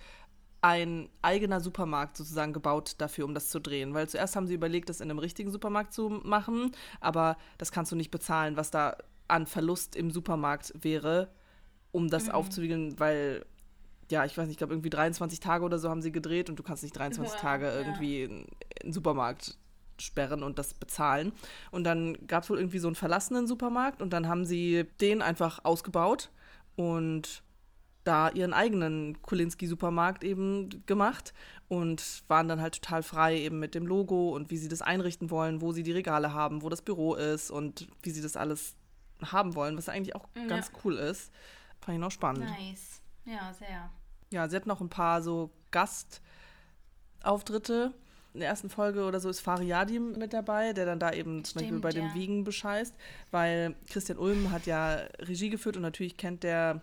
ein 0.64 1.10
eigener 1.20 1.60
Supermarkt 1.60 2.16
sozusagen 2.16 2.54
gebaut 2.54 2.94
dafür, 2.96 3.26
um 3.26 3.34
das 3.34 3.50
zu 3.50 3.60
drehen. 3.60 3.92
Weil 3.92 4.08
zuerst 4.08 4.34
haben 4.34 4.46
sie 4.46 4.54
überlegt, 4.54 4.88
das 4.88 5.02
in 5.02 5.10
einem 5.10 5.18
richtigen 5.18 5.50
Supermarkt 5.50 5.92
zu 5.92 6.08
machen, 6.08 6.72
aber 7.02 7.36
das 7.58 7.70
kannst 7.70 7.92
du 7.92 7.96
nicht 7.96 8.10
bezahlen, 8.10 8.56
was 8.56 8.70
da 8.70 8.96
an 9.28 9.46
Verlust 9.46 9.94
im 9.94 10.10
Supermarkt 10.10 10.72
wäre, 10.80 11.28
um 11.92 12.08
das 12.08 12.28
mhm. 12.28 12.32
aufzuwiegeln, 12.32 12.98
weil, 12.98 13.44
ja, 14.10 14.24
ich 14.24 14.38
weiß 14.38 14.46
nicht, 14.46 14.54
ich 14.54 14.58
glaube 14.58 14.72
irgendwie 14.72 14.88
23 14.88 15.38
Tage 15.38 15.66
oder 15.66 15.78
so 15.78 15.90
haben 15.90 16.00
sie 16.00 16.12
gedreht 16.12 16.48
und 16.48 16.58
du 16.58 16.62
kannst 16.62 16.82
nicht 16.82 16.96
23 16.96 17.34
ja, 17.34 17.40
Tage 17.40 17.70
irgendwie 17.70 18.22
ja. 18.22 18.30
in 18.82 18.92
Supermarkt 18.94 19.58
sperren 19.98 20.42
und 20.42 20.58
das 20.58 20.72
bezahlen. 20.72 21.32
Und 21.72 21.84
dann 21.84 22.26
gab 22.26 22.42
es 22.42 22.48
wohl 22.48 22.56
irgendwie 22.56 22.78
so 22.78 22.88
einen 22.88 22.96
verlassenen 22.96 23.46
Supermarkt 23.46 24.00
und 24.00 24.14
dann 24.14 24.28
haben 24.28 24.46
sie 24.46 24.86
den 25.02 25.20
einfach 25.20 25.62
ausgebaut 25.62 26.30
und 26.74 27.42
da 28.04 28.28
ihren 28.28 28.52
eigenen 28.52 29.20
Kulinski-Supermarkt 29.22 30.22
eben 30.24 30.84
gemacht 30.86 31.32
und 31.68 32.22
waren 32.28 32.48
dann 32.48 32.60
halt 32.60 32.82
total 32.82 33.02
frei 33.02 33.38
eben 33.38 33.58
mit 33.58 33.74
dem 33.74 33.86
Logo 33.86 34.34
und 34.34 34.50
wie 34.50 34.58
sie 34.58 34.68
das 34.68 34.82
einrichten 34.82 35.30
wollen, 35.30 35.62
wo 35.62 35.72
sie 35.72 35.82
die 35.82 35.92
Regale 35.92 36.34
haben, 36.34 36.62
wo 36.62 36.68
das 36.68 36.82
Büro 36.82 37.14
ist 37.14 37.50
und 37.50 37.88
wie 38.02 38.10
sie 38.10 38.22
das 38.22 38.36
alles 38.36 38.76
haben 39.32 39.54
wollen, 39.54 39.78
was 39.78 39.88
eigentlich 39.88 40.14
auch 40.14 40.28
ja. 40.36 40.44
ganz 40.46 40.70
cool 40.84 40.96
ist. 40.96 41.32
Fand 41.80 41.96
ich 41.96 42.00
noch 42.00 42.10
spannend. 42.10 42.44
Nice. 42.44 43.00
Ja, 43.24 43.54
sehr. 43.54 43.90
Ja, 44.30 44.46
sie 44.48 44.56
hat 44.56 44.66
noch 44.66 44.80
ein 44.80 44.90
paar 44.90 45.22
so 45.22 45.50
Gastauftritte. 45.70 47.94
in 48.34 48.40
der 48.40 48.48
ersten 48.48 48.68
Folge 48.68 49.04
oder 49.04 49.20
so 49.20 49.30
ist 49.30 49.38
Fariadim 49.40 50.18
mit 50.18 50.32
dabei, 50.32 50.72
der 50.72 50.86
dann 50.86 50.98
da 50.98 51.12
eben 51.12 51.44
zum 51.44 51.60
Beispiel 51.60 51.78
bei 51.78 51.90
dem 51.90 52.08
ja. 52.08 52.14
Wiegen 52.14 52.42
bescheißt, 52.44 52.94
weil 53.30 53.76
Christian 53.88 54.18
Ulm 54.18 54.50
hat 54.50 54.66
ja 54.66 54.96
Regie 55.20 55.50
geführt 55.50 55.76
und 55.76 55.82
natürlich 55.82 56.16
kennt 56.16 56.42
der 56.42 56.82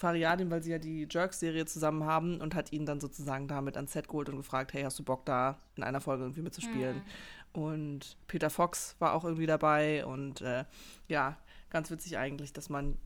Fariadim, 0.00 0.50
weil 0.50 0.62
sie 0.62 0.70
ja 0.72 0.78
die 0.78 1.06
Jerks-Serie 1.08 1.66
zusammen 1.66 2.04
haben 2.04 2.40
und 2.40 2.54
hat 2.54 2.72
ihn 2.72 2.86
dann 2.86 3.00
sozusagen 3.00 3.46
damit 3.46 3.76
ans 3.76 3.92
Set 3.92 4.08
geholt 4.08 4.28
und 4.28 4.36
gefragt, 4.36 4.72
hey, 4.72 4.82
hast 4.82 4.98
du 4.98 5.04
Bock 5.04 5.24
da 5.26 5.58
in 5.76 5.82
einer 5.82 6.00
Folge 6.00 6.24
irgendwie 6.24 6.42
mitzuspielen? 6.42 6.96
Mhm. 6.96 7.62
Und 7.62 8.16
Peter 8.26 8.50
Fox 8.50 8.96
war 8.98 9.14
auch 9.14 9.24
irgendwie 9.24 9.46
dabei 9.46 10.04
und 10.06 10.40
äh, 10.40 10.64
ja, 11.08 11.36
ganz 11.68 11.90
witzig 11.90 12.16
eigentlich, 12.18 12.52
dass 12.52 12.68
man 12.68 12.96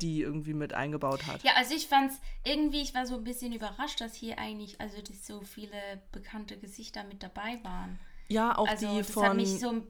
die 0.00 0.22
irgendwie 0.22 0.54
mit 0.54 0.72
eingebaut 0.72 1.26
hat. 1.26 1.42
Ja, 1.42 1.52
also 1.56 1.74
ich 1.74 1.88
fand's 1.88 2.20
irgendwie, 2.44 2.80
ich 2.80 2.94
war 2.94 3.06
so 3.06 3.16
ein 3.16 3.24
bisschen 3.24 3.52
überrascht, 3.52 4.00
dass 4.00 4.14
hier 4.14 4.38
eigentlich, 4.38 4.80
also 4.80 5.00
dass 5.02 5.26
so 5.26 5.42
viele 5.42 5.76
bekannte 6.12 6.56
Gesichter 6.56 7.04
mit 7.04 7.22
dabei 7.22 7.58
waren. 7.62 7.98
Ja, 8.28 8.56
auch 8.56 8.68
also 8.68 8.90
die 8.90 8.98
das 8.98 9.10
von 9.10 9.24
hat 9.24 9.36
mich 9.36 9.60
so, 9.60 9.82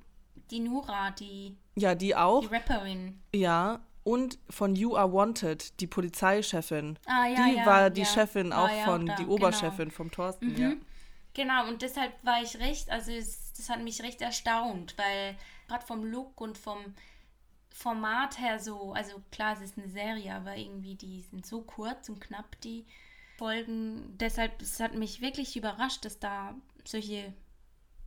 die 0.50 0.60
Nura, 0.60 1.12
die, 1.12 1.56
Ja, 1.76 1.94
die 1.94 2.16
auch. 2.16 2.40
die 2.40 2.54
Rapperin. 2.54 3.20
Ja, 3.32 3.80
und 4.04 4.38
von 4.50 4.76
You 4.76 4.96
Are 4.96 5.12
Wanted, 5.12 5.80
die 5.80 5.86
Polizeichefin. 5.86 6.98
Ah, 7.06 7.26
ja, 7.26 7.46
die 7.48 7.56
ja, 7.56 7.66
war 7.66 7.90
die 7.90 8.02
ja. 8.02 8.06
Chefin 8.06 8.50
War 8.50 8.64
auch 8.64 8.70
ja 8.70 8.84
von, 8.84 9.06
da, 9.06 9.16
die 9.16 9.24
genau. 9.24 9.34
Oberchefin 9.34 9.90
vom 9.90 10.10
Thorsten, 10.10 10.52
Mhm. 10.52 10.56
ja. 10.56 10.72
Genau, 11.32 11.66
und 11.66 11.82
deshalb 11.82 12.12
war 12.22 12.40
ich 12.42 12.58
recht, 12.60 12.90
also 12.90 13.10
es, 13.10 13.52
das 13.54 13.68
hat 13.68 13.82
mich 13.82 14.02
recht 14.02 14.20
erstaunt, 14.22 14.94
weil 14.96 15.36
gerade 15.66 15.84
vom 15.84 16.04
Look 16.04 16.40
und 16.40 16.56
vom 16.58 16.94
Format 17.70 18.38
her 18.38 18.60
so, 18.60 18.92
also 18.92 19.20
klar, 19.32 19.54
es 19.54 19.60
ist 19.60 19.76
eine 19.76 19.88
Serie, 19.88 20.32
aber 20.32 20.56
irgendwie 20.56 20.94
die 20.94 21.22
sind 21.22 21.44
so 21.44 21.62
kurz 21.62 22.08
und 22.08 22.20
knapp, 22.20 22.60
die 22.60 22.86
Folgen. 23.36 24.16
Deshalb, 24.18 24.62
es 24.62 24.78
hat 24.78 24.94
mich 24.94 25.20
wirklich 25.20 25.56
überrascht, 25.56 26.04
dass 26.04 26.20
da 26.20 26.54
solche 26.84 27.34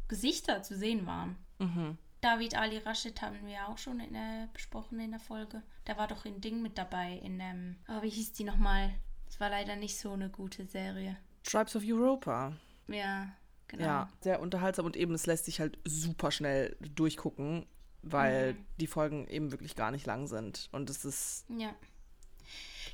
Gesichter 0.07 0.63
zu 0.63 0.77
sehen 0.77 1.05
waren. 1.05 1.35
Mhm. 1.59 1.97
David 2.21 2.55
Ali 2.55 2.77
Rashid 2.79 3.21
haben 3.21 3.45
wir 3.45 3.67
auch 3.67 3.77
schon 3.77 3.99
in, 3.99 4.15
äh, 4.15 4.47
besprochen 4.53 4.99
in 4.99 5.11
der 5.11 5.19
Folge. 5.19 5.61
Der 5.85 5.97
war 5.97 6.07
doch 6.07 6.25
in 6.25 6.41
Ding 6.41 6.61
mit 6.61 6.77
dabei, 6.77 7.13
in, 7.23 7.39
ähm, 7.39 7.77
oh, 7.87 8.01
wie 8.01 8.09
hieß 8.09 8.33
die 8.33 8.43
nochmal? 8.43 8.93
Es 9.29 9.39
war 9.39 9.49
leider 9.49 9.75
nicht 9.75 9.97
so 9.99 10.11
eine 10.13 10.29
gute 10.29 10.65
Serie. 10.65 11.17
Tribes 11.43 11.75
of 11.75 11.83
Europa. 11.85 12.53
Ja, 12.87 13.27
genau. 13.67 13.83
Ja, 13.83 14.09
sehr 14.21 14.39
unterhaltsam 14.41 14.85
und 14.85 14.95
eben, 14.97 15.13
es 15.13 15.25
lässt 15.27 15.45
sich 15.45 15.59
halt 15.59 15.77
super 15.85 16.31
schnell 16.31 16.75
durchgucken, 16.79 17.67
weil 18.01 18.53
Mhm. 18.53 18.65
die 18.79 18.87
Folgen 18.87 19.27
eben 19.27 19.51
wirklich 19.51 19.75
gar 19.75 19.91
nicht 19.91 20.05
lang 20.05 20.27
sind. 20.27 20.69
Und 20.71 20.89
es 20.89 21.05
ist, 21.05 21.45
Ja. 21.49 21.73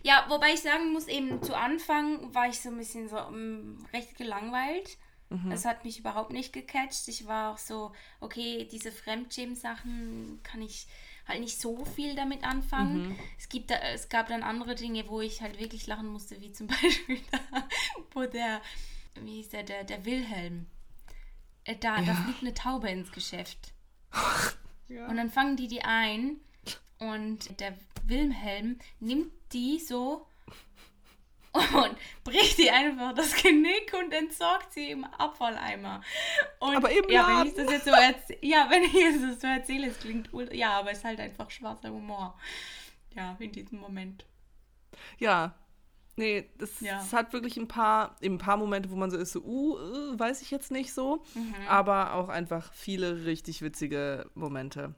Ja, 0.05 0.25
wobei 0.27 0.53
ich 0.53 0.61
sagen 0.61 0.91
muss, 0.91 1.07
eben 1.07 1.41
zu 1.43 1.55
Anfang 1.55 2.33
war 2.33 2.49
ich 2.49 2.59
so 2.59 2.67
ein 2.69 2.77
bisschen 2.77 3.07
so 3.07 3.17
um, 3.21 3.85
recht 3.93 4.17
gelangweilt. 4.17 4.97
Es 5.51 5.65
hat 5.65 5.83
mich 5.85 5.99
überhaupt 5.99 6.31
nicht 6.31 6.53
gecatcht. 6.53 7.07
Ich 7.07 7.25
war 7.27 7.53
auch 7.53 7.57
so, 7.57 7.91
okay, 8.19 8.67
diese 8.71 8.91
Fremdschämen-Sachen 8.91 10.39
kann 10.43 10.61
ich 10.61 10.87
halt 11.27 11.39
nicht 11.39 11.59
so 11.59 11.85
viel 11.85 12.15
damit 12.15 12.43
anfangen. 12.43 13.15
Es, 13.39 13.47
gibt 13.49 13.71
da, 13.71 13.75
es 13.75 14.09
gab 14.09 14.27
dann 14.27 14.43
andere 14.43 14.75
Dinge, 14.75 15.07
wo 15.07 15.21
ich 15.21 15.41
halt 15.41 15.59
wirklich 15.59 15.87
lachen 15.87 16.07
musste, 16.07 16.39
wie 16.41 16.51
zum 16.51 16.67
Beispiel 16.81 17.19
da, 17.31 17.39
wo 18.11 18.25
der, 18.25 18.61
wie 19.21 19.35
hieß 19.35 19.49
der, 19.49 19.63
der, 19.63 19.83
der 19.83 20.03
Wilhelm. 20.05 20.65
Äh, 21.65 21.75
Da, 21.77 21.97
da 21.97 22.01
Ja. 22.03 22.15
fliegt 22.15 22.41
eine 22.41 22.53
Taube 22.53 22.89
ins 22.89 23.11
Geschäft. 23.11 23.73
Ja. 24.89 25.07
Und 25.07 25.15
dann 25.15 25.31
fangen 25.31 25.55
die 25.55 25.67
die 25.69 25.81
ein 25.83 26.35
und 26.99 27.59
der 27.61 27.73
Wilhelm 28.05 28.77
nimmt 28.99 29.31
die 29.53 29.79
so 29.79 30.27
und 31.53 31.97
bricht 32.23 32.57
die 32.57 32.69
einfach 32.71 33.13
das 33.13 33.35
Genick 33.35 33.93
und 33.93 34.11
entsorgt 34.11 34.73
sie 34.73 34.91
im 34.91 35.03
Abfalleimer. 35.05 36.01
Und 36.59 36.75
Aber 36.75 36.91
im 36.91 37.09
ja, 37.09 37.27
wenn 37.27 37.47
ich 37.47 37.53
das 37.53 37.71
jetzt 37.71 37.85
so 37.85 37.91
erzähle, 37.91 38.39
ja, 38.41 38.67
wenn 38.69 38.83
ich 38.83 38.95
es 38.95 39.21
das 39.21 39.41
so 39.41 39.47
erzähle, 39.47 39.87
es 39.87 39.99
klingt 39.99 40.29
ja, 40.51 40.79
aber 40.79 40.91
es 40.91 40.99
ist 40.99 41.03
halt 41.03 41.19
einfach 41.19 41.49
schwarzer 41.51 41.89
Humor. 41.91 42.37
Ja, 43.15 43.35
in 43.39 43.51
diesem 43.51 43.79
Moment. 43.79 44.25
ja. 45.19 45.55
Nee, 46.15 46.47
das, 46.59 46.79
Ja. 46.79 47.01
es 47.01 47.11
hat 47.11 47.33
wirklich 47.33 47.57
ein 47.57 47.67
paar, 47.67 48.15
eben 48.21 48.35
ein 48.35 48.37
paar 48.37 48.57
Momente, 48.57 48.91
wo 48.91 48.95
man 48.95 49.09
so 49.09 49.17
ist, 49.17 49.31
so, 49.31 49.41
uh, 49.41 49.77
äh, 49.79 50.19
weiß 50.19 50.43
ich 50.43 50.51
jetzt 50.51 50.69
nicht 50.69 50.93
so. 50.93 51.23
Mhm. 51.33 51.55
Aber 51.67 52.13
auch 52.13 52.29
einfach 52.29 52.71
viele 52.73 53.25
richtig 53.25 53.63
witzige 53.63 54.29
Momente. 54.35 54.93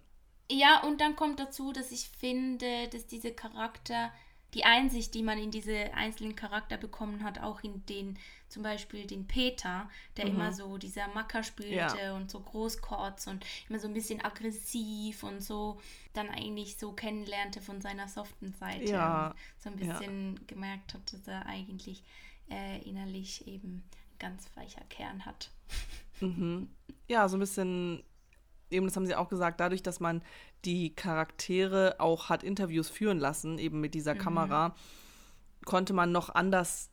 Ja, 0.52 0.82
und 0.84 1.00
dann 1.02 1.15
kommt 1.15 1.39
dazu, 1.39 1.72
dass 1.72 1.91
ich 1.91 2.10
finde, 2.10 2.89
dass 2.89 3.08
diese 3.08 3.32
Charakter, 3.34 4.12
die 4.56 4.63
Einsicht, 4.63 5.13
die 5.13 5.22
man 5.22 5.38
in 5.38 5.52
diese 5.52 5.94
einzelnen 5.94 6.36
Charakter 6.36 6.78
bekommen 6.78 7.24
hat, 7.24 7.39
auch 7.39 7.62
in 7.62 7.86
den, 7.86 8.18
zum 8.48 8.63
Beispiel 8.63 9.06
den 9.06 9.28
Peter, 9.28 9.89
der 10.18 10.26
immer 10.26 10.54
so 10.54 10.78
dieser 10.78 11.08
Macker 11.10 11.44
spielte 11.44 11.76
Ja. 11.76 12.15
und 12.15 12.32
so 12.32 12.39
Großkotz 12.39 13.28
und 13.28 13.46
immer 13.70 13.80
so 13.80 13.88
ein 13.88 13.94
bisschen 13.94 14.24
aggressiv 14.24 15.24
und 15.24 15.41
so, 15.41 15.80
dann 16.13 16.30
eigentlich 16.30 16.78
so 16.78 16.94
kennenlernte 16.94 17.62
von 17.62 17.82
seiner 17.82 18.08
soften 18.08 18.54
Seite. 18.54 18.86
Ja, 18.89 19.28
Und 19.32 19.36
so 19.62 19.70
ein 19.70 19.78
ja. 19.86 20.00
bisschen 20.00 20.48
gemerkt 20.48 20.94
hat, 20.94 21.12
dass 21.13 21.28
er 21.28 21.46
eigentlich 21.46 22.02
äh, 22.50 22.82
innerlich 22.89 23.46
eben 23.48 23.84
ganz 24.20 24.50
weicher 24.56 24.84
Kern 24.89 25.26
hat. 25.26 25.52
Mhm. 26.22 26.70
Ja, 27.10 27.28
so 27.28 27.36
ein 27.36 27.41
bisschen, 27.41 28.04
eben 28.76 28.86
das 28.86 28.96
haben 28.96 29.06
sie 29.06 29.16
auch 29.16 29.30
gesagt, 29.30 29.60
dadurch, 29.60 29.84
dass 29.84 30.00
man 30.00 30.22
die 30.64 30.94
Charaktere 30.94 31.96
auch 32.00 32.30
hat 32.30 32.44
Interviews 32.44 32.90
führen 32.90 33.20
lassen, 33.20 33.58
eben 33.58 33.82
mit 33.82 33.94
dieser 33.94 34.16
Kamera, 34.16 34.76
konnte 35.66 35.94
man 35.94 36.12
noch 36.12 36.34
anders 36.34 36.90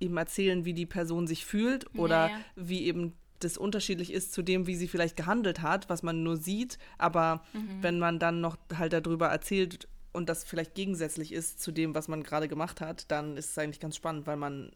eben 0.00 0.16
erzählen, 0.16 0.64
wie 0.64 0.74
die 0.74 0.86
Person 0.86 1.26
sich 1.26 1.44
fühlt 1.44 1.92
oder 1.98 2.30
ja. 2.30 2.38
wie 2.56 2.84
eben 2.84 3.14
das 3.40 3.58
unterschiedlich 3.58 4.12
ist 4.12 4.32
zu 4.32 4.42
dem, 4.42 4.66
wie 4.66 4.76
sie 4.76 4.88
vielleicht 4.88 5.16
gehandelt 5.16 5.60
hat, 5.60 5.88
was 5.88 6.02
man 6.02 6.22
nur 6.22 6.36
sieht, 6.36 6.78
aber 6.98 7.44
wenn 7.80 7.98
man 7.98 8.18
dann 8.18 8.40
noch 8.40 8.56
halt 8.76 8.92
darüber 8.92 9.28
erzählt 9.28 9.88
und 10.12 10.28
das 10.28 10.44
vielleicht 10.44 10.74
gegensätzlich 10.74 11.32
ist 11.32 11.60
zu 11.60 11.72
dem, 11.72 11.94
was 11.94 12.08
man 12.08 12.22
gerade 12.22 12.48
gemacht 12.48 12.80
hat, 12.80 13.10
dann 13.10 13.36
ist 13.36 13.50
es 13.50 13.58
eigentlich 13.58 13.80
ganz 13.80 13.96
spannend, 13.96 14.26
weil 14.26 14.36
man 14.36 14.70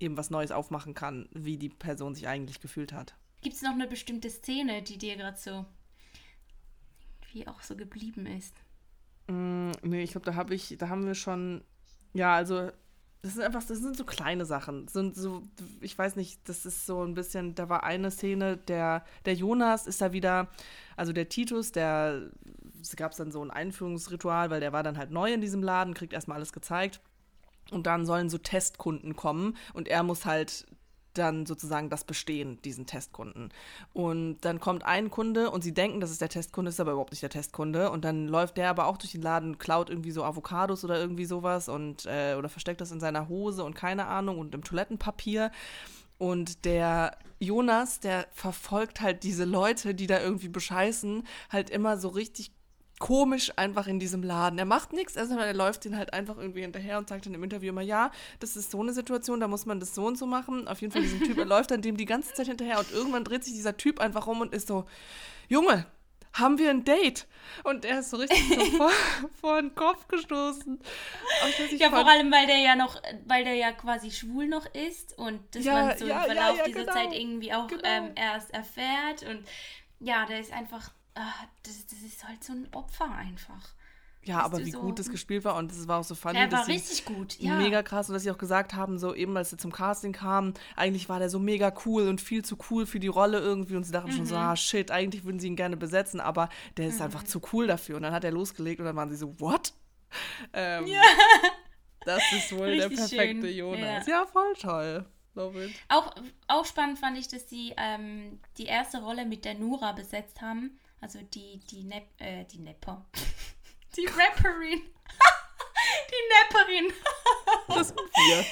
eben 0.00 0.16
was 0.16 0.30
Neues 0.30 0.50
aufmachen 0.50 0.94
kann, 0.94 1.28
wie 1.32 1.56
die 1.56 1.68
Person 1.68 2.14
sich 2.14 2.28
eigentlich 2.28 2.60
gefühlt 2.60 2.92
hat. 2.92 3.14
Gibt 3.40 3.54
es 3.54 3.62
noch 3.62 3.72
eine 3.72 3.86
bestimmte 3.86 4.30
Szene, 4.30 4.82
die 4.82 4.98
dir 4.98 5.16
gerade 5.16 5.38
so 5.38 5.64
wie 7.32 7.46
auch 7.46 7.62
so 7.62 7.76
geblieben 7.76 8.26
ist? 8.26 8.54
Mm, 9.28 9.70
nee, 9.82 10.02
ich 10.02 10.12
glaube, 10.12 10.26
da 10.26 10.34
habe 10.34 10.54
ich, 10.54 10.76
da 10.78 10.88
haben 10.88 11.06
wir 11.06 11.14
schon, 11.14 11.62
ja, 12.14 12.34
also 12.34 12.70
das 13.22 13.34
sind 13.34 13.42
einfach, 13.42 13.64
das 13.64 13.78
sind 13.78 13.96
so 13.96 14.04
kleine 14.04 14.46
Sachen. 14.46 14.88
Sind 14.88 15.16
so, 15.16 15.42
ich 15.80 15.98
weiß 15.98 16.16
nicht, 16.16 16.48
das 16.48 16.64
ist 16.64 16.86
so 16.86 17.02
ein 17.02 17.14
bisschen, 17.14 17.54
da 17.54 17.68
war 17.68 17.82
eine 17.82 18.10
Szene, 18.10 18.56
der, 18.56 19.04
der 19.24 19.34
Jonas 19.34 19.86
ist 19.86 20.00
da 20.00 20.12
wieder, 20.12 20.48
also 20.96 21.12
der 21.12 21.28
Titus, 21.28 21.72
der, 21.72 22.30
es 22.80 22.94
gab 22.96 23.14
dann 23.16 23.32
so 23.32 23.42
ein 23.42 23.50
Einführungsritual, 23.50 24.50
weil 24.50 24.60
der 24.60 24.72
war 24.72 24.82
dann 24.82 24.96
halt 24.98 25.10
neu 25.10 25.32
in 25.32 25.40
diesem 25.40 25.62
Laden, 25.62 25.94
kriegt 25.94 26.12
erstmal 26.12 26.36
alles 26.36 26.52
gezeigt. 26.52 27.00
Und 27.70 27.86
dann 27.86 28.06
sollen 28.06 28.30
so 28.30 28.38
Testkunden 28.38 29.14
kommen 29.14 29.54
und 29.74 29.88
er 29.88 30.02
muss 30.02 30.24
halt 30.24 30.64
dann 31.14 31.46
sozusagen 31.46 31.90
das 31.90 32.04
bestehen, 32.04 32.60
diesen 32.62 32.86
Testkunden. 32.86 33.52
Und 33.92 34.40
dann 34.42 34.60
kommt 34.60 34.84
ein 34.84 35.10
Kunde 35.10 35.50
und 35.50 35.62
sie 35.62 35.74
denken, 35.74 36.00
dass 36.00 36.10
es 36.10 36.18
der 36.18 36.28
Testkunde 36.28 36.68
ist, 36.70 36.80
aber 36.80 36.92
überhaupt 36.92 37.12
nicht 37.12 37.22
der 37.22 37.30
Testkunde. 37.30 37.90
Und 37.90 38.04
dann 38.04 38.28
läuft 38.28 38.56
der 38.56 38.70
aber 38.70 38.86
auch 38.86 38.96
durch 38.96 39.12
den 39.12 39.22
Laden, 39.22 39.58
klaut 39.58 39.90
irgendwie 39.90 40.10
so 40.10 40.24
Avocados 40.24 40.84
oder 40.84 40.98
irgendwie 40.98 41.24
sowas 41.24 41.68
und 41.68 42.06
äh, 42.06 42.34
oder 42.38 42.48
versteckt 42.48 42.80
das 42.80 42.92
in 42.92 43.00
seiner 43.00 43.28
Hose 43.28 43.64
und 43.64 43.74
keine 43.74 44.06
Ahnung 44.06 44.38
und 44.38 44.54
im 44.54 44.64
Toilettenpapier. 44.64 45.50
Und 46.18 46.64
der 46.64 47.16
Jonas, 47.38 48.00
der 48.00 48.26
verfolgt 48.32 49.00
halt 49.00 49.22
diese 49.22 49.44
Leute, 49.44 49.94
die 49.94 50.08
da 50.08 50.20
irgendwie 50.20 50.48
bescheißen, 50.48 51.24
halt 51.50 51.70
immer 51.70 51.96
so 51.96 52.08
richtig 52.08 52.50
komisch 52.98 53.52
einfach 53.56 53.86
in 53.86 53.98
diesem 53.98 54.22
Laden. 54.22 54.58
Er 54.58 54.64
macht 54.64 54.92
nichts, 54.92 55.16
also 55.16 55.38
er 55.38 55.54
läuft 55.54 55.84
den 55.84 55.96
halt 55.96 56.12
einfach 56.12 56.36
irgendwie 56.36 56.62
hinterher 56.62 56.98
und 56.98 57.08
sagt 57.08 57.26
dann 57.26 57.34
im 57.34 57.44
Interview 57.44 57.70
immer, 57.70 57.82
ja, 57.82 58.10
das 58.40 58.56
ist 58.56 58.70
so 58.70 58.80
eine 58.80 58.92
Situation, 58.92 59.40
da 59.40 59.48
muss 59.48 59.66
man 59.66 59.80
das 59.80 59.94
so 59.94 60.06
und 60.06 60.18
so 60.18 60.26
machen. 60.26 60.68
Auf 60.68 60.80
jeden 60.80 60.92
Fall 60.92 61.02
diesen 61.02 61.22
Typ, 61.22 61.38
er 61.38 61.44
läuft 61.46 61.70
dann 61.70 61.82
dem 61.82 61.96
die 61.96 62.06
ganze 62.06 62.34
Zeit 62.34 62.46
hinterher 62.46 62.78
und 62.78 62.90
irgendwann 62.90 63.24
dreht 63.24 63.44
sich 63.44 63.54
dieser 63.54 63.76
Typ 63.76 64.00
einfach 64.00 64.26
um 64.26 64.40
und 64.40 64.52
ist 64.52 64.68
so, 64.68 64.84
Junge, 65.48 65.86
haben 66.34 66.58
wir 66.58 66.70
ein 66.70 66.84
Date? 66.84 67.26
Und 67.64 67.84
er 67.84 68.00
ist 68.00 68.10
so 68.10 68.16
richtig 68.18 68.38
so 68.48 68.64
vor, 68.76 68.90
vor 69.40 69.60
den 69.60 69.74
Kopf 69.74 70.06
gestoßen. 70.08 70.78
Ja, 71.78 71.90
vor 71.90 72.06
allem, 72.06 72.30
weil 72.30 72.46
der 72.46 72.58
ja 72.58 72.76
noch, 72.76 73.00
weil 73.26 73.44
der 73.44 73.54
ja 73.54 73.72
quasi 73.72 74.10
schwul 74.10 74.46
noch 74.46 74.66
ist 74.74 75.16
und 75.18 75.40
das 75.52 75.64
Ja, 75.64 75.72
man 75.72 75.98
so 75.98 76.06
ja, 76.06 76.24
im 76.24 76.32
Verlauf 76.32 76.58
ja, 76.58 76.64
dieser 76.64 76.80
genau, 76.80 76.92
Zeit 76.92 77.12
irgendwie 77.12 77.52
auch 77.52 77.66
genau. 77.68 77.82
ähm, 77.84 78.12
erst 78.14 78.52
erfährt 78.52 79.22
und 79.28 79.44
ja, 80.00 80.26
der 80.26 80.40
ist 80.40 80.52
einfach, 80.52 80.92
das, 81.62 81.86
das 81.86 82.00
ist 82.02 82.26
halt 82.26 82.42
so 82.44 82.52
ein 82.52 82.68
Opfer 82.72 83.10
einfach. 83.10 83.68
Ja, 84.24 84.40
aber 84.40 84.58
wie 84.58 84.72
so- 84.72 84.80
gut 84.80 84.98
das 84.98 85.08
gespielt 85.10 85.44
war 85.44 85.54
und 85.54 85.70
es 85.72 85.86
war 85.88 86.00
auch 86.00 86.04
so 86.04 86.14
funny, 86.14 86.34
Der 86.34 86.42
war 86.52 86.58
dass 86.58 86.66
sie 86.66 86.72
richtig 86.72 87.04
gut, 87.04 87.38
ja. 87.38 87.54
mega 87.56 87.82
krass 87.82 88.08
und 88.08 88.14
dass 88.14 88.24
sie 88.24 88.30
auch 88.30 88.36
gesagt 88.36 88.74
haben, 88.74 88.98
so 88.98 89.14
eben 89.14 89.34
als 89.36 89.50
sie 89.50 89.56
zum 89.56 89.72
Casting 89.72 90.12
kamen, 90.12 90.54
eigentlich 90.76 91.08
war 91.08 91.18
der 91.18 91.30
so 91.30 91.38
mega 91.38 91.72
cool 91.86 92.08
und 92.08 92.20
viel 92.20 92.44
zu 92.44 92.58
cool 92.70 92.84
für 92.84 93.00
die 93.00 93.06
Rolle 93.06 93.38
irgendwie 93.38 93.76
und 93.76 93.84
sie 93.84 93.92
dachten 93.92 94.12
schon 94.12 94.26
so, 94.26 94.34
Mhm. 94.34 94.40
ah 94.40 94.56
shit, 94.56 94.90
eigentlich 94.90 95.24
würden 95.24 95.38
sie 95.38 95.46
ihn 95.46 95.56
gerne 95.56 95.76
besetzen, 95.76 96.20
aber 96.20 96.48
der 96.76 96.88
ist 96.88 97.00
einfach 97.00 97.22
zu 97.22 97.40
cool 97.52 97.66
dafür 97.68 97.96
und 97.96 98.02
dann 98.02 98.12
hat 98.12 98.24
er 98.24 98.32
losgelegt 98.32 98.80
und 98.80 98.86
dann 98.86 98.96
waren 98.96 99.08
sie 99.08 99.16
so, 99.16 99.38
what? 99.40 99.72
Ähm, 100.52 100.86
Das 102.04 102.22
ist 102.32 102.52
wohl 102.56 102.76
der 102.76 102.88
perfekte 102.88 103.48
schön, 103.48 103.56
Jonas. 103.56 104.06
Ja. 104.06 104.24
voll 104.26 104.54
toll. 104.60 105.04
Auch, 105.88 106.14
auch 106.48 106.64
spannend 106.64 106.98
fand 106.98 107.16
ich, 107.18 107.28
dass 107.28 107.48
sie 107.48 107.72
ähm, 107.76 108.40
die 108.56 108.64
erste 108.64 109.00
Rolle 109.02 109.24
mit 109.26 109.44
der 109.44 109.54
Nura 109.54 109.92
besetzt 109.92 110.40
haben. 110.40 110.78
Also 111.00 111.20
die, 111.22 111.60
die, 111.70 111.84
Nep 111.84 112.04
äh, 112.18 112.44
die 112.44 112.58
Nepper. 112.58 113.04
Die 113.96 114.04
Rapperin. 114.06 114.82
die 116.10 116.24
Nepperin. 116.34 116.92
Das 117.68 117.88
sind 117.88 117.98
wir. 117.98 118.44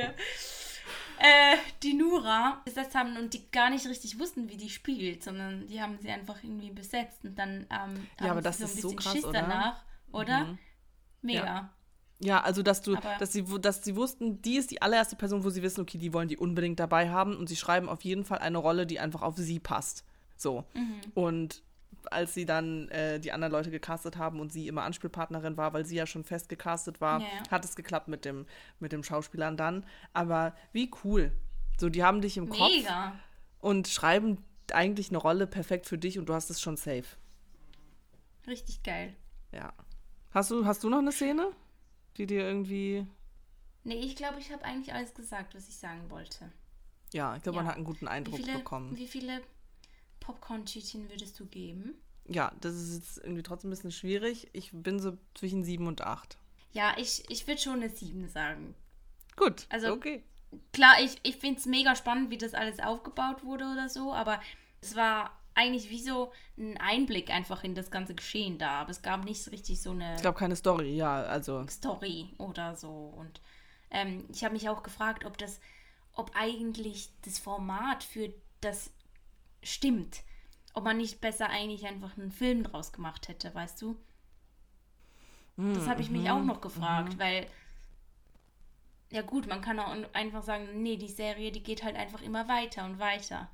Ja. 0.00 0.08
Äh, 1.20 1.56
die 1.82 1.94
Nura 1.94 2.60
besetzt 2.64 2.94
haben 2.94 3.16
und 3.16 3.34
die 3.34 3.50
gar 3.50 3.70
nicht 3.70 3.86
richtig 3.86 4.18
wussten, 4.18 4.48
wie 4.48 4.56
die 4.56 4.70
spielt, 4.70 5.22
sondern 5.24 5.66
die 5.66 5.80
haben 5.82 5.98
sie 6.00 6.10
einfach 6.10 6.42
irgendwie 6.44 6.70
besetzt 6.70 7.24
und 7.24 7.36
dann 7.36 7.62
ähm, 7.62 7.68
haben 7.70 8.08
Ja, 8.20 8.30
aber 8.30 8.40
sie 8.40 8.44
das 8.44 8.58
so 8.58 8.64
ein 8.64 8.68
ist 8.70 8.80
so 8.82 8.88
bisschen 8.90 8.98
krass, 8.98 9.12
Schiss 9.14 9.24
oder? 9.24 9.40
danach, 9.40 9.84
oder? 10.12 10.44
Mhm. 10.44 10.58
Mega. 11.22 11.72
Ja, 12.20 12.40
also 12.42 12.62
dass 12.62 12.82
du, 12.82 12.96
Aber- 12.96 13.16
dass 13.18 13.32
sie, 13.32 13.44
dass 13.60 13.82
sie 13.84 13.96
wussten, 13.96 14.40
die 14.42 14.56
ist 14.56 14.70
die 14.70 14.80
allererste 14.82 15.16
Person, 15.16 15.42
wo 15.44 15.50
sie 15.50 15.62
wissen, 15.62 15.80
okay, 15.80 15.98
die 15.98 16.12
wollen 16.12 16.28
die 16.28 16.36
unbedingt 16.36 16.78
dabei 16.78 17.10
haben 17.10 17.36
und 17.36 17.48
sie 17.48 17.56
schreiben 17.56 17.88
auf 17.88 18.02
jeden 18.02 18.24
Fall 18.24 18.38
eine 18.38 18.58
Rolle, 18.58 18.86
die 18.86 19.00
einfach 19.00 19.22
auf 19.22 19.36
sie 19.36 19.58
passt. 19.60 20.04
So. 20.36 20.64
Mhm. 20.74 21.00
Und 21.14 21.62
als 22.10 22.34
sie 22.34 22.46
dann 22.46 22.88
äh, 22.88 23.18
die 23.20 23.32
anderen 23.32 23.52
Leute 23.52 23.70
gecastet 23.70 24.16
haben 24.16 24.40
und 24.40 24.52
sie 24.52 24.68
immer 24.68 24.82
Anspielpartnerin 24.82 25.56
war, 25.56 25.72
weil 25.72 25.84
sie 25.84 25.96
ja 25.96 26.06
schon 26.06 26.24
fest 26.24 26.48
gecastet 26.48 27.00
war, 27.00 27.20
ja. 27.20 27.26
hat 27.50 27.64
es 27.64 27.76
geklappt 27.76 28.08
mit 28.08 28.24
dem, 28.24 28.46
mit 28.80 28.92
dem 28.92 29.02
Schauspielern 29.02 29.56
dann. 29.56 29.84
Aber 30.12 30.54
wie 30.72 30.90
cool. 31.04 31.32
So, 31.78 31.88
die 31.88 32.02
haben 32.02 32.20
dich 32.20 32.36
im 32.36 32.48
Kopf 32.48 32.70
Mega. 32.70 33.14
und 33.60 33.88
schreiben 33.88 34.44
eigentlich 34.72 35.08
eine 35.10 35.18
Rolle 35.18 35.46
perfekt 35.46 35.86
für 35.86 35.98
dich 35.98 36.18
und 36.18 36.28
du 36.28 36.34
hast 36.34 36.50
es 36.50 36.60
schon 36.60 36.76
safe. 36.76 37.04
Richtig 38.46 38.82
geil. 38.82 39.14
Ja. 39.52 39.72
Hast 40.30 40.50
du, 40.50 40.64
hast 40.66 40.82
du 40.84 40.90
noch 40.90 40.98
eine 40.98 41.12
Szene, 41.12 41.50
die 42.16 42.26
dir 42.26 42.42
irgendwie. 42.42 43.06
Nee, 43.84 43.94
ich 43.96 44.16
glaube, 44.16 44.38
ich 44.38 44.52
habe 44.52 44.64
eigentlich 44.64 44.92
alles 44.94 45.14
gesagt, 45.14 45.54
was 45.54 45.68
ich 45.68 45.76
sagen 45.76 46.10
wollte. 46.10 46.50
Ja, 47.12 47.36
ich 47.36 47.42
glaube, 47.42 47.56
Ja. 47.56 47.62
man 47.62 47.68
hat 47.70 47.76
einen 47.76 47.84
guten 47.84 48.06
Wie 48.06 48.10
Eindruck 48.10 48.36
viele, 48.36 48.58
bekommen. 48.58 48.96
wie 48.96 49.06
viele 49.06 49.40
Popcorn-Tütchen 50.20 51.08
würdest 51.10 51.38
du 51.40 51.46
geben? 51.46 51.94
Ja, 52.26 52.52
das 52.60 52.74
ist 52.74 52.94
jetzt 52.94 53.18
irgendwie 53.18 53.42
trotzdem 53.42 53.68
ein 53.68 53.72
bisschen 53.72 53.92
schwierig. 53.92 54.48
Ich 54.52 54.70
bin 54.72 55.00
so 55.00 55.16
zwischen 55.34 55.64
sieben 55.64 55.86
und 55.86 56.02
acht. 56.02 56.36
Ja, 56.72 56.94
ich, 56.98 57.24
ich 57.30 57.46
würde 57.46 57.60
schon 57.60 57.74
eine 57.82 57.88
7 57.88 58.28
sagen. 58.28 58.74
Gut, 59.36 59.66
Also- 59.70 59.92
okay. 59.92 60.22
Klar, 60.72 60.94
ich, 61.02 61.18
ich 61.24 61.36
finde 61.36 61.60
es 61.60 61.66
mega 61.66 61.94
spannend, 61.94 62.30
wie 62.30 62.38
das 62.38 62.54
alles 62.54 62.80
aufgebaut 62.80 63.44
wurde 63.44 63.66
oder 63.66 63.90
so, 63.90 64.14
aber 64.14 64.40
es 64.80 64.96
war 64.96 65.38
eigentlich 65.54 65.90
wie 65.90 66.00
so 66.02 66.32
ein 66.56 66.78
Einblick 66.78 67.28
einfach 67.30 67.64
in 67.64 67.74
das 67.74 67.90
ganze 67.90 68.14
Geschehen 68.14 68.56
da. 68.56 68.80
Aber 68.80 68.90
es 68.90 69.02
gab 69.02 69.24
nicht 69.24 69.42
so 69.42 69.50
richtig 69.50 69.82
so 69.82 69.90
eine 69.90 70.14
Es 70.14 70.22
gab 70.22 70.36
keine 70.38 70.56
Story, 70.56 70.96
ja, 70.96 71.22
also. 71.24 71.66
Story 71.68 72.30
oder 72.38 72.76
so. 72.76 72.88
Und 73.14 73.42
ähm, 73.90 74.24
ich 74.32 74.42
habe 74.42 74.54
mich 74.54 74.70
auch 74.70 74.82
gefragt, 74.82 75.26
ob 75.26 75.36
das, 75.36 75.60
ob 76.14 76.30
eigentlich 76.34 77.10
das 77.26 77.38
Format 77.38 78.02
für 78.02 78.32
das 78.62 78.90
stimmt. 79.62 80.22
Ob 80.74 80.84
man 80.84 80.98
nicht 80.98 81.20
besser 81.20 81.48
eigentlich 81.48 81.86
einfach 81.86 82.16
einen 82.16 82.30
Film 82.30 82.62
draus 82.62 82.92
gemacht 82.92 83.28
hätte, 83.28 83.54
weißt 83.54 83.82
du? 83.82 83.96
Das 85.56 85.88
habe 85.88 86.02
ich 86.02 86.10
mich 86.10 86.30
auch 86.30 86.42
noch 86.42 86.60
gefragt, 86.60 87.18
weil 87.18 87.48
ja 89.10 89.22
gut, 89.22 89.48
man 89.48 89.60
kann 89.60 89.80
auch 89.80 89.96
einfach 90.12 90.42
sagen, 90.42 90.82
nee, 90.82 90.96
die 90.96 91.08
Serie, 91.08 91.50
die 91.50 91.62
geht 91.62 91.82
halt 91.82 91.96
einfach 91.96 92.22
immer 92.22 92.46
weiter 92.46 92.84
und 92.84 92.98
weiter. 92.98 93.50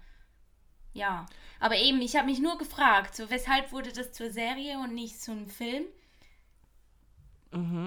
Ja, 0.93 1.27
aber 1.61 1.77
eben, 1.77 2.03
ich 2.03 2.17
habe 2.17 2.27
mich 2.27 2.41
nur 2.41 2.59
gefragt, 2.59 3.17
so 3.17 3.31
weshalb 3.31 3.73
wurde 3.73 3.93
das 3.93 4.13
zur 4.13 4.31
Serie 4.31 4.79
und 4.81 4.95
nicht 4.95 5.21
zu 5.21 5.33
einem 5.33 5.49
Film? 5.49 5.85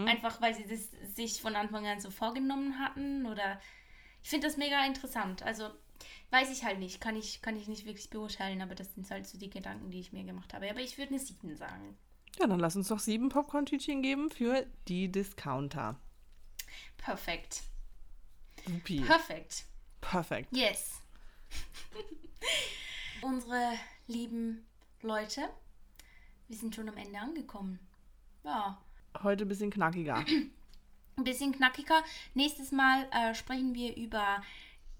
Einfach 0.07 0.41
weil 0.41 0.55
sie 0.55 0.65
das 0.65 0.89
sich 1.13 1.41
von 1.41 1.57
Anfang 1.57 1.85
an 1.85 1.99
so 1.99 2.09
vorgenommen 2.09 2.79
hatten 2.79 3.25
oder 3.25 3.59
ich 4.23 4.29
finde 4.29 4.47
das 4.47 4.55
mega 4.55 4.85
interessant. 4.85 5.43
Also 5.43 5.69
weiß 6.31 6.51
ich 6.51 6.63
halt 6.63 6.79
nicht, 6.79 7.01
kann 7.01 7.15
ich, 7.15 7.41
kann 7.41 7.55
ich 7.55 7.67
nicht 7.67 7.85
wirklich 7.85 8.09
beurteilen, 8.09 8.61
aber 8.61 8.75
das 8.75 8.93
sind 8.93 9.09
halt 9.09 9.27
so 9.27 9.37
die 9.37 9.49
Gedanken, 9.49 9.89
die 9.91 9.99
ich 9.99 10.13
mir 10.13 10.23
gemacht 10.23 10.53
habe. 10.53 10.69
Aber 10.69 10.79
ich 10.81 10.97
würde 10.97 11.09
eine 11.09 11.19
7 11.19 11.55
sagen. 11.55 11.97
Ja, 12.39 12.47
dann 12.47 12.59
lass 12.59 12.75
uns 12.75 12.89
doch 12.89 12.99
sieben 12.99 13.29
Popcorn-Tütchen 13.29 14.01
geben 14.01 14.29
für 14.29 14.65
die 14.87 15.11
Discounter. 15.11 15.99
Perfekt. 16.97 17.63
Supi. 18.65 19.01
Perfekt. 19.01 19.65
Perfekt. 20.01 20.49
Yes. 20.55 21.01
Unsere 23.21 23.73
lieben 24.07 24.65
Leute, 25.01 25.49
wir 26.47 26.57
sind 26.57 26.75
schon 26.75 26.89
am 26.89 26.97
Ende 26.97 27.19
angekommen. 27.19 27.79
Ja, 28.43 28.79
Heute 29.23 29.45
ein 29.45 29.47
bisschen 29.47 29.71
knackiger. 29.71 30.17
ein 31.17 31.23
bisschen 31.23 31.51
knackiger. 31.51 32.03
Nächstes 32.33 32.71
Mal 32.71 33.07
äh, 33.11 33.33
sprechen 33.33 33.73
wir 33.73 33.95
über 33.95 34.41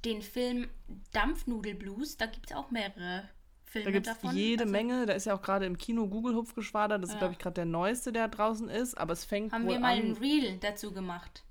den 0.07 0.21
Film 0.21 0.67
Dampfnudelblues. 1.13 2.17
Da 2.17 2.25
gibt 2.27 2.49
es 2.51 2.55
auch 2.55 2.71
mehrere 2.71 3.27
Filme 3.65 3.85
Da 3.85 3.91
gibt 3.91 4.07
es 4.07 4.13
davon. 4.13 4.35
jede 4.35 4.63
Also 4.63 4.71
Menge. 4.71 5.05
Da 5.05 5.13
ist 5.13 5.25
ja 5.25 5.33
auch 5.35 5.41
gerade 5.41 5.65
im 5.65 5.77
Kino 5.77 6.07
Google 6.07 6.35
Hupfgeschwader. 6.35 6.97
Das 6.99 7.09
ist, 7.09 7.13
Ja. 7.15 7.19
glaube 7.19 7.33
ich, 7.33 7.39
gerade 7.39 7.55
der 7.55 7.65
neueste, 7.65 8.11
der 8.11 8.27
draußen 8.27 8.69
ist. 8.69 8.97
Aber 8.97 9.13
es 9.13 9.25
fängt 9.25 9.51
Haben 9.53 9.65
wohl 9.65 9.73
wir 9.73 9.79
mal 9.79 9.93
an. 9.97 9.99
ein 9.99 10.11
Reel 10.13 10.57
dazu 10.59 10.91
gemacht. 10.93 11.43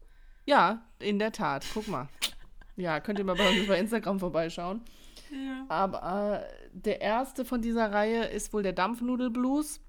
Ja, 0.44 0.82
in 0.98 1.18
der 1.18 1.32
Tat. 1.32 1.66
Guck 1.74 1.88
mal. 1.88 2.08
Ja, 2.76 3.00
könnt 3.00 3.18
ihr 3.18 3.24
mal 3.24 3.36
bei 3.36 3.48
uns 3.48 3.66
bei 3.66 3.78
Instagram 3.78 4.20
vorbeischauen. 4.20 4.82
Aber 5.68 6.44
äh, 6.44 6.68
der 6.72 7.00
erste 7.00 7.44
von 7.44 7.60
dieser 7.60 7.90
Reihe 7.92 8.24
ist 8.26 8.52
wohl 8.52 8.62
der 8.62 8.72
Dampfnudelblues. 8.72 9.80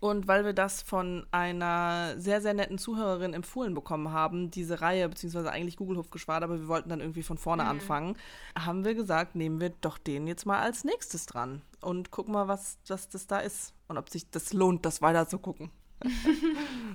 Und 0.00 0.28
weil 0.28 0.44
wir 0.44 0.52
das 0.52 0.82
von 0.82 1.26
einer 1.32 2.14
sehr, 2.18 2.40
sehr 2.40 2.54
netten 2.54 2.78
Zuhörerin 2.78 3.34
empfohlen 3.34 3.74
bekommen 3.74 4.12
haben, 4.12 4.50
diese 4.50 4.80
Reihe, 4.80 5.08
beziehungsweise 5.08 5.50
eigentlich 5.50 5.76
Google 5.76 5.98
Hupfgeschwader, 5.98 6.44
aber 6.44 6.60
wir 6.60 6.68
wollten 6.68 6.88
dann 6.88 7.00
irgendwie 7.00 7.24
von 7.24 7.36
vorne 7.36 7.64
anfangen, 7.64 8.16
haben 8.56 8.84
wir 8.84 8.94
gesagt, 8.94 9.34
nehmen 9.34 9.60
wir 9.60 9.70
doch 9.80 9.98
den 9.98 10.26
jetzt 10.28 10.46
mal 10.46 10.60
als 10.60 10.84
nächstes 10.84 11.26
dran 11.26 11.62
und 11.80 12.10
gucken 12.12 12.32
mal, 12.32 12.46
was, 12.46 12.78
was 12.86 13.08
das 13.08 13.26
da 13.26 13.38
ist 13.38 13.74
und 13.88 13.98
ob 13.98 14.08
sich 14.08 14.30
das 14.30 14.52
lohnt, 14.52 14.86
das 14.86 15.02
weiter 15.02 15.26
zu 15.26 15.38
gucken. 15.38 15.70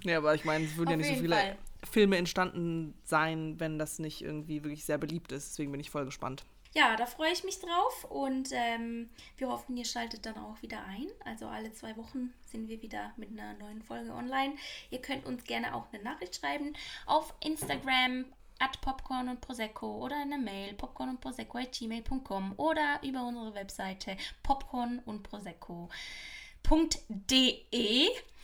nee, 0.05 0.15
aber 0.15 0.33
ich 0.33 0.45
meine, 0.45 0.63
es 0.65 0.77
würden 0.77 0.91
ja 0.91 0.95
Auf 0.95 1.01
nicht 1.01 1.15
so 1.15 1.21
viele 1.21 1.35
Fall. 1.35 1.57
Filme 1.89 2.17
entstanden 2.17 2.93
sein, 3.03 3.59
wenn 3.59 3.77
das 3.77 3.99
nicht 3.99 4.21
irgendwie 4.21 4.63
wirklich 4.63 4.85
sehr 4.85 4.97
beliebt 4.97 5.33
ist. 5.33 5.51
Deswegen 5.51 5.71
bin 5.71 5.81
ich 5.81 5.89
voll 5.89 6.05
gespannt. 6.05 6.45
Ja, 6.73 6.95
da 6.95 7.05
freue 7.05 7.31
ich 7.31 7.43
mich 7.43 7.59
drauf 7.59 8.05
und 8.09 8.49
ähm, 8.51 9.09
wir 9.37 9.47
hoffen, 9.47 9.77
ihr 9.77 9.85
schaltet 9.85 10.25
dann 10.25 10.37
auch 10.37 10.59
wieder 10.63 10.83
ein. 10.85 11.07
Also 11.23 11.47
alle 11.47 11.71
zwei 11.71 11.95
Wochen 11.97 12.33
sind 12.47 12.67
wir 12.67 12.81
wieder 12.81 13.13
mit 13.15 13.29
einer 13.29 13.53
neuen 13.53 13.83
Folge 13.83 14.11
online. 14.11 14.55
Ihr 14.89 14.99
könnt 14.99 15.25
uns 15.25 15.43
gerne 15.43 15.75
auch 15.75 15.85
eine 15.93 16.01
Nachricht 16.03 16.35
schreiben 16.35 16.73
auf 17.05 17.33
Instagram 17.41 18.25
at 18.59 18.81
Popcorn 18.81 19.29
und 19.29 19.39
Prosecco 19.41 20.03
oder 20.03 20.15
eine 20.19 20.39
Mail 20.39 20.73
popcorn 20.73 21.09
und 21.09 21.21
Prosecco 21.21 21.59
at 21.59 21.71
gmail.com 21.73 22.53
oder 22.57 22.99
über 23.03 23.23
unsere 23.23 23.53
Webseite 23.53 24.17
popcorn 24.41 24.99
und 25.05 25.21
Prosecco.de. 25.23 25.89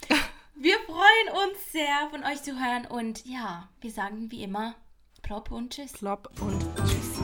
Wir 0.55 0.77
freuen 0.79 1.47
uns 1.47 1.71
sehr, 1.71 2.09
von 2.11 2.23
euch 2.25 2.43
zu 2.43 2.51
hören 2.51 2.85
und 2.85 3.25
ja, 3.25 3.69
wir 3.79 3.91
sagen 3.91 4.29
wie 4.29 4.43
immer, 4.43 4.75
plopp 5.21 5.51
und 5.51 5.73
tschüss. 5.73 5.93
Klopp 5.93 6.29
und 6.41 6.59
tschüss. 6.75 7.18